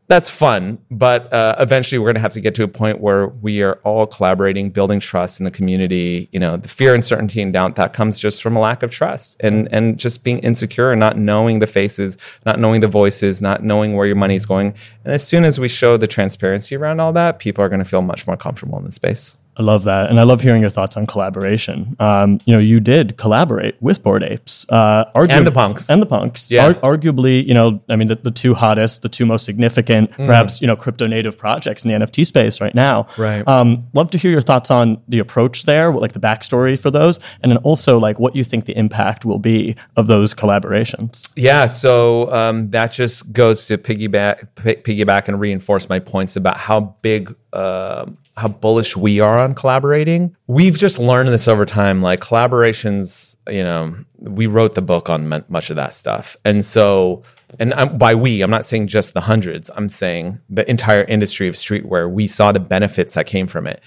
that's 0.09 0.29
fun 0.29 0.79
but 0.91 1.33
uh, 1.33 1.55
eventually 1.59 1.99
we're 1.99 2.07
going 2.07 2.15
to 2.15 2.21
have 2.21 2.33
to 2.33 2.41
get 2.41 2.55
to 2.55 2.63
a 2.63 2.69
point 2.69 3.01
where 3.01 3.29
we 3.29 3.63
are 3.63 3.75
all 3.85 4.07
collaborating 4.07 4.71
building 4.71 4.99
trust 5.01 5.39
in 5.39 5.45
the 5.45 5.51
community 5.51 6.29
you 6.33 6.41
know 6.41 6.57
the 6.57 6.69
fear 6.69 6.95
uncertainty 6.95 7.41
and 7.41 7.53
doubt 7.53 7.77
that 7.77 7.93
comes 7.93 8.19
just 8.19 8.43
from 8.43 8.57
a 8.57 8.61
lack 8.61 8.83
of 8.83 8.91
trust 8.91 9.37
and 9.41 9.69
and 9.73 9.99
just 9.99 10.25
being 10.25 10.39
insecure 10.41 10.91
and 10.91 11.01
not 11.01 11.17
knowing 11.17 11.59
the 11.59 11.67
faces 11.67 12.17
not 12.45 12.59
knowing 12.59 12.81
the 12.81 12.89
voices 12.89 13.41
not 13.41 13.63
knowing 13.63 13.95
where 13.95 14.07
your 14.07 14.17
money's 14.17 14.47
going. 14.47 14.75
And 15.05 15.15
as 15.15 15.27
soon 15.27 15.45
as 15.45 15.61
we 15.61 15.69
show 15.69 15.97
the 15.97 16.07
transparency 16.07 16.77
around 16.77 17.01
all 17.01 17.13
that 17.13 17.39
people 17.39 17.65
are 17.65 17.69
going 17.69 17.81
to 17.81 17.85
feel 17.85 18.03
much 18.03 18.27
more 18.27 18.37
comfortable 18.37 18.79
in 18.79 18.85
the 18.85 18.93
space 18.93 19.37
I 19.59 19.63
love 19.63 19.85
that, 19.85 20.09
and 20.09 20.21
I 20.21 20.23
love 20.23 20.41
hearing 20.41 20.61
your 20.61 20.71
thoughts 20.71 20.97
on 20.97 21.07
collaboration. 21.07 21.97
Um, 21.99 22.39
you 22.45 22.53
know, 22.53 22.61
you 22.61 22.79
did 22.79 23.17
collaborate 23.17 23.75
with 23.83 24.05
Bored 24.05 24.23
Apes, 24.23 24.65
uh, 24.69 25.07
argu- 25.17 25.31
and 25.31 25.45
the 25.45 25.51
Punks, 25.51 25.91
and 25.91 26.01
the 26.01 26.07
Punks. 26.07 26.49
Yeah, 26.49 26.67
Ar- 26.67 26.97
arguably, 26.97 27.45
you 27.45 27.55
know, 27.55 27.83
I 27.89 27.97
mean, 27.97 28.07
the, 28.07 28.15
the, 28.15 28.31
two 28.31 28.55
hottest, 28.55 29.03
the 29.03 29.09
two 29.09 29.27
most 29.27 29.45
significant, 29.45 30.13
mm. 30.13 30.27
perhaps, 30.27 30.61
you 30.61 30.69
know, 30.69 30.77
crypto 30.77 31.09
native 31.09 31.37
projects 31.37 31.85
in 31.85 31.91
the 31.91 32.07
NFT 32.07 32.25
space 32.25 32.61
right 32.61 32.75
now. 32.75 33.09
Right. 33.19 33.47
Um, 33.49 33.89
love 33.95 34.13
to 34.13 34.19
hear 34.19 34.31
your 34.31 34.43
thoughts 34.43 34.71
on 34.71 35.03
the 35.09 35.19
approach 35.19 35.65
there, 35.65 35.93
like 35.93 36.13
the 36.13 36.21
backstory 36.21 36.79
for 36.79 36.93
those, 36.93 37.19
and 37.43 37.51
then 37.51 37.57
also 37.59 37.99
like 37.99 38.21
what 38.21 38.37
you 38.37 38.45
think 38.45 38.67
the 38.67 38.77
impact 38.77 39.25
will 39.25 39.41
be 39.41 39.75
of 39.97 40.07
those 40.07 40.35
collaborations. 40.35 41.31
Yeah, 41.35 41.67
so 41.67 42.33
um, 42.33 42.71
that 42.71 42.93
just 42.93 43.33
goes 43.33 43.67
to 43.67 43.77
piggyback, 43.77 44.47
p- 44.55 44.77
piggyback 44.77 45.27
and 45.27 45.41
reinforce 45.41 45.89
my 45.89 45.99
points 45.99 46.37
about 46.37 46.59
how 46.59 46.95
big. 47.03 47.35
Uh, 47.53 48.07
how 48.39 48.49
bullish 48.49 48.97
we 48.97 49.21
are 49.21 49.39
on 49.39 49.55
collaborating. 49.55 50.37
We've 50.47 50.79
just 50.79 50.99
learned 50.99 51.29
this 51.29 51.49
over 51.49 51.67
time. 51.67 52.03
Like 52.03 52.21
collaborations, 52.21 53.37
you 53.49 53.63
know, 53.63 53.97
we 54.19 54.47
wrote 54.47 54.75
the 54.75 54.83
book 54.83 55.11
on 55.11 55.29
much 55.49 55.71
of 55.71 55.77
that 55.77 55.93
stuff. 55.93 56.37
And 56.45 56.65
so, 56.65 57.23
and 57.59 57.75
I'm, 57.75 57.99
by 57.99 58.15
we, 58.15 58.43
I'm 58.43 58.51
not 58.51 58.65
saying 58.65 58.89
just 58.89 59.15
the 59.15 59.23
hundreds, 59.23 59.71
I'm 59.75 59.89
saying 59.89 60.39
the 60.49 60.69
entire 60.71 61.05
industry 61.05 61.49
of 61.49 61.55
streetwear, 61.55 62.11
we 62.11 62.27
saw 62.27 62.53
the 62.53 62.61
benefits 62.61 63.15
that 63.15 63.27
came 63.27 63.47
from 63.47 63.67
it. 63.67 63.83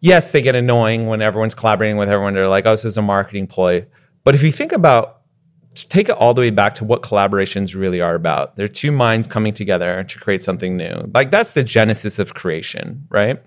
Yes, 0.00 0.32
they 0.32 0.42
get 0.42 0.54
annoying 0.54 1.06
when 1.06 1.20
everyone's 1.20 1.54
collaborating 1.54 1.98
with 1.98 2.08
everyone. 2.08 2.34
They're 2.34 2.48
like, 2.48 2.66
oh, 2.66 2.70
this 2.70 2.84
is 2.84 2.96
a 2.96 3.02
marketing 3.02 3.46
ploy. 3.46 3.86
But 4.24 4.34
if 4.34 4.42
you 4.42 4.52
think 4.52 4.72
about 4.72 5.19
take 5.88 6.08
it 6.08 6.16
all 6.16 6.34
the 6.34 6.40
way 6.40 6.50
back 6.50 6.74
to 6.76 6.84
what 6.84 7.02
collaborations 7.02 7.74
really 7.74 8.00
are 8.00 8.14
about. 8.14 8.56
They're 8.56 8.68
two 8.68 8.92
minds 8.92 9.26
coming 9.26 9.54
together 9.54 10.04
to 10.04 10.18
create 10.18 10.42
something 10.42 10.76
new. 10.76 11.10
Like 11.14 11.30
that's 11.30 11.52
the 11.52 11.64
genesis 11.64 12.18
of 12.18 12.34
creation, 12.34 13.06
right? 13.08 13.40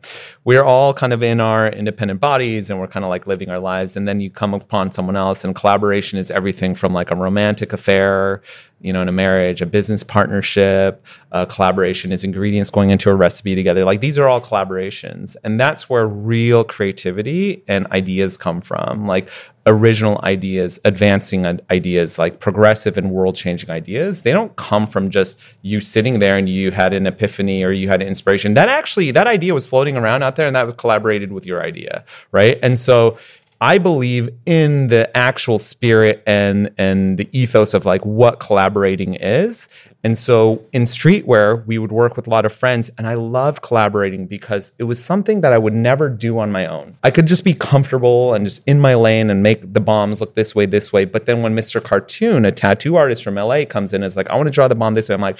We're 0.44 0.64
all 0.64 0.94
kind 0.94 1.14
of 1.14 1.22
in 1.24 1.40
our 1.40 1.68
independent 1.68 2.20
bodies 2.20 2.70
and 2.70 2.80
we're 2.80 2.88
kind 2.88 3.04
of 3.06 3.10
like 3.10 3.28
living 3.28 3.50
our 3.50 3.60
lives. 3.60 3.96
And 3.96 4.08
then 4.08 4.20
you 4.20 4.30
come 4.30 4.54
upon 4.54 4.92
someone 4.92 5.16
else, 5.16 5.44
and 5.44 5.56
collaboration 5.56 6.20
is 6.20 6.32
everything 6.32 6.76
from 6.76 6.94
like 6.94 7.12
a 7.12 7.16
romantic 7.16 7.74
affair 7.74 8.42
you 8.84 8.92
know, 8.92 9.02
in 9.02 9.08
a 9.08 9.14
marriage, 9.14 9.62
a 9.62 9.66
business 9.66 10.04
partnership, 10.04 11.06
a 11.32 11.46
collaboration 11.46 12.12
is 12.12 12.24
ingredients 12.24 12.70
going 12.70 12.90
into 12.90 13.10
a 13.10 13.16
recipe 13.16 13.56
together. 13.56 13.86
Like 13.86 14.02
these 14.02 14.20
are 14.20 14.28
all 14.28 14.42
collaborations. 14.42 15.38
And 15.44 15.60
that's 15.60 15.90
where 15.90 16.06
real 16.06 16.66
creativity 16.66 17.64
and 17.68 17.88
ideas 17.88 18.36
come 18.36 18.60
from. 18.60 19.08
Like 19.08 19.30
original 19.66 20.20
ideas, 20.24 20.82
advancing 20.84 21.46
ideas, 21.72 22.20
like 22.20 22.42
progressive 22.42 22.98
and 22.98 23.10
world 23.10 23.38
changing 23.38 23.70
ideas. 23.70 24.24
They 24.24 24.34
don't 24.34 24.54
come 24.58 24.86
from 24.86 25.10
just 25.10 25.40
you 25.62 25.80
sitting 25.80 26.20
there 26.20 26.38
and 26.38 26.50
you 26.50 26.72
had 26.72 26.94
an 26.94 27.08
epiphany 27.08 27.64
or 27.64 27.72
you 27.72 27.88
had 27.88 28.02
an 28.02 28.10
inspiration. 28.10 28.54
That 28.54 28.68
actually, 28.68 29.12
that 29.12 29.28
idea 29.28 29.54
was 29.54 29.66
floating 29.66 29.96
around 29.96 30.24
out 30.24 30.36
there 30.36 30.48
and 30.48 30.56
that 30.58 30.66
was 30.66 30.76
collaborated 30.76 31.32
with 31.32 31.46
your 31.46 31.64
idea. 31.64 32.04
Right. 32.34 32.60
And 32.62 32.78
so 32.78 33.18
I 33.64 33.78
believe 33.78 34.30
in 34.46 34.88
the 34.88 35.10
actual 35.16 35.58
spirit 35.58 36.22
and 36.28 36.70
and 36.78 37.18
the 37.18 37.30
ethos 37.32 37.74
of 37.74 37.86
like 37.86 38.06
what 38.06 38.42
collaborating 38.42 39.14
is. 39.14 39.70
And 40.04 40.18
so 40.18 40.66
in 40.74 40.84
streetwear, 40.84 41.66
we 41.66 41.78
would 41.78 41.94
work 41.94 42.18
with 42.18 42.28
a 42.28 42.30
lot 42.30 42.44
of 42.46 42.52
friends 42.52 42.92
and 42.98 43.08
I 43.08 43.14
loved 43.14 43.62
collaborating 43.62 44.28
because 44.28 44.74
it 44.80 44.84
was 44.84 45.02
something 45.02 45.40
that 45.40 45.54
I 45.54 45.58
would 45.58 45.74
never 45.74 46.10
do 46.10 46.40
on 46.40 46.52
my 46.52 46.66
own. 46.66 46.98
I 47.06 47.10
could 47.10 47.26
just 47.26 47.46
be 47.46 47.54
comfortable 47.54 48.34
and 48.34 48.46
just 48.46 48.68
in 48.68 48.82
my 48.82 48.96
lane 48.96 49.30
and 49.30 49.42
make 49.42 49.72
the 49.72 49.80
bombs 49.80 50.20
look 50.20 50.36
this 50.36 50.54
way, 50.54 50.66
this 50.66 50.92
way. 50.92 51.06
But 51.06 51.26
then 51.26 51.42
when 51.42 51.56
Mr. 51.56 51.82
Cartoon, 51.82 52.44
a 52.44 52.52
tattoo 52.52 52.98
artist 52.98 53.24
from 53.24 53.36
LA, 53.36 53.64
comes 53.64 53.94
in 53.94 54.04
is 54.04 54.18
like, 54.18 54.30
I 54.30 54.36
want 54.36 54.48
to 54.48 54.54
draw 54.54 54.68
the 54.68 54.76
bomb 54.76 54.94
this 54.94 55.08
way, 55.08 55.16
I'm 55.16 55.22
like, 55.22 55.40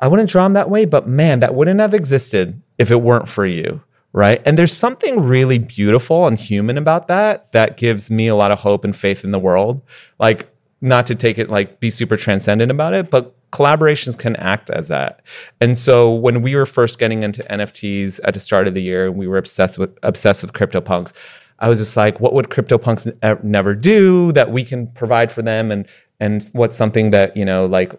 I 0.00 0.08
wouldn't 0.08 0.30
draw 0.30 0.46
him 0.46 0.54
that 0.54 0.68
way, 0.68 0.84
but 0.84 1.06
man, 1.06 1.38
that 1.38 1.54
wouldn't 1.54 1.78
have 1.78 1.94
existed 1.94 2.60
if 2.78 2.90
it 2.90 3.02
weren't 3.02 3.28
for 3.28 3.46
you 3.46 3.82
right? 4.12 4.42
And 4.44 4.58
there's 4.58 4.72
something 4.72 5.20
really 5.20 5.58
beautiful 5.58 6.26
and 6.26 6.38
human 6.38 6.78
about 6.78 7.08
that 7.08 7.52
that 7.52 7.76
gives 7.76 8.10
me 8.10 8.26
a 8.26 8.34
lot 8.34 8.50
of 8.50 8.60
hope 8.60 8.84
and 8.84 8.94
faith 8.94 9.24
in 9.24 9.30
the 9.30 9.38
world. 9.38 9.82
Like, 10.18 10.48
not 10.82 11.06
to 11.06 11.14
take 11.14 11.38
it 11.38 11.48
like 11.48 11.78
be 11.78 11.90
super 11.90 12.16
transcendent 12.16 12.70
about 12.70 12.92
it, 12.92 13.08
but 13.08 13.34
collaborations 13.52 14.18
can 14.18 14.34
act 14.36 14.68
as 14.70 14.88
that. 14.88 15.20
And 15.60 15.78
so 15.78 16.12
when 16.12 16.42
we 16.42 16.56
were 16.56 16.66
first 16.66 16.98
getting 16.98 17.22
into 17.22 17.42
NFTs 17.44 18.18
at 18.24 18.34
the 18.34 18.40
start 18.40 18.66
of 18.66 18.74
the 18.74 18.82
year, 18.82 19.06
and 19.06 19.16
we 19.16 19.28
were 19.28 19.38
obsessed 19.38 19.78
with 19.78 19.96
obsessed 20.02 20.42
with 20.42 20.52
CryptoPunks. 20.52 21.12
I 21.60 21.68
was 21.68 21.78
just 21.78 21.96
like, 21.96 22.18
what 22.18 22.32
would 22.34 22.48
CryptoPunks 22.48 23.44
never 23.44 23.74
do 23.76 24.32
that 24.32 24.50
we 24.50 24.64
can 24.64 24.88
provide 24.88 25.30
for 25.30 25.42
them? 25.42 25.70
And 25.70 25.86
and 26.22 26.48
what's 26.52 26.76
something 26.76 27.10
that 27.10 27.36
you 27.36 27.44
know 27.44 27.66
like 27.66 27.92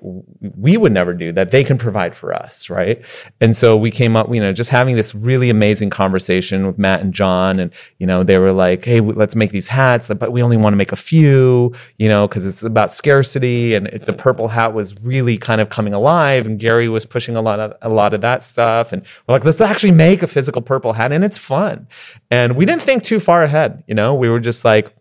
we 0.58 0.78
would 0.78 0.92
never 0.92 1.14
do 1.14 1.32
that 1.32 1.52
they 1.52 1.64
can 1.64 1.78
provide 1.78 2.16
for 2.16 2.34
us 2.34 2.70
right? 2.70 3.04
And 3.42 3.56
so 3.56 3.78
we 3.78 3.92
came 3.92 4.16
up 4.16 4.34
you 4.34 4.42
know 4.42 4.54
just 4.54 4.70
having 4.70 4.96
this 4.96 5.14
really 5.14 5.50
amazing 5.50 5.90
conversation 5.90 6.66
with 6.66 6.78
matt 6.78 7.02
and 7.02 7.14
john 7.14 7.60
and 7.60 7.72
you 8.00 8.08
know 8.08 8.24
they 8.24 8.38
were 8.38 8.52
like 8.52 8.84
hey 8.86 9.00
let's 9.00 9.36
make 9.36 9.52
these 9.52 9.68
hats 9.68 10.10
but 10.18 10.32
we 10.32 10.42
only 10.42 10.58
want 10.58 10.74
to 10.74 10.78
make 10.78 10.92
a 10.92 10.98
few 10.98 11.74
you 11.98 12.08
know 12.08 12.28
because 12.28 12.46
it's 12.46 12.64
about 12.64 12.92
scarcity 12.92 13.76
and 13.76 13.88
the 13.88 14.14
purple 14.14 14.48
hat 14.48 14.74
was 14.74 15.04
really 15.06 15.38
kind 15.38 15.62
of 15.62 15.70
coming 15.70 15.94
alive 15.94 16.46
and 16.46 16.60
gary 16.60 16.88
was 16.88 17.06
pushing 17.06 17.36
a 17.36 17.42
lot 17.42 17.60
of 17.60 17.76
a 17.82 17.90
lot 17.90 18.14
of 18.14 18.22
that 18.22 18.44
stuff 18.44 18.94
and 18.94 19.04
we're 19.28 19.36
like 19.36 19.46
let's 19.46 19.62
actually 19.62 19.92
make 19.92 20.24
a 20.24 20.28
physical 20.28 20.62
purple 20.62 20.94
hat 20.94 21.12
and 21.12 21.24
it's 21.24 21.38
fun. 21.38 21.88
And 22.32 22.56
we 22.56 22.66
didn't 22.66 22.82
think 22.82 23.04
too 23.04 23.20
far 23.20 23.44
ahead 23.44 23.84
you 23.88 23.96
know? 23.96 24.14
We 24.14 24.30
were 24.30 24.40
just 24.40 24.66
like 24.66 24.94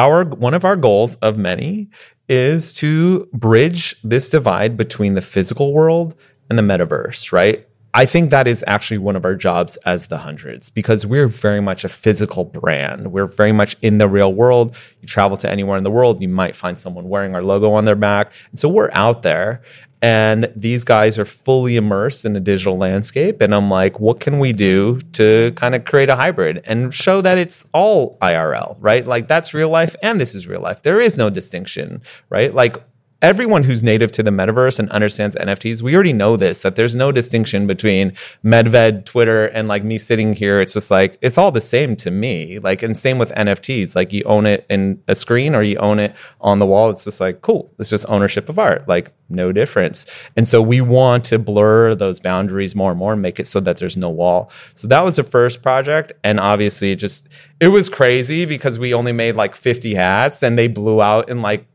our 0.00 0.24
one 0.24 0.54
of 0.54 0.64
our 0.64 0.76
goals 0.76 1.16
of 1.16 1.36
many 1.36 1.90
is 2.28 2.72
to 2.72 3.28
bridge 3.32 4.00
this 4.02 4.30
divide 4.30 4.76
between 4.76 5.14
the 5.14 5.22
physical 5.22 5.72
world 5.74 6.14
and 6.48 6.58
the 6.58 6.62
metaverse, 6.62 7.32
right? 7.32 7.66
I 7.92 8.06
think 8.06 8.30
that 8.30 8.46
is 8.46 8.64
actually 8.68 8.98
one 8.98 9.16
of 9.16 9.24
our 9.24 9.34
jobs 9.34 9.76
as 9.78 10.06
the 10.06 10.18
hundreds 10.18 10.70
because 10.70 11.04
we're 11.04 11.26
very 11.26 11.60
much 11.60 11.84
a 11.84 11.88
physical 11.88 12.44
brand. 12.44 13.12
We're 13.12 13.26
very 13.26 13.50
much 13.52 13.76
in 13.82 13.98
the 13.98 14.08
real 14.08 14.32
world. 14.32 14.76
You 15.00 15.08
travel 15.08 15.36
to 15.38 15.50
anywhere 15.50 15.76
in 15.76 15.82
the 15.82 15.90
world, 15.90 16.22
you 16.22 16.28
might 16.28 16.54
find 16.54 16.78
someone 16.78 17.08
wearing 17.08 17.34
our 17.34 17.42
logo 17.42 17.72
on 17.72 17.84
their 17.84 17.96
back. 17.96 18.32
And 18.52 18.60
so 18.60 18.68
we're 18.68 18.90
out 18.92 19.22
there. 19.22 19.60
And 20.02 20.50
these 20.56 20.84
guys 20.84 21.18
are 21.18 21.24
fully 21.24 21.76
immersed 21.76 22.24
in 22.24 22.32
the 22.32 22.40
digital 22.40 22.78
landscape. 22.78 23.40
And 23.42 23.54
I'm 23.54 23.68
like, 23.68 24.00
what 24.00 24.18
can 24.20 24.38
we 24.38 24.52
do 24.52 25.00
to 25.12 25.52
kind 25.56 25.74
of 25.74 25.84
create 25.84 26.08
a 26.08 26.16
hybrid 26.16 26.62
and 26.64 26.92
show 26.94 27.20
that 27.20 27.36
it's 27.36 27.66
all 27.72 28.16
IRL, 28.22 28.76
right? 28.80 29.06
Like 29.06 29.28
that's 29.28 29.52
real 29.52 29.68
life 29.68 29.94
and 30.02 30.20
this 30.20 30.34
is 30.34 30.46
real 30.46 30.60
life. 30.60 30.82
There 30.82 31.00
is 31.00 31.18
no 31.18 31.28
distinction, 31.28 32.02
right? 32.30 32.54
Like 32.54 32.82
everyone 33.22 33.64
who's 33.64 33.82
native 33.82 34.12
to 34.12 34.22
the 34.22 34.30
metaverse 34.30 34.78
and 34.78 34.90
understands 34.90 35.36
NFTs, 35.36 35.82
we 35.82 35.94
already 35.94 36.12
know 36.12 36.36
this 36.36 36.62
that 36.62 36.76
there's 36.76 36.96
no 36.96 37.12
distinction 37.12 37.66
between 37.66 38.12
Medved, 38.44 39.04
Twitter, 39.04 39.46
and 39.46 39.68
like 39.68 39.84
me 39.84 39.98
sitting 39.98 40.32
here. 40.32 40.60
It's 40.60 40.72
just 40.72 40.90
like 40.90 41.18
it's 41.20 41.38
all 41.38 41.52
the 41.52 41.60
same 41.60 41.96
to 41.96 42.10
me. 42.10 42.58
Like, 42.58 42.82
and 42.82 42.96
same 42.96 43.18
with 43.18 43.32
NFTs. 43.32 43.94
Like, 43.94 44.12
you 44.12 44.22
own 44.24 44.46
it 44.46 44.66
in 44.68 45.02
a 45.08 45.14
screen 45.14 45.54
or 45.54 45.62
you 45.62 45.76
own 45.78 45.98
it 45.98 46.14
on 46.40 46.58
the 46.58 46.66
wall. 46.66 46.90
It's 46.90 47.04
just 47.04 47.20
like 47.20 47.42
cool. 47.42 47.72
It's 47.78 47.90
just 47.90 48.06
ownership 48.08 48.48
of 48.48 48.58
art. 48.58 48.88
Like, 48.88 49.12
no 49.28 49.52
difference. 49.52 50.06
And 50.36 50.46
so 50.48 50.60
we 50.60 50.80
want 50.80 51.24
to 51.26 51.38
blur 51.38 51.94
those 51.94 52.20
boundaries 52.20 52.74
more 52.74 52.90
and 52.90 52.98
more, 52.98 53.12
and 53.12 53.22
make 53.22 53.38
it 53.38 53.46
so 53.46 53.60
that 53.60 53.76
there's 53.76 53.96
no 53.96 54.10
wall. 54.10 54.50
So 54.74 54.88
that 54.88 55.04
was 55.04 55.16
the 55.16 55.24
first 55.24 55.62
project, 55.62 56.12
and 56.24 56.40
obviously, 56.40 56.92
it 56.92 56.96
just 56.96 57.28
it 57.60 57.68
was 57.68 57.88
crazy 57.88 58.46
because 58.46 58.78
we 58.78 58.94
only 58.94 59.12
made 59.12 59.36
like 59.36 59.54
50 59.54 59.94
hats, 59.94 60.42
and 60.42 60.58
they 60.58 60.66
blew 60.66 61.02
out 61.02 61.28
in 61.28 61.42
like 61.42 61.66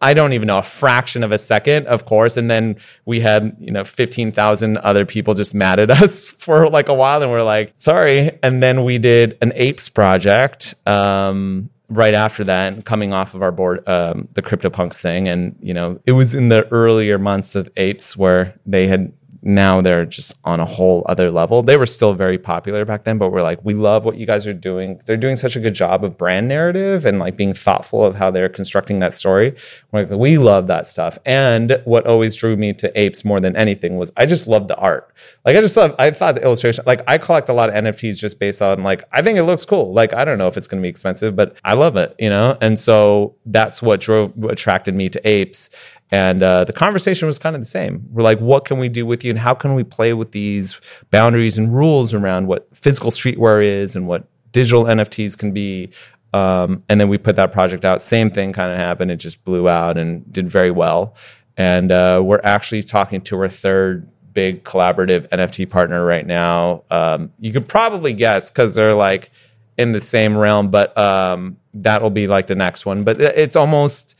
I 0.00 0.14
don't 0.14 0.32
even 0.32 0.46
know 0.46 0.58
a 0.58 0.62
fraction 0.62 1.22
of 1.22 1.32
a 1.32 1.38
second, 1.38 1.86
of 1.86 2.04
course. 2.04 2.36
And 2.36 2.50
then 2.50 2.76
we 3.04 3.20
had, 3.20 3.56
you 3.60 3.70
know, 3.70 3.84
15,000 3.84 4.78
other 4.78 5.06
people 5.06 5.34
just 5.34 5.54
mad 5.54 5.78
at 5.78 5.90
us 6.02 6.24
for 6.24 6.68
like 6.68 6.88
a 6.88 6.94
while. 6.94 7.22
And 7.22 7.30
we're 7.30 7.42
like, 7.42 7.74
sorry. 7.78 8.38
And 8.42 8.62
then 8.62 8.84
we 8.84 8.98
did 8.98 9.38
an 9.40 9.52
apes 9.54 9.88
project 9.88 10.74
um, 10.86 11.70
right 11.88 12.14
after 12.14 12.44
that, 12.44 12.72
and 12.72 12.84
coming 12.84 13.12
off 13.12 13.34
of 13.34 13.42
our 13.42 13.52
board, 13.52 13.86
um, 13.88 14.28
the 14.34 14.42
CryptoPunks 14.42 14.96
thing. 14.96 15.28
And, 15.28 15.56
you 15.60 15.72
know, 15.72 16.00
it 16.06 16.12
was 16.12 16.34
in 16.34 16.48
the 16.48 16.66
earlier 16.68 17.18
months 17.18 17.54
of 17.54 17.68
apes 17.76 18.16
where 18.16 18.58
they 18.66 18.88
had 18.88 19.12
now 19.42 19.80
they're 19.80 20.04
just 20.04 20.36
on 20.44 20.60
a 20.60 20.64
whole 20.64 21.04
other 21.08 21.30
level. 21.30 21.62
They 21.62 21.76
were 21.76 21.86
still 21.86 22.14
very 22.14 22.38
popular 22.38 22.84
back 22.84 23.04
then, 23.04 23.18
but 23.18 23.30
we're 23.30 23.42
like, 23.42 23.64
we 23.64 23.74
love 23.74 24.04
what 24.04 24.16
you 24.16 24.26
guys 24.26 24.46
are 24.46 24.54
doing. 24.54 25.00
They're 25.06 25.16
doing 25.16 25.36
such 25.36 25.56
a 25.56 25.60
good 25.60 25.74
job 25.74 26.04
of 26.04 26.18
brand 26.18 26.48
narrative 26.48 27.06
and 27.06 27.18
like 27.18 27.36
being 27.36 27.52
thoughtful 27.52 28.04
of 28.04 28.16
how 28.16 28.30
they're 28.30 28.48
constructing 28.48 28.98
that 29.00 29.14
story. 29.14 29.54
We're 29.92 30.04
like, 30.04 30.10
we 30.10 30.38
love 30.38 30.66
that 30.66 30.86
stuff. 30.86 31.18
And 31.24 31.80
what 31.84 32.06
always 32.06 32.34
drew 32.36 32.56
me 32.56 32.72
to 32.74 33.00
apes 33.00 33.24
more 33.24 33.40
than 33.40 33.56
anything 33.56 33.96
was 33.96 34.12
I 34.16 34.26
just 34.26 34.48
love 34.48 34.68
the 34.68 34.76
art. 34.76 35.14
Like 35.44 35.56
I 35.56 35.60
just 35.60 35.76
love, 35.76 35.94
I 35.98 36.10
thought 36.10 36.34
the 36.34 36.42
illustration, 36.42 36.84
like 36.86 37.02
I 37.06 37.18
collect 37.18 37.48
a 37.48 37.52
lot 37.52 37.68
of 37.68 37.74
NFTs 37.74 38.18
just 38.18 38.38
based 38.38 38.60
on 38.60 38.82
like, 38.82 39.04
I 39.12 39.22
think 39.22 39.38
it 39.38 39.44
looks 39.44 39.64
cool. 39.64 39.92
Like 39.92 40.12
I 40.12 40.24
don't 40.24 40.38
know 40.38 40.48
if 40.48 40.56
it's 40.56 40.66
going 40.66 40.82
to 40.82 40.86
be 40.86 40.90
expensive, 40.90 41.36
but 41.36 41.56
I 41.64 41.74
love 41.74 41.96
it, 41.96 42.14
you 42.18 42.28
know? 42.28 42.58
And 42.60 42.78
so 42.78 43.36
that's 43.46 43.80
what 43.82 44.00
drove, 44.00 44.32
attracted 44.44 44.94
me 44.94 45.08
to 45.10 45.28
apes. 45.28 45.70
And 46.10 46.42
uh, 46.42 46.64
the 46.64 46.72
conversation 46.72 47.26
was 47.26 47.38
kind 47.38 47.54
of 47.54 47.60
the 47.60 47.66
same. 47.66 48.06
We're 48.10 48.22
like, 48.22 48.38
what 48.38 48.64
can 48.64 48.78
we 48.78 48.88
do 48.88 49.04
with 49.04 49.24
you? 49.24 49.30
And 49.30 49.38
how 49.38 49.54
can 49.54 49.74
we 49.74 49.84
play 49.84 50.14
with 50.14 50.32
these 50.32 50.80
boundaries 51.10 51.58
and 51.58 51.74
rules 51.74 52.14
around 52.14 52.46
what 52.46 52.68
physical 52.74 53.10
streetwear 53.10 53.64
is 53.64 53.94
and 53.94 54.06
what 54.08 54.26
digital 54.52 54.84
NFTs 54.84 55.36
can 55.36 55.52
be? 55.52 55.90
Um, 56.32 56.82
and 56.88 57.00
then 57.00 57.08
we 57.08 57.18
put 57.18 57.36
that 57.36 57.52
project 57.52 57.84
out. 57.84 58.00
Same 58.00 58.30
thing 58.30 58.52
kind 58.52 58.72
of 58.72 58.78
happened. 58.78 59.10
It 59.10 59.16
just 59.16 59.44
blew 59.44 59.68
out 59.68 59.96
and 59.96 60.30
did 60.32 60.48
very 60.48 60.70
well. 60.70 61.14
And 61.56 61.90
uh, 61.90 62.22
we're 62.24 62.40
actually 62.42 62.82
talking 62.82 63.20
to 63.22 63.38
our 63.40 63.48
third 63.48 64.10
big 64.32 64.62
collaborative 64.64 65.28
NFT 65.28 65.68
partner 65.68 66.04
right 66.04 66.26
now. 66.26 66.84
Um, 66.90 67.32
you 67.40 67.52
could 67.52 67.66
probably 67.66 68.12
guess 68.12 68.50
because 68.50 68.74
they're 68.74 68.94
like 68.94 69.30
in 69.76 69.92
the 69.92 70.00
same 70.00 70.36
realm, 70.36 70.70
but 70.70 70.96
um, 70.96 71.56
that'll 71.74 72.10
be 72.10 72.26
like 72.26 72.46
the 72.46 72.54
next 72.54 72.86
one. 72.86 73.04
But 73.04 73.20
it's 73.20 73.56
almost 73.56 74.14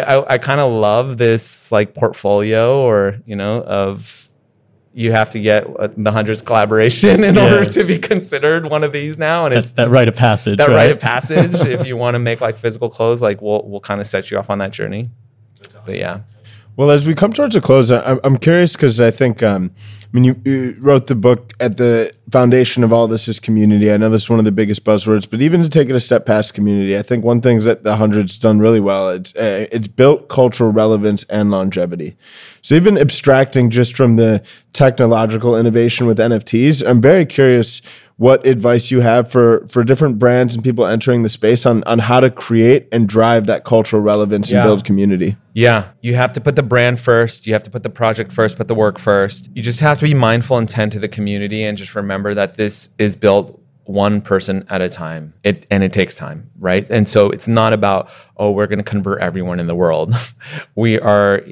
I, 0.00 0.16
I, 0.16 0.34
I 0.34 0.38
kind 0.38 0.60
of 0.60 0.72
love 0.72 1.18
this 1.18 1.70
like 1.70 1.94
portfolio 1.94 2.80
or 2.80 3.20
you 3.26 3.36
know 3.36 3.62
of 3.62 4.28
you 4.92 5.10
have 5.10 5.30
to 5.30 5.40
get 5.40 5.66
the 5.96 6.12
hundreds 6.12 6.40
collaboration 6.40 7.24
in 7.24 7.34
yeah. 7.34 7.42
order 7.42 7.70
to 7.72 7.84
be 7.84 7.98
considered 7.98 8.70
one 8.70 8.84
of 8.84 8.92
these 8.92 9.18
now, 9.18 9.44
and 9.44 9.54
That's, 9.54 9.66
it's 9.66 9.74
that 9.74 9.90
rite 9.90 10.08
of 10.08 10.14
passage. 10.14 10.58
That 10.58 10.68
right? 10.68 10.76
rite 10.76 10.90
of 10.92 11.00
passage. 11.00 11.54
if 11.66 11.86
you 11.86 11.96
want 11.96 12.14
to 12.14 12.20
make 12.20 12.40
like 12.40 12.56
physical 12.56 12.88
clothes, 12.88 13.20
like 13.20 13.42
we'll 13.42 13.62
we'll 13.66 13.80
kind 13.80 14.00
of 14.00 14.06
set 14.06 14.30
you 14.30 14.38
off 14.38 14.50
on 14.50 14.58
that 14.58 14.72
journey. 14.72 15.10
Awesome. 15.60 15.82
But 15.84 15.96
yeah. 15.96 16.20
Well, 16.76 16.90
as 16.90 17.06
we 17.06 17.14
come 17.14 17.32
towards 17.32 17.54
a 17.54 17.60
close, 17.60 17.92
I'm, 17.92 18.18
I'm 18.24 18.36
curious 18.36 18.72
because 18.72 19.00
I 19.00 19.12
think, 19.12 19.44
um, 19.44 19.70
I 20.02 20.03
mean, 20.14 20.24
you, 20.24 20.40
you, 20.44 20.76
wrote 20.78 21.08
the 21.08 21.16
book 21.16 21.52
at 21.58 21.76
the 21.76 22.12
foundation 22.30 22.84
of 22.84 22.92
all 22.92 23.08
this 23.08 23.26
is 23.26 23.40
community. 23.40 23.90
I 23.92 23.96
know 23.96 24.08
this 24.08 24.22
is 24.22 24.30
one 24.30 24.38
of 24.38 24.44
the 24.44 24.52
biggest 24.52 24.84
buzzwords, 24.84 25.28
but 25.28 25.42
even 25.42 25.60
to 25.62 25.68
take 25.68 25.90
it 25.90 25.96
a 25.96 26.00
step 26.00 26.24
past 26.24 26.54
community, 26.54 26.96
I 26.96 27.02
think 27.02 27.24
one 27.24 27.40
thing 27.40 27.58
that 27.60 27.82
the 27.82 27.96
hundreds 27.96 28.38
done 28.38 28.60
really 28.60 28.80
well 28.80 29.10
it's 29.10 29.34
uh, 29.34 29.66
it's 29.72 29.88
built 29.88 30.28
cultural 30.28 30.70
relevance 30.70 31.24
and 31.24 31.50
longevity. 31.50 32.16
So 32.62 32.76
even 32.76 32.96
abstracting 32.96 33.70
just 33.70 33.96
from 33.96 34.14
the 34.14 34.42
technological 34.72 35.56
innovation 35.56 36.06
with 36.06 36.18
NFTs, 36.18 36.88
I'm 36.88 37.00
very 37.00 37.26
curious 37.26 37.82
what 38.16 38.46
advice 38.46 38.90
you 38.92 39.00
have 39.00 39.30
for 39.30 39.66
for 39.68 39.82
different 39.82 40.18
brands 40.20 40.54
and 40.54 40.62
people 40.62 40.86
entering 40.86 41.22
the 41.24 41.28
space 41.28 41.66
on 41.66 41.82
on 41.84 41.98
how 41.98 42.20
to 42.20 42.30
create 42.30 42.86
and 42.92 43.08
drive 43.08 43.46
that 43.46 43.64
cultural 43.64 44.00
relevance 44.00 44.50
Yeah. 44.50 44.60
and 44.60 44.68
build 44.68 44.84
community. 44.84 45.36
Yeah, 45.52 45.88
you 46.00 46.14
have 46.14 46.32
to 46.34 46.40
put 46.40 46.54
the 46.56 46.62
brand 46.62 47.00
first. 47.00 47.46
You 47.46 47.52
have 47.54 47.62
to 47.64 47.70
put 47.70 47.82
the 47.82 47.90
project 47.90 48.32
first, 48.32 48.56
put 48.56 48.68
the 48.68 48.74
work 48.74 48.98
first. 48.98 49.50
You 49.54 49.62
just 49.62 49.80
have 49.80 49.98
to 49.98 50.04
be 50.04 50.14
mindful 50.14 50.56
and 50.58 50.68
tend 50.68 50.92
to 50.92 50.98
the 50.98 51.08
community 51.08 51.64
and 51.64 51.76
just 51.76 51.94
remember 51.94 52.34
that 52.34 52.56
this 52.56 52.90
is 52.98 53.16
built 53.16 53.60
one 53.86 54.20
person 54.22 54.64
at 54.70 54.80
a 54.80 54.88
time. 54.88 55.34
It 55.42 55.66
and 55.70 55.82
it 55.84 55.92
takes 55.92 56.14
time, 56.16 56.48
right? 56.58 56.88
And 56.90 57.08
so 57.08 57.30
it's 57.30 57.48
not 57.48 57.72
about 57.72 58.08
oh, 58.36 58.50
we're 58.50 58.66
going 58.66 58.78
to 58.78 58.84
convert 58.84 59.20
everyone 59.20 59.60
in 59.60 59.66
the 59.66 59.74
world. 59.74 60.14
we 60.74 60.98
are 61.00 61.42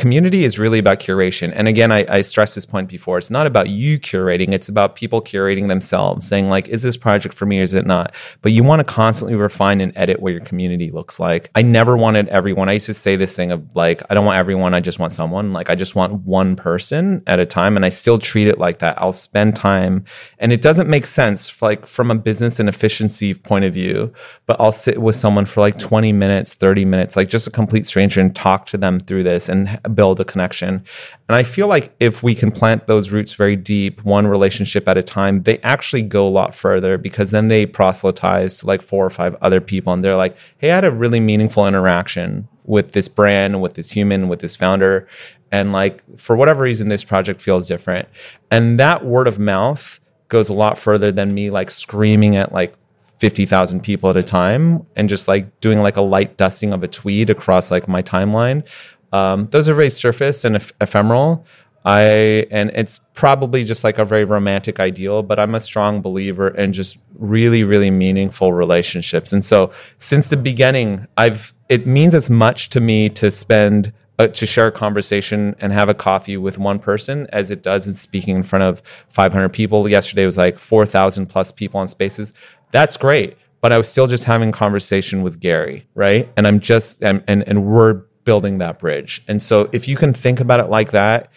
community 0.00 0.44
is 0.44 0.58
really 0.58 0.78
about 0.78 0.98
curation. 0.98 1.52
And 1.54 1.68
again, 1.68 1.92
I, 1.92 2.06
I 2.08 2.22
stressed 2.22 2.54
this 2.54 2.64
point 2.64 2.88
before. 2.88 3.18
It's 3.18 3.30
not 3.30 3.46
about 3.46 3.68
you 3.68 4.00
curating. 4.00 4.54
It's 4.54 4.70
about 4.70 4.96
people 4.96 5.20
curating 5.20 5.68
themselves, 5.68 6.26
saying 6.26 6.48
like, 6.48 6.68
is 6.68 6.82
this 6.82 6.96
project 6.96 7.34
for 7.34 7.44
me 7.44 7.60
or 7.60 7.64
is 7.64 7.74
it 7.74 7.84
not? 7.84 8.14
But 8.40 8.52
you 8.52 8.64
want 8.64 8.80
to 8.80 8.84
constantly 8.84 9.36
refine 9.36 9.82
and 9.82 9.92
edit 9.96 10.20
what 10.20 10.32
your 10.32 10.40
community 10.40 10.90
looks 10.90 11.20
like. 11.20 11.50
I 11.54 11.60
never 11.60 11.98
wanted 11.98 12.28
everyone. 12.28 12.70
I 12.70 12.72
used 12.72 12.86
to 12.86 12.94
say 12.94 13.14
this 13.16 13.36
thing 13.36 13.52
of 13.52 13.62
like, 13.76 14.02
I 14.08 14.14
don't 14.14 14.24
want 14.24 14.38
everyone. 14.38 14.72
I 14.72 14.80
just 14.80 14.98
want 14.98 15.12
someone. 15.12 15.52
Like, 15.52 15.68
I 15.68 15.74
just 15.74 15.94
want 15.94 16.24
one 16.24 16.56
person 16.56 17.22
at 17.26 17.38
a 17.38 17.44
time. 17.44 17.76
And 17.76 17.84
I 17.84 17.90
still 17.90 18.16
treat 18.16 18.48
it 18.48 18.58
like 18.58 18.78
that. 18.78 18.98
I'll 19.00 19.12
spend 19.12 19.54
time, 19.54 20.04
and 20.38 20.52
it 20.52 20.62
doesn't 20.62 20.88
make 20.88 21.06
sense, 21.06 21.60
like 21.60 21.86
from 21.86 22.10
a 22.10 22.14
business 22.14 22.58
and 22.58 22.68
efficiency 22.68 23.34
point 23.34 23.66
of 23.66 23.74
view. 23.74 24.12
But 24.46 24.60
I'll 24.60 24.72
sit 24.72 25.02
with 25.02 25.16
someone 25.16 25.44
for 25.44 25.60
like 25.60 25.78
20 25.78 26.12
minutes, 26.12 26.29
30 26.30 26.84
minutes, 26.84 27.16
like 27.16 27.28
just 27.28 27.46
a 27.46 27.50
complete 27.50 27.86
stranger, 27.86 28.20
and 28.20 28.34
talk 28.34 28.66
to 28.66 28.78
them 28.78 29.00
through 29.00 29.22
this 29.22 29.48
and 29.48 29.80
build 29.94 30.20
a 30.20 30.24
connection. 30.24 30.84
And 31.28 31.36
I 31.36 31.42
feel 31.42 31.66
like 31.66 31.94
if 32.00 32.22
we 32.22 32.34
can 32.34 32.50
plant 32.50 32.86
those 32.86 33.10
roots 33.10 33.34
very 33.34 33.56
deep, 33.56 34.04
one 34.04 34.26
relationship 34.26 34.88
at 34.88 34.98
a 34.98 35.02
time, 35.02 35.42
they 35.42 35.58
actually 35.58 36.02
go 36.02 36.26
a 36.26 36.30
lot 36.30 36.54
further 36.54 36.98
because 36.98 37.30
then 37.30 37.48
they 37.48 37.66
proselytize 37.66 38.60
to 38.60 38.66
like 38.66 38.82
four 38.82 39.04
or 39.04 39.10
five 39.10 39.36
other 39.40 39.60
people 39.60 39.92
and 39.92 40.04
they're 40.04 40.16
like, 40.16 40.36
hey, 40.58 40.70
I 40.70 40.74
had 40.74 40.84
a 40.84 40.90
really 40.90 41.20
meaningful 41.20 41.66
interaction 41.66 42.48
with 42.64 42.92
this 42.92 43.08
brand, 43.08 43.60
with 43.60 43.74
this 43.74 43.90
human, 43.90 44.28
with 44.28 44.40
this 44.40 44.56
founder. 44.56 45.08
And 45.52 45.72
like, 45.72 46.02
for 46.18 46.36
whatever 46.36 46.62
reason, 46.62 46.88
this 46.88 47.04
project 47.04 47.42
feels 47.42 47.66
different. 47.66 48.08
And 48.50 48.78
that 48.78 49.04
word 49.04 49.26
of 49.26 49.38
mouth 49.38 50.00
goes 50.28 50.48
a 50.48 50.54
lot 50.54 50.78
further 50.78 51.12
than 51.12 51.34
me 51.34 51.50
like 51.50 51.70
screaming 51.70 52.36
at 52.36 52.52
like 52.52 52.74
50,000 53.20 53.82
people 53.82 54.08
at 54.08 54.16
a 54.16 54.22
time 54.22 54.86
and 54.96 55.06
just 55.06 55.28
like 55.28 55.60
doing 55.60 55.82
like 55.82 55.96
a 55.96 56.00
light 56.00 56.38
dusting 56.38 56.72
of 56.72 56.82
a 56.82 56.88
tweet 56.88 57.28
across 57.28 57.70
like 57.70 57.86
my 57.86 58.02
timeline. 58.02 58.66
Um, 59.12 59.44
those 59.46 59.68
are 59.68 59.74
very 59.74 59.90
surface 59.90 60.42
and 60.44 60.56
eph- 60.56 60.72
ephemeral. 60.80 61.44
I 61.84 62.46
and 62.50 62.70
it's 62.74 63.00
probably 63.14 63.64
just 63.64 63.84
like 63.84 63.98
a 63.98 64.04
very 64.04 64.24
romantic 64.24 64.80
ideal, 64.80 65.22
but 65.22 65.38
I'm 65.38 65.54
a 65.54 65.60
strong 65.60 66.00
believer 66.00 66.48
in 66.48 66.72
just 66.72 66.98
really, 67.14 67.62
really 67.62 67.90
meaningful 67.90 68.52
relationships. 68.52 69.32
And 69.32 69.44
so 69.44 69.70
since 69.98 70.28
the 70.28 70.36
beginning, 70.36 71.06
I've 71.16 71.52
it 71.68 71.86
means 71.86 72.14
as 72.14 72.30
much 72.30 72.70
to 72.70 72.80
me 72.80 73.08
to 73.10 73.30
spend 73.30 73.92
uh, 74.20 74.28
to 74.28 74.44
share 74.44 74.66
a 74.66 74.72
conversation 74.72 75.56
and 75.60 75.72
have 75.72 75.88
a 75.88 75.94
coffee 75.94 76.36
with 76.36 76.58
one 76.58 76.78
person 76.78 77.26
as 77.32 77.50
it 77.50 77.62
does 77.62 77.86
in 77.86 77.94
speaking 77.94 78.36
in 78.36 78.42
front 78.42 78.62
of 78.62 78.82
500 79.08 79.48
people. 79.48 79.88
Yesterday 79.88 80.26
was 80.26 80.36
like 80.36 80.58
4,000 80.58 81.24
plus 81.26 81.50
people 81.50 81.80
on 81.80 81.88
spaces. 81.88 82.34
That's 82.72 82.96
great, 82.96 83.36
but 83.60 83.72
I 83.72 83.78
was 83.78 83.88
still 83.88 84.06
just 84.06 84.24
having 84.24 84.52
conversation 84.52 85.22
with 85.22 85.40
Gary, 85.40 85.86
right? 85.94 86.28
And 86.36 86.46
I'm 86.46 86.60
just 86.60 87.02
and 87.02 87.22
and, 87.26 87.46
and 87.46 87.64
we're 87.64 88.02
building 88.24 88.58
that 88.58 88.78
bridge. 88.78 89.22
And 89.28 89.42
so 89.42 89.68
if 89.72 89.88
you 89.88 89.96
can 89.96 90.12
think 90.12 90.40
about 90.40 90.60
it 90.60 90.68
like 90.68 90.92
that, 90.92 91.30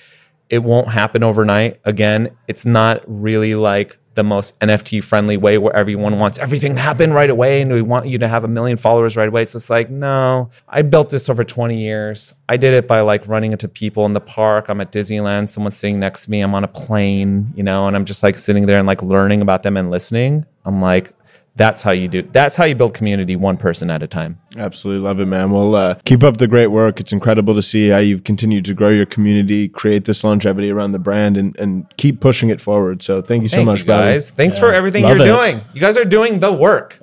it 0.50 0.64
won't 0.64 0.90
happen 0.90 1.24
overnight. 1.24 1.80
Again, 1.86 2.36
it's 2.48 2.66
not 2.66 3.02
really 3.08 3.56
like 3.56 3.98
the 4.16 4.24
most 4.24 4.58
NFT 4.60 5.04
friendly 5.04 5.38
way 5.38 5.58
where 5.58 5.76
everyone 5.76 6.20
wants 6.20 6.38
everything 6.38 6.76
to 6.76 6.82
happen 6.82 7.14
right 7.14 7.30
away 7.30 7.62
and 7.62 7.72
we 7.72 7.82
want 7.82 8.06
you 8.06 8.20
to 8.20 8.28
have 8.28 8.44
a 8.44 8.48
million 8.48 8.78
followers 8.78 9.18
right 9.18 9.28
away. 9.28 9.46
So 9.46 9.58
it's 9.58 9.70
like, 9.70 9.90
no, 9.90 10.52
I 10.68 10.84
built 10.84 11.10
this 11.10 11.30
over 11.30 11.44
20 11.44 11.78
years. 11.78 12.34
I 12.48 12.58
did 12.58 12.74
it 12.74 12.88
by 12.88 13.02
like 13.02 13.28
running 13.28 13.54
into 13.54 13.68
people 13.68 14.06
in 14.06 14.14
the 14.14 14.22
park. 14.22 14.70
I'm 14.70 14.82
at 14.82 14.92
Disneyland, 14.92 15.50
someone's 15.50 15.78
sitting 15.78 16.00
next 16.00 16.26
to 16.26 16.32
me. 16.32 16.42
I'm 16.42 16.54
on 16.54 16.64
a 16.64 16.68
plane, 16.68 17.52
you 17.56 17.64
know, 17.64 17.88
and 17.88 17.96
I'm 17.96 18.06
just 18.06 18.22
like 18.22 18.38
sitting 18.38 18.68
there 18.68 18.78
and 18.78 18.88
like 18.88 19.02
learning 19.02 19.42
about 19.42 19.64
them 19.64 19.78
and 19.78 19.90
listening. 19.90 20.46
I'm 20.66 20.82
like, 20.82 21.14
that's 21.56 21.84
how 21.84 21.91
you 21.91 22.08
do. 22.08 22.24
That's 22.24 22.56
how 22.56 22.66
you 22.66 22.74
build 22.76 22.93
community, 22.93 23.36
one 23.36 23.58
person 23.58 23.91
at 23.91 24.01
a 24.01 24.08
time. 24.08 24.39
Absolutely 24.58 25.04
love 25.08 25.20
it, 25.20 25.26
man. 25.26 25.51
Well, 25.51 25.76
uh, 25.76 25.95
keep 26.06 26.24
up 26.24 26.38
the 26.38 26.47
great 26.47 26.68
work. 26.68 26.99
It's 26.99 27.12
incredible 27.14 27.54
to 27.56 27.62
see 27.62 27.89
how 27.89 27.99
you've 27.99 28.24
continued 28.24 28.66
to 28.66 28.74
grow 28.74 28.89
your 28.89 29.06
community, 29.06 29.70
create 29.70 30.06
this 30.06 30.24
longevity 30.24 30.72
around 30.72 30.93
the 30.93 30.99
brand, 30.99 31.38
and, 31.38 31.56
and 31.58 31.86
keep 31.97 32.20
pushing 32.20 32.49
it 32.49 32.60
forward. 32.60 33.04
So 33.04 33.22
thank 33.22 33.43
you 33.43 33.49
so 33.49 33.58
Thank 33.58 33.68
much, 33.68 33.80
you 33.80 33.86
guys. 33.86 34.32
Thanks 34.32 34.58
for 34.58 34.74
everything 34.74 35.04
Love 35.04 35.18
you're 35.18 35.26
it. 35.28 35.30
doing. 35.30 35.62
You 35.74 35.82
guys 35.82 35.95
are 35.97 36.06
doing 36.06 36.39
the 36.39 36.51
work. 36.51 36.99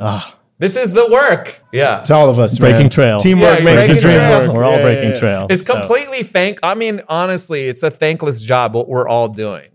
This 0.59 0.76
is 0.76 0.92
the 0.92 1.09
work. 1.11 1.59
Yeah. 1.72 2.01
It's 2.01 2.11
all 2.11 2.28
of 2.28 2.38
us. 2.38 2.59
Breaking 2.59 2.80
man. 2.82 2.90
trail. 2.90 3.18
Teamwork 3.18 3.61
Yeah, 3.61 3.64
makes 3.64 3.86
the 3.88 3.94
dream 3.98 4.16
trail. 4.16 4.46
work. 4.46 4.55
We're 4.55 4.64
all 4.64 4.72
Yeah, 4.76 4.82
breaking 4.82 5.05
yeah, 5.05 5.14
yeah. 5.14 5.18
trail. 5.20 5.46
It's 5.48 5.64
So- 5.64 5.72
completely 5.72 6.22
thank. 6.22 6.59
I 6.62 6.74
mean, 6.74 7.01
honestly, 7.09 7.62
it's 7.68 7.82
a 7.82 7.88
thankless 7.90 8.42
job. 8.42 8.74
What 8.74 8.86
we're 8.86 9.09
all 9.09 9.28
doing. 9.28 9.68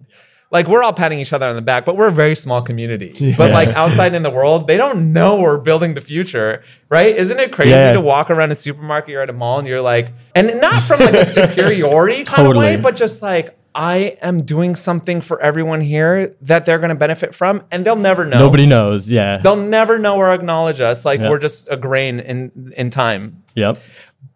Like 0.56 0.68
we're 0.70 0.84
all 0.84 0.94
patting 0.94 1.20
each 1.20 1.34
other 1.34 1.48
on 1.48 1.56
the 1.56 1.62
back, 1.62 1.84
but 1.86 1.98
we're 1.98 2.08
a 2.08 2.12
very 2.14 2.34
small 2.36 2.62
community. 2.62 3.36
But 3.38 3.52
like 3.52 3.68
outside 3.70 4.14
in 4.16 4.24
the 4.24 4.30
world, 4.32 4.68
they 4.68 4.78
don't 4.78 5.12
know 5.12 5.42
we're 5.42 5.58
building 5.58 5.94
the 5.96 6.02
future, 6.02 6.64
right? 6.90 7.14
Isn't 7.16 7.40
it 7.40 7.52
crazy 7.52 7.72
Yeah. 7.72 7.92
to 7.92 8.00
walk 8.02 8.32
around 8.32 8.52
a 8.52 8.56
supermarket, 8.56 9.10
you're 9.12 9.22
at 9.22 9.30
a 9.30 9.34
mall, 9.34 9.60
and 9.60 9.68
you're 9.68 9.82
like, 9.82 10.14
and 10.34 10.60
not 10.62 10.82
from 10.84 11.02
like 11.02 11.14
a 11.14 11.26
superiority 11.40 12.24
kind 12.24 12.48
of 12.48 12.56
way, 12.56 12.78
but 12.78 12.96
just 12.96 13.22
like 13.22 13.58
I 13.78 14.18
am 14.22 14.44
doing 14.44 14.74
something 14.76 15.20
for 15.20 15.42
everyone 15.42 15.82
here 15.82 16.34
that 16.44 16.66
they're 16.66 16.80
going 16.80 16.90
to 16.90 16.96
benefit 16.96 17.36
from, 17.36 17.64
and 17.72 17.86
they'll 17.86 17.98
never 17.98 18.24
know. 18.24 18.40
Nobody 18.40 18.66
knows. 18.66 19.12
Yeah. 19.12 19.36
They'll 19.38 19.58
never 19.58 20.00
know 20.00 20.16
or 20.16 20.32
acknowledge 20.32 20.80
us. 20.80 21.04
Like 21.04 21.20
Yeah. 21.20 21.30
we're 21.30 21.40
just 21.40 21.68
a 21.70 21.76
grain 21.76 22.22
in 22.22 22.74
in 22.78 22.90
time. 22.92 23.44
Yep. 23.56 23.78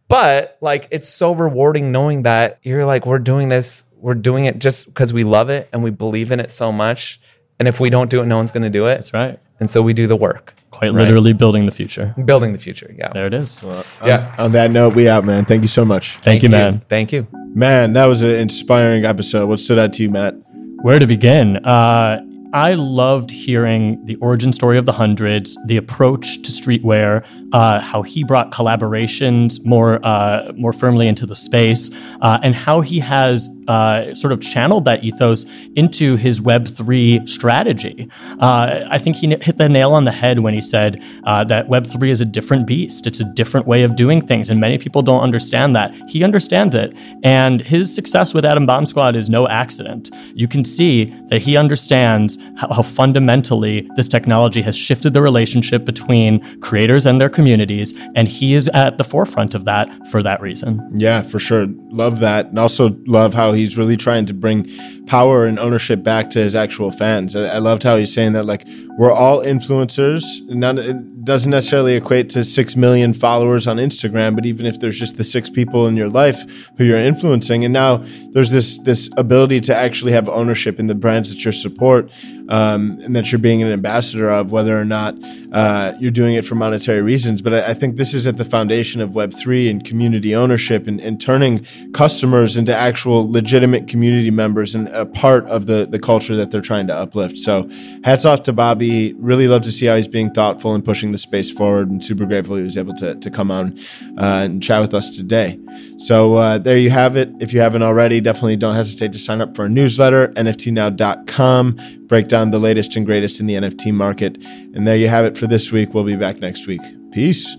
But 0.10 0.58
like 0.60 0.88
it's 0.92 1.08
so 1.08 1.34
rewarding 1.34 1.92
knowing 1.94 2.24
that 2.24 2.60
you're 2.64 2.84
like, 2.86 3.06
we're 3.06 3.20
doing 3.20 3.48
this, 3.50 3.86
we're 4.00 4.14
doing 4.16 4.46
it 4.46 4.60
just 4.60 4.86
because 4.88 5.12
we 5.14 5.24
love 5.24 5.50
it 5.50 5.70
and 5.74 5.84
we 5.84 5.92
believe 5.92 6.32
in 6.32 6.40
it 6.40 6.50
so 6.50 6.72
much. 6.72 7.20
And 7.60 7.68
if 7.68 7.80
we 7.80 7.90
don't 7.90 8.10
do 8.10 8.22
it, 8.22 8.26
no 8.26 8.38
one's 8.38 8.52
gonna 8.52 8.70
do 8.70 8.86
it. 8.88 8.96
That's 8.96 9.14
right. 9.14 9.40
And 9.60 9.70
so 9.70 9.82
we 9.82 9.94
do 9.94 10.08
the 10.08 10.16
work. 10.16 10.54
Quite 10.72 10.94
Right. 10.94 11.02
literally 11.04 11.34
building 11.34 11.66
the 11.66 11.72
future. 11.72 12.14
Building 12.24 12.54
the 12.54 12.60
future. 12.60 12.94
Yeah. 12.98 13.12
There 13.12 13.28
it 13.28 13.34
is. 13.34 13.64
yeah. 14.06 14.34
On 14.38 14.52
that 14.54 14.72
note, 14.72 14.96
we 14.96 15.10
out, 15.10 15.26
man. 15.26 15.44
Thank 15.46 15.64
you 15.64 15.68
so 15.68 15.84
much. 15.84 16.18
Thank, 16.22 16.44
you, 16.44 16.50
man. 16.50 16.82
Thank 16.88 17.12
you. 17.12 17.28
Man, 17.54 17.94
that 17.94 18.06
was 18.06 18.24
an 18.24 18.30
inspiring 18.32 19.04
episode. 19.04 19.48
What 19.50 19.60
stood 19.60 19.80
out 19.80 19.92
to 19.94 20.04
you, 20.04 20.10
Matt? 20.10 20.36
Where 20.84 21.00
to 21.00 21.08
begin? 21.08 21.58
Uh, 21.58 22.22
I 22.52 22.74
loved 22.74 23.30
hearing 23.30 24.04
the 24.06 24.16
origin 24.16 24.52
story 24.52 24.80
of 24.80 24.86
the 24.88 24.92
hundreds, 24.92 25.56
the 25.68 25.78
approach 25.78 26.42
to 26.42 26.52
streetwear, 26.52 27.24
uh, 27.54 27.80
how 27.80 28.02
he 28.02 28.24
brought 28.24 28.52
collaborations 28.52 29.64
more 29.64 30.04
uh, 30.04 30.52
more 30.56 30.74
firmly 30.74 31.08
into 31.08 31.28
the 31.28 31.36
space, 31.36 31.92
uh, 32.22 32.40
and 32.42 32.56
how 32.56 32.82
he 32.82 33.00
has 33.00 33.48
uh, 33.68 34.16
sort 34.16 34.34
of 34.34 34.42
channeled 34.42 34.86
that 34.86 35.04
ethos 35.04 35.46
into 35.76 36.16
his 36.16 36.42
Web 36.42 36.68
three 36.68 37.26
strategy. 37.28 38.10
Uh, 38.40 38.86
I 38.90 38.98
think 38.98 39.18
he 39.18 39.28
hit 39.28 39.58
the 39.58 39.70
nail 39.70 39.94
on 39.94 40.06
the 40.06 40.12
head 40.12 40.40
when 40.40 40.56
he 40.56 40.62
said 40.62 41.04
uh, 41.26 41.44
that 41.44 41.68
Web 41.70 41.86
three 41.86 42.10
is 42.10 42.20
a 42.20 42.26
different 42.26 42.66
beast. 42.66 43.06
It's 43.06 43.20
a 43.20 43.26
different 43.36 43.68
way 43.68 43.84
of 43.84 43.96
doing 43.96 44.26
things, 44.26 44.50
and 44.50 44.60
many 44.60 44.80
people 44.80 45.04
don't 45.04 45.22
understand 45.22 45.76
that. 45.76 45.94
He 46.08 46.24
understands 46.24 46.74
it, 46.74 46.94
and 47.24 47.62
his 47.62 47.94
success 47.94 48.34
with 48.34 48.44
Adam 48.44 48.66
Bomb 48.66 48.88
Squad 48.88 49.16
is 49.16 49.30
no 49.30 49.48
accident. 49.48 50.10
You 50.34 50.48
can 50.48 50.66
see 50.66 51.14
that 51.28 51.44
he 51.44 51.56
understands 51.56 52.39
how, 52.58 52.82
fundamentally 52.82 53.90
this 53.96 54.08
technology 54.08 54.62
has 54.62 54.76
shifted 54.76 55.14
the 55.14 55.22
relationship 55.22 55.86
between 55.86 56.60
creators 56.62 57.06
and 57.06 57.20
their 57.20 57.30
communities, 57.30 57.94
and 58.16 58.28
he 58.28 58.54
is 58.54 58.68
at 58.70 58.98
the 58.98 59.04
forefront 59.04 59.56
of 59.56 59.66
that 59.66 59.90
for 60.08 60.24
that 60.24 60.42
reason. 60.42 60.82
Yeah, 60.94 61.22
for 61.22 61.40
sure. 61.40 61.68
Love 61.92 62.20
that. 62.20 62.48
And 62.48 62.60
also 62.60 62.96
love 63.06 63.34
how 63.34 63.54
he's 63.54 63.78
really 63.78 63.98
trying 63.98 64.26
to 64.28 64.34
bring 64.34 64.70
power 65.10 65.46
and 65.46 65.58
ownership 65.58 66.04
back 66.04 66.30
to 66.30 66.40
his 66.40 66.56
actual 66.56 66.92
fans. 66.92 67.36
I, 67.36 67.56
I 67.56 67.58
loved 67.58 67.82
how 67.82 67.98
he's 67.98 68.14
saying 68.14 68.34
that, 68.34 68.46
like, 68.46 68.66
we're 68.96 69.12
all 69.12 69.42
influencers. 69.42 70.24
None, 70.48 70.78
it 70.78 71.26
doesn't 71.26 71.50
necessarily 71.50 71.96
equate 71.96 72.30
to 72.30 72.44
6 72.44 72.76
million 72.76 73.14
followers 73.14 73.66
on 73.66 73.78
Instagram, 73.78 74.36
but 74.36 74.46
even 74.46 74.68
if 74.68 74.80
there's 74.80 75.00
just 75.00 75.18
the 75.18 75.24
six 75.24 75.50
people 75.50 75.88
in 75.88 75.98
your 75.98 76.10
life 76.10 76.70
who 76.78 76.84
you're 76.84 76.98
influencing, 76.98 77.66
and 77.66 77.74
now 77.74 78.06
there's 78.34 78.52
this, 78.52 78.78
this 78.80 79.10
ability 79.18 79.62
to 79.62 79.76
actually 79.76 80.12
have 80.12 80.30
ownership 80.30 80.80
in 80.80 80.86
the 80.86 80.96
brands 80.96 81.30
that 81.30 81.44
you 81.44 81.52
support. 81.52 82.12
Um, 82.50 83.00
and 83.04 83.16
that 83.16 83.32
you're 83.32 83.40
being 83.40 83.62
an 83.62 83.72
ambassador 83.72 84.30
of, 84.30 84.52
whether 84.52 84.78
or 84.78 84.84
not 84.84 85.16
uh, 85.54 85.94
you're 86.00 86.12
doing 86.12 86.34
it 86.34 86.46
for 86.46 86.56
monetary 86.56 87.02
reasons. 87.02 87.42
But 87.42 87.54
I, 87.54 87.68
I, 87.70 87.74
think 87.76 87.96
this 87.96 88.14
is 88.14 88.26
at 88.26 88.38
the 88.38 88.46
foundation 88.46 89.02
of 89.02 89.12
Web3 89.12 89.70
and 89.70 89.86
community 89.86 90.36
ownership 90.36 90.88
and, 90.88 91.00
and 91.00 91.22
turning 91.22 91.66
customers 91.94 92.58
into 92.58 92.76
actual 92.76 93.32
legitimate 93.32 93.88
community 93.88 94.32
members 94.32 94.74
and 94.74 94.88
a 94.90 95.06
part 95.06 95.46
of 95.46 95.68
the, 95.68 95.88
the 95.90 96.00
culture 96.00 96.36
that 96.36 96.50
they're 96.50 96.60
trying 96.60 96.88
to 96.88 96.96
uplift. 96.96 97.38
So 97.38 97.70
hats 98.04 98.26
off 98.26 98.44
to 98.44 98.54
Bobby. 98.54 99.14
Really 99.14 99.48
love 99.48 99.62
to 99.64 99.72
see 99.72 99.86
how 99.86 99.96
he's 99.96 100.08
being 100.08 100.32
thoughtful 100.32 100.74
and 100.74 100.84
pushing 100.84 101.12
the 101.12 101.20
space 101.20 101.52
forward 101.52 101.90
and 101.90 102.04
super 102.04 102.26
grateful 102.26 102.56
he 102.56 102.64
was 102.64 102.78
able 102.78 102.96
to, 102.96 103.14
to 103.16 103.30
come 103.30 103.52
on 103.52 103.78
uh, 104.18 104.42
and 104.44 104.64
chat 104.64 104.82
with 104.82 104.96
us 104.96 105.16
today. 105.16 105.60
So 106.00 106.36
uh, 106.36 106.58
there 106.58 106.78
you 106.78 106.90
have 106.90 107.16
it. 107.16 107.30
If 107.40 107.54
you 107.54 107.60
haven't 107.60 107.84
already, 107.84 108.22
definitely 108.22 108.58
don't 108.58 108.76
hesitate 108.76 109.14
to 109.14 109.20
sign 109.20 109.42
up 109.42 109.56
for 109.56 109.64
our 109.64 109.70
newsletter, 109.70 110.30
nftnow.com. 110.30 112.00
Break 112.08 112.28
down 112.40 112.52
the 112.52 112.60
latest 112.60 112.96
and 112.96 113.06
greatest 113.06 113.42
in 113.42 113.48
the 113.48 113.56
NFT 113.56 113.94
market. 113.94 114.38
And 114.74 114.88
there 114.88 114.96
you 114.96 115.10
have 115.10 115.26
it 115.26 115.38
for 115.38 115.46
this 115.46 115.74
week. 115.74 115.94
We'll 115.94 116.06
be 116.06 116.16
back 116.16 116.40
next 116.40 116.68
week. 116.68 116.82
Peace. 117.12 117.58